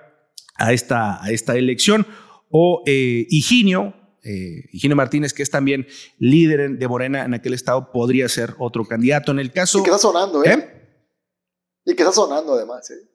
a 0.57 0.73
esta, 0.73 1.23
a 1.23 1.31
esta 1.31 1.57
elección. 1.57 2.09
O 2.51 2.83
eh, 2.87 3.25
Higinio, 3.31 3.95
eh, 4.25 4.65
Higinio 4.73 4.97
Martínez, 4.97 5.33
que 5.33 5.43
es 5.43 5.51
también 5.51 5.87
líder 6.19 6.79
de 6.79 6.89
Morena 6.89 7.25
en 7.25 7.35
aquel 7.35 7.55
estado, 7.55 7.93
podría 7.93 8.29
ser 8.29 8.55
otro 8.59 8.85
candidato. 8.85 9.33
En 9.33 9.39
el 9.39 9.53
caso. 9.53 9.79
Y 9.79 9.83
que 9.83 9.91
está 9.91 9.99
sonando, 9.99 10.45
¿eh? 10.45 10.53
¿eh? 10.53 10.79
Y 11.85 11.95
que 11.95 12.03
está 12.03 12.13
sonando 12.13 12.55
además, 12.55 12.91
¿eh? 12.91 13.09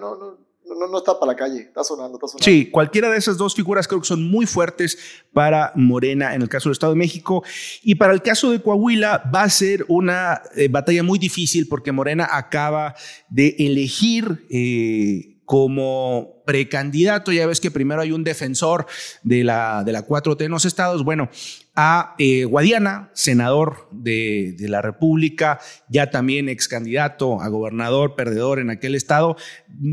No, 0.00 0.16
no, 0.16 0.38
no, 0.66 0.88
no, 0.88 0.98
está 0.98 1.18
para 1.18 1.32
la 1.32 1.36
calle, 1.36 1.60
está 1.60 1.84
sonando, 1.84 2.16
está 2.16 2.26
sonando. 2.26 2.44
Sí, 2.44 2.70
cualquiera 2.70 3.08
de 3.08 3.18
esas 3.18 3.36
dos 3.36 3.54
figuras 3.54 3.86
creo 3.86 4.00
que 4.00 4.06
son 4.06 4.28
muy 4.28 4.46
fuertes 4.46 4.98
para 5.32 5.72
Morena 5.76 6.34
en 6.34 6.42
el 6.42 6.48
caso 6.48 6.68
del 6.68 6.72
Estado 6.72 6.94
de 6.94 6.98
México. 6.98 7.44
Y 7.82 7.94
para 7.94 8.12
el 8.12 8.22
caso 8.22 8.50
de 8.50 8.60
Coahuila 8.60 9.30
va 9.32 9.42
a 9.42 9.50
ser 9.50 9.84
una 9.88 10.42
eh, 10.56 10.68
batalla 10.68 11.04
muy 11.04 11.18
difícil 11.20 11.68
porque 11.68 11.92
Morena 11.92 12.28
acaba 12.30 12.96
de 13.28 13.54
elegir. 13.58 14.46
Eh, 14.50 15.33
como 15.44 16.42
precandidato, 16.46 17.32
ya 17.32 17.46
ves 17.46 17.60
que 17.60 17.70
primero 17.70 18.00
hay 18.00 18.12
un 18.12 18.24
defensor 18.24 18.86
de 19.22 19.44
la, 19.44 19.82
de 19.84 19.92
la 19.92 20.06
4T 20.06 20.44
en 20.44 20.50
los 20.50 20.64
estados, 20.64 21.04
bueno, 21.04 21.28
a 21.74 22.14
eh, 22.18 22.44
Guadiana, 22.44 23.10
senador 23.14 23.88
de, 23.90 24.54
de, 24.56 24.68
la 24.68 24.80
República, 24.80 25.58
ya 25.88 26.10
también 26.10 26.48
ex 26.48 26.68
candidato 26.68 27.40
a 27.40 27.48
gobernador, 27.48 28.14
perdedor 28.14 28.58
en 28.58 28.70
aquel 28.70 28.94
estado, 28.94 29.36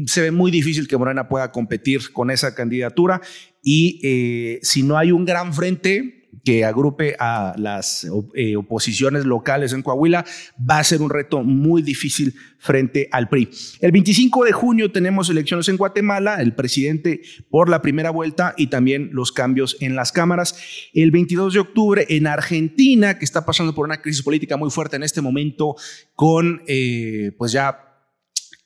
se 0.06 0.22
ve 0.22 0.32
muy 0.32 0.52
difícil 0.52 0.88
que 0.88 0.97
Morena 0.97 1.28
pueda 1.28 1.52
competir 1.52 2.14
con 2.14 2.30
esa 2.30 2.54
candidatura 2.54 3.22
y 3.64 3.99
eh, 4.04 4.60
si 4.64 4.84
no 4.84 4.97
hay 4.97 5.12
un 5.12 5.26
gran 5.26 5.54
frente, 5.54 6.20
que 6.43 6.65
agrupe 6.65 7.15
a 7.19 7.53
las 7.57 8.07
eh, 8.34 8.55
oposiciones 8.55 9.25
locales 9.25 9.73
en 9.73 9.82
Coahuila 9.82 10.25
va 10.69 10.79
a 10.79 10.84
ser 10.84 11.01
un 11.01 11.09
reto 11.09 11.43
muy 11.43 11.82
difícil 11.82 12.34
frente 12.57 13.07
al 13.11 13.29
PRI. 13.29 13.49
El 13.79 13.91
25 13.91 14.45
de 14.45 14.51
junio 14.51 14.91
tenemos 14.91 15.29
elecciones 15.29 15.67
en 15.69 15.77
Guatemala, 15.77 16.41
el 16.41 16.53
presidente 16.53 17.21
por 17.49 17.69
la 17.69 17.82
primera 17.82 18.11
vuelta 18.11 18.53
y 18.57 18.67
también 18.67 19.09
los 19.13 19.32
cambios 19.32 19.77
en 19.79 19.95
las 19.95 20.11
cámaras. 20.11 20.55
El 20.93 21.11
22 21.11 21.53
de 21.53 21.59
octubre 21.59 22.05
en 22.09 22.27
Argentina, 22.27 23.17
que 23.17 23.25
está 23.25 23.45
pasando 23.45 23.73
por 23.73 23.86
una 23.86 24.01
crisis 24.01 24.23
política 24.23 24.57
muy 24.57 24.69
fuerte 24.69 24.95
en 24.95 25.03
este 25.03 25.21
momento, 25.21 25.75
con 26.15 26.63
eh, 26.67 27.32
pues 27.38 27.51
ya 27.51 27.88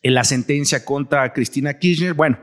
la 0.01 0.23
sentencia 0.23 0.85
contra 0.85 1.33
Cristina 1.33 1.77
Kirchner. 1.79 2.13
Bueno, 2.13 2.37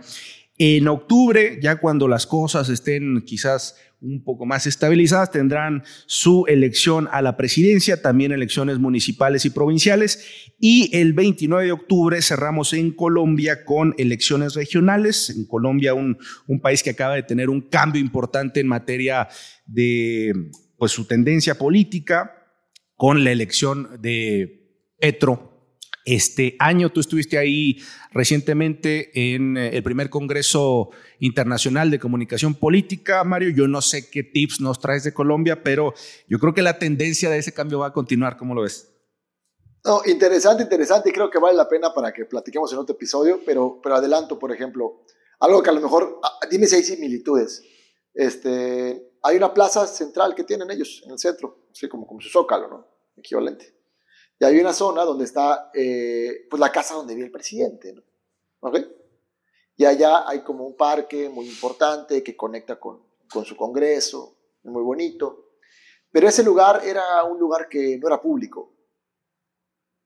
en 0.59 0.87
octubre, 0.89 1.59
ya 1.63 1.77
cuando 1.77 2.09
las 2.09 2.27
cosas 2.27 2.69
estén 2.69 3.23
quizás 3.23 3.77
un 4.03 4.23
poco 4.25 4.45
más 4.47 4.67
estabilizadas, 4.67 5.31
tendrán 5.31 5.85
su 6.07 6.45
elección 6.49 7.09
a 7.13 7.23
la 7.23 7.37
presidencia, 7.37 8.03
también 8.03 8.33
elecciones 8.33 8.79
municipales 8.79 9.45
y 9.45 9.51
provinciales. 9.51 10.53
Y 10.59 10.91
el 10.97 11.13
29 11.13 11.67
de 11.67 11.73
octubre 11.73 12.21
cerramos 12.21 12.73
en 12.73 12.91
Colombia 12.93 13.65
con 13.65 13.95
elecciones 13.99 14.55
regionales. 14.55 15.31
En 15.31 15.47
Colombia, 15.47 15.95
un, 15.95 16.19
país 16.61 16.83
que 16.83 16.91
acaba 16.91 17.15
de 17.15 17.23
tener 17.23 17.49
un 17.49 17.63
cambio 17.63 18.01
importante 18.01 18.61
en 18.61 18.67
materia 18.67 19.29
de 19.67 20.33
pues, 20.77 20.93
su 20.93 21.07
tendencia 21.07 21.57
política 21.57 22.33
con 22.97 23.25
la 23.25 23.33
elección 23.33 24.01
de 24.01 24.93
Petro 24.99 25.52
este 26.05 26.57
año 26.59 26.91
tú 26.91 27.01
estuviste 27.01 27.39
ahí 27.39 27.79
recientemente 28.13 29.35
en 29.35 29.57
eh, 29.57 29.77
el 29.77 29.83
primer 29.83 30.11
Congreso 30.11 30.91
Internacional 31.21 31.91
de 31.91 31.99
Comunicación 31.99 32.55
Política, 32.55 33.23
Mario. 33.25 33.51
Yo 33.51 33.69
no 33.69 33.81
sé 33.81 34.11
qué 34.11 34.23
tips 34.23 34.61
nos 34.61 34.81
traes 34.81 35.05
de 35.05 35.15
Colombia, 35.15 35.63
pero 35.63 35.95
yo 36.29 36.39
creo 36.39 36.55
que 36.55 36.63
la 36.63 36.79
tendencia 36.79 37.31
de 37.31 37.39
ese 37.39 37.53
cambio 37.53 37.79
va 37.79 37.89
a 37.89 37.93
continuar. 37.93 38.37
¿Cómo 38.37 38.55
lo 38.55 38.63
ves? 38.63 38.89
No, 39.85 40.01
interesante, 40.07 40.63
interesante 40.63 41.13
creo 41.13 41.29
que 41.29 41.39
vale 41.39 41.57
la 41.57 41.69
pena 41.69 41.93
para 41.93 42.13
que 42.13 42.25
platiquemos 42.25 42.73
en 42.73 42.79
otro 42.79 42.95
episodio, 42.95 43.41
pero, 43.45 43.81
pero 43.83 43.97
adelanto, 43.97 44.39
por 44.39 44.53
ejemplo, 44.53 45.05
algo 45.41 45.63
que 45.63 45.71
a 45.71 45.73
lo 45.73 45.81
mejor, 45.81 46.21
ah, 46.23 46.39
dime 46.49 46.67
si 46.67 46.77
hay 46.77 46.83
similitudes. 46.85 47.65
Este, 48.15 49.13
hay 49.23 49.37
una 49.37 49.53
plaza 49.53 49.87
central 49.87 50.35
que 50.35 50.45
tienen 50.45 50.71
ellos 50.71 51.03
en 51.05 51.13
el 51.13 51.19
centro, 51.19 51.67
así 51.73 51.89
como, 51.89 52.07
como 52.07 52.21
su 52.21 52.29
zócalo, 52.29 52.69
¿no? 52.69 52.87
Equivalente. 53.17 53.82
Y 54.43 54.45
hay 54.45 54.59
una 54.59 54.73
zona 54.73 55.05
donde 55.05 55.23
está 55.23 55.71
eh, 55.73 56.49
pues 56.51 56.59
la 56.59 56.73
casa 56.73 56.97
donde 56.97 57.15
vive 57.15 57.27
el 57.27 57.33
presidente. 57.33 57.95
¿no? 58.61 58.73
Y 59.77 59.85
allá 59.85 60.29
hay 60.29 60.41
como 60.41 60.67
un 60.67 60.77
parque 60.77 61.29
muy 61.29 61.47
importante 61.47 62.25
que 62.25 62.37
conecta 62.37 62.75
con, 62.81 63.07
con 63.33 63.45
su 63.45 63.57
congreso, 63.57 64.37
muy 64.65 64.83
bonito. 64.83 65.51
Pero 66.11 66.27
ese 66.27 66.43
lugar 66.43 66.83
era 66.85 67.23
un 67.23 67.39
lugar 67.39 67.69
que 67.69 67.97
no 67.99 68.09
era 68.09 68.21
público. 68.21 68.73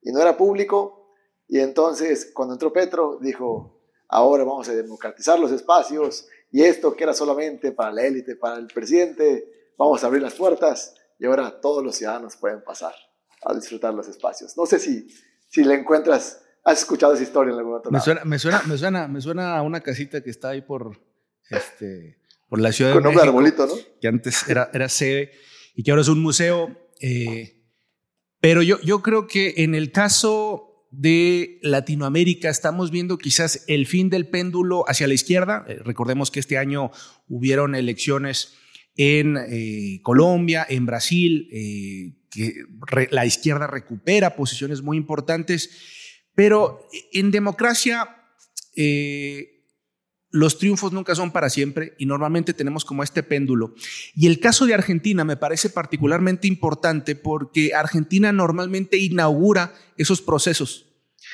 Y 0.02 0.12
no 0.12 0.20
era 0.20 0.36
público. 0.36 1.14
Y 1.48 1.58
entonces 1.58 2.30
cuando 2.34 2.56
entró 2.56 2.70
Petro 2.70 3.16
dijo, 3.18 3.80
ahora 4.06 4.44
vamos 4.44 4.68
a 4.68 4.74
democratizar 4.74 5.38
los 5.38 5.50
espacios 5.50 6.28
y 6.52 6.62
esto 6.62 6.94
que 6.94 7.04
era 7.04 7.14
solamente 7.14 7.72
para 7.72 7.90
la 7.90 8.04
élite, 8.04 8.36
para 8.36 8.58
el 8.58 8.66
presidente, 8.66 9.72
vamos 9.78 10.04
a 10.04 10.08
abrir 10.08 10.20
las 10.20 10.34
puertas 10.34 10.94
y 11.18 11.24
ahora 11.24 11.58
todos 11.58 11.82
los 11.82 11.96
ciudadanos 11.96 12.36
pueden 12.36 12.62
pasar 12.62 12.92
a 13.44 13.54
disfrutar 13.54 13.94
los 13.94 14.08
espacios. 14.08 14.56
No 14.56 14.66
sé 14.66 14.78
si, 14.78 15.08
si 15.48 15.64
le 15.64 15.74
encuentras, 15.74 16.42
has 16.64 16.80
escuchado 16.80 17.14
esa 17.14 17.22
historia 17.22 17.52
en 17.52 17.58
algún 17.58 17.74
otro 17.74 17.90
me 17.90 18.00
Suena, 18.00 18.24
me, 18.24 18.38
suena, 18.38 18.62
me, 18.66 18.76
suena, 18.76 19.08
me 19.08 19.20
suena 19.20 19.56
a 19.56 19.62
una 19.62 19.80
casita 19.80 20.22
que 20.22 20.30
está 20.30 20.50
ahí 20.50 20.62
por, 20.62 21.00
este, 21.48 22.18
por 22.48 22.60
la 22.60 22.72
ciudad 22.72 22.94
de 22.94 23.00
México. 23.00 23.22
arbolito, 23.22 23.66
¿no? 23.66 23.74
Que 24.00 24.08
antes 24.08 24.48
era, 24.48 24.70
era 24.72 24.88
sede 24.88 25.30
y 25.74 25.82
que 25.82 25.90
ahora 25.90 26.02
es 26.02 26.08
un 26.08 26.22
museo. 26.22 26.76
Eh, 27.00 27.64
pero 28.40 28.62
yo, 28.62 28.80
yo 28.80 29.02
creo 29.02 29.26
que 29.26 29.54
en 29.58 29.74
el 29.74 29.92
caso 29.92 30.88
de 30.90 31.58
Latinoamérica 31.62 32.48
estamos 32.48 32.90
viendo 32.90 33.18
quizás 33.18 33.64
el 33.66 33.86
fin 33.86 34.08
del 34.08 34.28
péndulo 34.28 34.84
hacia 34.88 35.06
la 35.06 35.14
izquierda. 35.14 35.64
Eh, 35.68 35.78
recordemos 35.84 36.30
que 36.30 36.40
este 36.40 36.58
año 36.58 36.90
hubieron 37.28 37.74
elecciones 37.74 38.54
en 38.96 39.36
eh, 39.36 40.00
Colombia, 40.02 40.66
en 40.68 40.86
Brasil, 40.86 41.48
que 42.30 42.64
la 43.10 43.26
izquierda 43.26 43.66
recupera 43.66 44.36
posiciones 44.36 44.82
muy 44.82 44.96
importantes, 44.96 45.70
pero 46.34 46.86
en 47.12 47.30
democracia 47.30 48.16
eh, 48.76 49.56
los 50.30 50.58
triunfos 50.58 50.92
nunca 50.92 51.14
son 51.14 51.30
para 51.30 51.48
siempre 51.48 51.94
y 51.98 52.06
normalmente 52.06 52.52
tenemos 52.52 52.84
como 52.84 53.02
este 53.02 53.22
péndulo. 53.22 53.74
Y 54.14 54.26
el 54.26 54.38
caso 54.38 54.66
de 54.66 54.74
Argentina 54.74 55.24
me 55.24 55.36
parece 55.36 55.70
particularmente 55.70 56.46
importante 56.46 57.16
porque 57.16 57.74
Argentina 57.74 58.32
normalmente 58.32 58.98
inaugura 58.98 59.74
esos 59.96 60.20
procesos. 60.20 60.84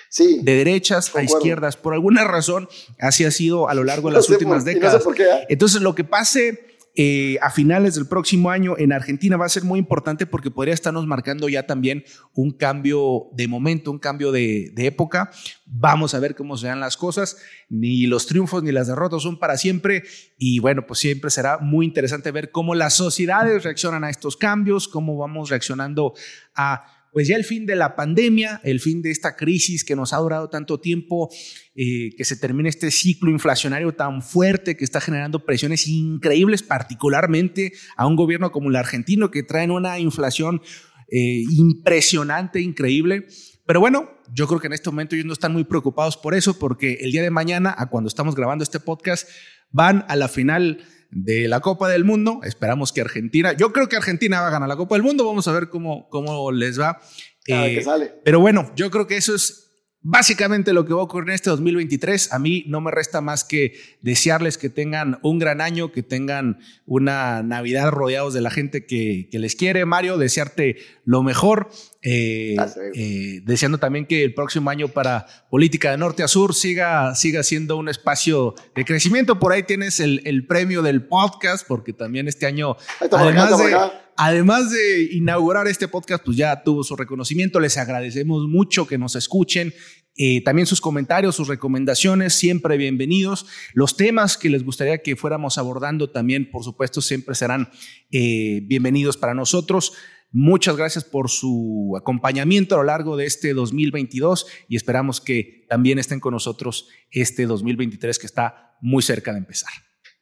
Sí, 0.08 0.40
de 0.42 0.54
derechas 0.54 1.14
a 1.16 1.22
izquierdas. 1.22 1.76
Por 1.76 1.94
alguna 1.94 2.24
razón, 2.24 2.68
así 2.98 3.24
ha 3.24 3.30
sido 3.30 3.68
a 3.68 3.74
lo 3.74 3.84
largo 3.84 4.08
de 4.08 4.16
las 4.16 4.28
últimas 4.28 4.64
décadas. 4.64 5.04
¿eh? 5.04 5.46
Entonces, 5.48 5.82
lo 5.82 5.94
que 5.94 6.04
pase 6.04 6.71
eh, 6.94 7.38
a 7.40 7.50
finales 7.50 7.94
del 7.94 8.06
próximo 8.06 8.50
año 8.50 8.74
en 8.76 8.92
Argentina 8.92 9.38
va 9.38 9.46
a 9.46 9.48
ser 9.48 9.64
muy 9.64 9.78
importante 9.78 10.26
porque 10.26 10.50
podría 10.50 10.74
estarnos 10.74 11.06
marcando 11.06 11.48
ya 11.48 11.66
también 11.66 12.04
un 12.34 12.50
cambio 12.50 13.28
de 13.32 13.48
momento, 13.48 13.90
un 13.90 13.98
cambio 13.98 14.30
de, 14.30 14.72
época. 14.76 15.30
Vamos 15.64 16.14
a 16.14 16.18
ver 16.18 16.34
cómo 16.34 16.56
se 16.56 16.66
dan 16.66 16.80
las 16.80 16.98
cosas. 16.98 17.38
Ni 17.70 18.06
los 18.06 18.26
triunfos 18.26 18.62
ni 18.62 18.72
las 18.72 18.88
derrotas 18.88 19.22
son 19.22 19.38
para 19.38 19.56
siempre. 19.56 20.02
Y 20.36 20.58
bueno, 20.58 20.86
pues 20.86 21.00
siempre 21.00 21.30
será 21.30 21.58
muy 21.58 21.86
interesante 21.86 22.30
ver 22.30 22.50
cómo 22.50 22.74
las 22.74 22.94
sociedades 22.94 23.64
reaccionan 23.64 24.04
a 24.04 24.10
estos 24.10 24.36
cambios, 24.36 24.86
cómo 24.86 25.16
vamos 25.16 25.48
reaccionando 25.48 26.12
a 26.54 27.01
pues 27.12 27.28
ya 27.28 27.36
el 27.36 27.44
fin 27.44 27.66
de 27.66 27.76
la 27.76 27.94
pandemia, 27.94 28.60
el 28.64 28.80
fin 28.80 29.02
de 29.02 29.10
esta 29.10 29.36
crisis 29.36 29.84
que 29.84 29.94
nos 29.94 30.14
ha 30.14 30.16
durado 30.16 30.48
tanto 30.48 30.80
tiempo, 30.80 31.28
eh, 31.76 32.10
que 32.16 32.24
se 32.24 32.36
termine 32.36 32.70
este 32.70 32.90
ciclo 32.90 33.30
inflacionario 33.30 33.92
tan 33.92 34.22
fuerte 34.22 34.76
que 34.76 34.84
está 34.84 35.00
generando 35.00 35.44
presiones 35.44 35.86
increíbles, 35.86 36.62
particularmente 36.62 37.74
a 37.96 38.06
un 38.06 38.16
gobierno 38.16 38.50
como 38.50 38.70
el 38.70 38.76
argentino, 38.76 39.30
que 39.30 39.42
traen 39.42 39.70
una 39.70 39.98
inflación 39.98 40.62
eh, 41.10 41.44
impresionante, 41.50 42.62
increíble. 42.62 43.26
Pero 43.66 43.80
bueno, 43.80 44.10
yo 44.32 44.48
creo 44.48 44.58
que 44.58 44.68
en 44.68 44.72
este 44.72 44.88
momento 44.88 45.14
ellos 45.14 45.26
no 45.26 45.34
están 45.34 45.52
muy 45.52 45.64
preocupados 45.64 46.16
por 46.16 46.34
eso, 46.34 46.58
porque 46.58 46.94
el 47.02 47.12
día 47.12 47.22
de 47.22 47.30
mañana, 47.30 47.74
a 47.76 47.90
cuando 47.90 48.08
estamos 48.08 48.34
grabando 48.34 48.64
este 48.64 48.80
podcast, 48.80 49.28
van 49.70 50.06
a 50.08 50.16
la 50.16 50.28
final 50.28 50.78
de 51.12 51.46
la 51.46 51.60
Copa 51.60 51.88
del 51.88 52.04
Mundo. 52.04 52.40
Esperamos 52.42 52.92
que 52.92 53.02
Argentina, 53.02 53.52
yo 53.52 53.72
creo 53.72 53.88
que 53.88 53.96
Argentina 53.96 54.40
va 54.40 54.48
a 54.48 54.50
ganar 54.50 54.68
la 54.68 54.76
Copa 54.76 54.96
del 54.96 55.02
Mundo. 55.02 55.24
Vamos 55.24 55.46
a 55.46 55.52
ver 55.52 55.68
cómo, 55.68 56.08
cómo 56.08 56.50
les 56.50 56.80
va. 56.80 57.00
Eh, 57.46 57.82
sale. 57.84 58.12
Pero 58.24 58.40
bueno, 58.40 58.72
yo 58.74 58.90
creo 58.90 59.06
que 59.06 59.16
eso 59.16 59.34
es 59.34 59.71
básicamente 60.02 60.72
lo 60.72 60.84
que 60.84 60.94
va 60.94 61.00
a 61.00 61.04
ocurrir 61.04 61.30
en 61.30 61.34
este 61.34 61.50
2023. 61.50 62.32
A 62.32 62.38
mí 62.38 62.64
no 62.66 62.80
me 62.80 62.90
resta 62.90 63.20
más 63.20 63.44
que 63.44 63.74
desearles 64.00 64.58
que 64.58 64.68
tengan 64.68 65.18
un 65.22 65.38
gran 65.38 65.60
año, 65.60 65.92
que 65.92 66.02
tengan 66.02 66.58
una 66.86 67.42
Navidad 67.42 67.90
rodeados 67.90 68.34
de 68.34 68.40
la 68.40 68.50
gente 68.50 68.84
que, 68.84 69.28
que 69.30 69.38
les 69.38 69.54
quiere. 69.56 69.84
Mario, 69.84 70.18
desearte 70.18 70.76
lo 71.04 71.22
mejor. 71.22 71.70
Eh, 72.04 72.56
eh, 72.94 73.42
deseando 73.44 73.78
también 73.78 74.06
que 74.06 74.24
el 74.24 74.34
próximo 74.34 74.70
año 74.70 74.88
para 74.88 75.26
Política 75.50 75.92
de 75.92 75.98
Norte 75.98 76.24
a 76.24 76.28
Sur 76.28 76.52
siga, 76.52 77.14
siga 77.14 77.44
siendo 77.44 77.76
un 77.76 77.88
espacio 77.88 78.54
de 78.74 78.84
crecimiento. 78.84 79.38
Por 79.38 79.52
ahí 79.52 79.62
tienes 79.62 80.00
el, 80.00 80.20
el 80.24 80.46
premio 80.46 80.82
del 80.82 81.06
podcast, 81.06 81.66
porque 81.66 81.92
también 81.92 82.26
este 82.26 82.46
año, 82.46 82.76
además 83.00 83.56
de, 83.56 83.76
además 84.16 84.70
de 84.70 85.04
inaugurar 85.12 85.68
este 85.68 85.88
podcast, 85.88 86.24
pues 86.24 86.36
ya 86.36 86.62
tuvo 86.62 86.84
su 86.84 86.96
reconocimiento. 86.96 87.60
Les 87.60 87.76
agradecemos 87.78 88.48
mucho 88.48 88.86
que 88.86 88.98
nos 88.98 89.16
escuchen. 89.16 89.72
Eh, 90.16 90.42
también 90.44 90.66
sus 90.66 90.80
comentarios, 90.80 91.36
sus 91.36 91.48
recomendaciones, 91.48 92.34
siempre 92.34 92.76
bienvenidos. 92.76 93.46
Los 93.72 93.96
temas 93.96 94.36
que 94.36 94.50
les 94.50 94.64
gustaría 94.64 94.98
que 94.98 95.16
fuéramos 95.16 95.56
abordando 95.56 96.10
también, 96.10 96.50
por 96.50 96.64
supuesto, 96.64 97.00
siempre 97.00 97.34
serán 97.34 97.70
bienvenidos 98.10 99.16
para 99.16 99.32
nosotros. 99.32 99.94
Muchas 100.34 100.78
gracias 100.78 101.04
por 101.04 101.28
su 101.28 101.94
acompañamiento 101.98 102.74
a 102.74 102.78
lo 102.78 102.84
largo 102.84 103.18
de 103.18 103.26
este 103.26 103.52
2022 103.52 104.46
y 104.66 104.76
esperamos 104.76 105.20
que 105.20 105.66
también 105.68 105.98
estén 105.98 106.20
con 106.20 106.32
nosotros 106.32 106.88
este 107.10 107.44
2023 107.44 108.18
que 108.18 108.26
está 108.26 108.78
muy 108.80 109.02
cerca 109.02 109.32
de 109.32 109.38
empezar. 109.38 109.72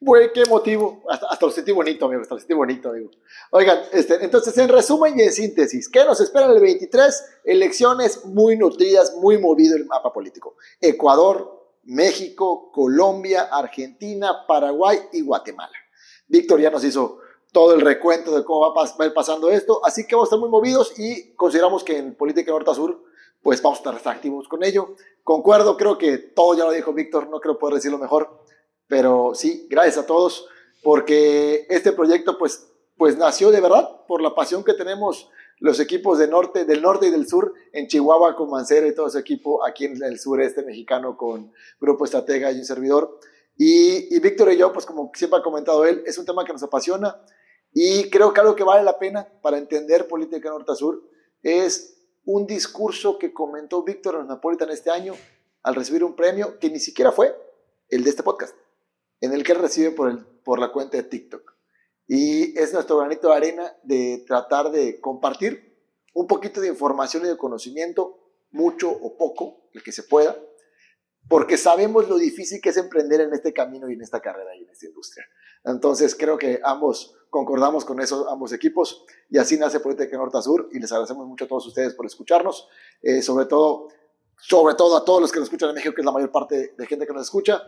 Güey, 0.03 0.33
qué 0.33 0.43
motivo. 0.49 1.03
Hasta, 1.07 1.45
lo 1.45 1.51
sentí 1.51 1.71
bonito, 1.71 2.05
amigo. 2.05 2.23
Hasta 2.23 2.33
lo 2.33 2.39
sentí 2.39 2.55
bonito, 2.55 2.89
amigo. 2.89 3.11
Oigan, 3.51 3.81
este, 3.93 4.15
entonces, 4.25 4.57
en 4.57 4.67
resumen 4.67 5.13
y 5.19 5.21
en 5.21 5.31
síntesis, 5.31 5.87
¿qué 5.87 6.03
nos 6.03 6.19
espera 6.19 6.47
el 6.47 6.59
23? 6.59 7.41
Elecciones 7.43 8.25
muy 8.25 8.57
nutridas, 8.57 9.15
muy 9.17 9.37
movido 9.37 9.77
el 9.77 9.85
mapa 9.85 10.11
político. 10.11 10.55
Ecuador, 10.81 11.67
México, 11.83 12.71
Colombia, 12.71 13.43
Argentina, 13.51 14.47
Paraguay 14.47 14.97
y 15.13 15.21
Guatemala. 15.21 15.77
Víctor 16.27 16.59
ya 16.59 16.71
nos 16.71 16.83
hizo 16.83 17.19
todo 17.51 17.75
el 17.75 17.81
recuento 17.81 18.35
de 18.35 18.43
cómo 18.43 18.73
va 18.73 18.83
a 18.83 19.05
ir 19.05 19.13
pasando 19.13 19.51
esto. 19.51 19.85
Así 19.85 20.07
que 20.07 20.15
vamos 20.15 20.29
a 20.29 20.29
estar 20.29 20.39
muy 20.39 20.49
movidos 20.49 20.97
y 20.97 21.35
consideramos 21.35 21.83
que 21.83 21.99
en 21.99 22.15
política 22.15 22.51
norte-sur, 22.51 23.03
pues 23.43 23.61
vamos 23.61 23.77
a 23.85 23.91
estar 23.99 24.15
activos 24.15 24.47
con 24.47 24.63
ello. 24.63 24.95
Concuerdo, 25.23 25.77
creo 25.77 25.99
que 25.99 26.17
todo 26.17 26.55
ya 26.55 26.65
lo 26.65 26.71
dijo 26.71 26.91
Víctor, 26.91 27.29
no 27.29 27.39
creo 27.39 27.59
poder 27.59 27.75
decirlo 27.75 27.99
mejor, 27.99 28.41
pero 28.91 29.31
sí, 29.35 29.67
gracias 29.69 29.99
a 29.99 30.05
todos, 30.05 30.49
porque 30.83 31.65
este 31.69 31.93
proyecto, 31.93 32.37
pues 32.37 32.67
pues 32.97 33.17
nació 33.17 33.49
de 33.51 33.61
verdad 33.61 34.05
por 34.05 34.21
la 34.21 34.35
pasión 34.35 34.65
que 34.65 34.73
tenemos 34.73 35.29
los 35.59 35.79
equipos 35.79 36.19
de 36.19 36.27
norte, 36.27 36.65
del 36.65 36.81
norte 36.81 37.07
y 37.07 37.09
del 37.09 37.25
sur, 37.25 37.53
en 37.71 37.87
Chihuahua 37.87 38.35
con 38.35 38.49
Mancera 38.49 38.85
y 38.85 38.93
todo 38.93 39.07
ese 39.07 39.19
equipo, 39.19 39.65
aquí 39.65 39.85
en 39.85 40.03
el 40.03 40.19
sureste 40.19 40.61
mexicano 40.61 41.15
con 41.15 41.53
Grupo 41.79 42.03
Estratega 42.03 42.51
y 42.51 42.57
un 42.59 42.65
servidor. 42.65 43.17
Y, 43.57 44.13
y 44.13 44.19
Víctor 44.19 44.51
y 44.51 44.57
yo, 44.57 44.73
pues 44.73 44.85
como 44.85 45.09
siempre 45.15 45.39
ha 45.39 45.41
comentado 45.41 45.85
él, 45.85 46.03
es 46.05 46.17
un 46.17 46.25
tema 46.25 46.43
que 46.43 46.51
nos 46.51 46.61
apasiona 46.61 47.23
y 47.73 48.09
creo 48.09 48.33
que 48.33 48.41
algo 48.41 48.55
que 48.55 48.65
vale 48.65 48.83
la 48.83 48.99
pena 48.99 49.25
para 49.41 49.57
entender 49.57 50.07
política 50.09 50.49
norte-sur 50.49 51.01
es 51.41 51.97
un 52.25 52.45
discurso 52.45 53.17
que 53.17 53.33
comentó 53.33 53.83
Víctor 53.83 54.17
en 54.19 54.27
Napolitan 54.27 54.69
este 54.69 54.91
año 54.91 55.13
al 55.63 55.75
recibir 55.75 56.03
un 56.03 56.13
premio 56.13 56.59
que 56.59 56.69
ni 56.69 56.79
siquiera 56.79 57.13
fue 57.13 57.33
el 57.89 58.03
de 58.03 58.09
este 58.09 58.23
podcast, 58.23 58.55
en 59.21 59.33
el 59.33 59.43
que 59.43 59.53
él 59.53 59.59
recibe 59.59 59.91
por, 59.91 60.09
el, 60.09 60.25
por 60.43 60.59
la 60.59 60.71
cuenta 60.71 60.97
de 60.97 61.03
TikTok. 61.03 61.53
Y 62.07 62.59
es 62.59 62.73
nuestro 62.73 62.97
granito 62.97 63.29
de 63.29 63.35
arena 63.35 63.73
de 63.83 64.23
tratar 64.27 64.71
de 64.71 64.99
compartir 64.99 65.71
un 66.13 66.27
poquito 66.27 66.59
de 66.59 66.67
información 66.67 67.23
y 67.23 67.29
de 67.29 67.37
conocimiento, 67.37 68.17
mucho 68.51 68.91
o 68.91 69.15
poco, 69.15 69.69
el 69.73 69.81
que 69.81 69.93
se 69.93 70.03
pueda, 70.03 70.35
porque 71.29 71.55
sabemos 71.55 72.09
lo 72.09 72.17
difícil 72.17 72.59
que 72.59 72.69
es 72.69 72.77
emprender 72.77 73.21
en 73.21 73.33
este 73.33 73.53
camino 73.53 73.89
y 73.89 73.93
en 73.93 74.01
esta 74.01 74.19
carrera 74.19 74.53
y 74.55 74.63
en 74.63 74.69
esta 74.69 74.87
industria. 74.87 75.25
Entonces 75.63 76.15
creo 76.15 76.37
que 76.37 76.59
ambos 76.63 77.15
concordamos 77.29 77.85
con 77.85 78.01
eso, 78.01 78.29
ambos 78.29 78.51
equipos, 78.51 79.05
y 79.29 79.37
así 79.37 79.57
nace 79.57 79.79
Política 79.79 80.17
Norte 80.17 80.41
Sur, 80.41 80.67
y 80.73 80.79
les 80.79 80.91
agradecemos 80.91 81.25
mucho 81.25 81.45
a 81.45 81.47
todos 81.47 81.65
ustedes 81.67 81.93
por 81.93 82.05
escucharnos, 82.05 82.67
eh, 83.01 83.21
sobre 83.21 83.45
todo 83.45 83.87
sobre 84.41 84.73
todo 84.73 84.97
a 84.97 85.05
todos 85.05 85.21
los 85.21 85.31
que 85.31 85.39
nos 85.39 85.47
escuchan 85.47 85.69
en 85.69 85.75
México, 85.75 85.93
que 85.93 86.01
es 86.01 86.05
la 86.05 86.11
mayor 86.11 86.31
parte 86.31 86.73
de 86.75 86.87
gente 86.87 87.05
que 87.05 87.13
nos 87.13 87.27
escucha, 87.27 87.61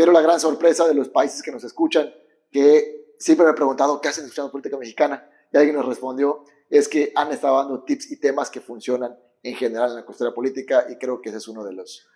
pero 0.00 0.12
la 0.12 0.22
gran 0.22 0.40
sorpresa 0.40 0.88
de 0.88 0.94
los 0.94 1.10
países 1.10 1.42
que 1.42 1.52
nos 1.52 1.62
escuchan, 1.62 2.10
que 2.50 3.12
siempre 3.18 3.44
me 3.44 3.52
he 3.52 3.54
preguntado 3.54 4.00
qué 4.00 4.08
hacen 4.08 4.24
escuchando 4.24 4.50
política 4.50 4.78
mexicana, 4.78 5.30
y 5.52 5.58
alguien 5.58 5.76
nos 5.76 5.84
respondió, 5.84 6.42
es 6.70 6.88
que 6.88 7.12
han 7.14 7.30
estado 7.32 7.58
dando 7.58 7.84
tips 7.84 8.10
y 8.10 8.18
temas 8.18 8.48
que 8.48 8.62
funcionan 8.62 9.14
en 9.42 9.54
general 9.56 9.90
en 9.90 9.96
la 9.96 10.06
cuestión 10.06 10.32
política, 10.32 10.86
y 10.88 10.96
creo 10.96 11.20
que 11.20 11.28
ese 11.28 11.36
es 11.36 11.48
uno 11.48 11.62
de 11.64 11.74
los, 11.74 12.08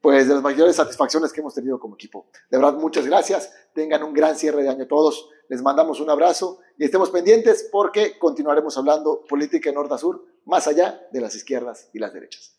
pues, 0.00 0.28
de 0.28 0.34
las 0.34 0.44
mayores 0.44 0.76
satisfacciones 0.76 1.32
que 1.32 1.40
hemos 1.40 1.54
tenido 1.54 1.80
como 1.80 1.96
equipo. 1.96 2.28
De 2.48 2.56
verdad, 2.56 2.74
muchas 2.74 3.04
gracias, 3.04 3.52
tengan 3.74 4.04
un 4.04 4.14
gran 4.14 4.36
cierre 4.36 4.62
de 4.62 4.68
año 4.68 4.86
todos, 4.86 5.28
les 5.48 5.60
mandamos 5.60 5.98
un 5.98 6.10
abrazo 6.10 6.60
y 6.78 6.84
estemos 6.84 7.10
pendientes 7.10 7.68
porque 7.72 8.16
continuaremos 8.16 8.78
hablando 8.78 9.24
política 9.28 9.70
de 9.70 9.74
norte 9.74 9.98
sur, 9.98 10.24
más 10.44 10.68
allá 10.68 11.04
de 11.10 11.20
las 11.20 11.34
izquierdas 11.34 11.90
y 11.92 11.98
las 11.98 12.12
derechas. 12.12 12.54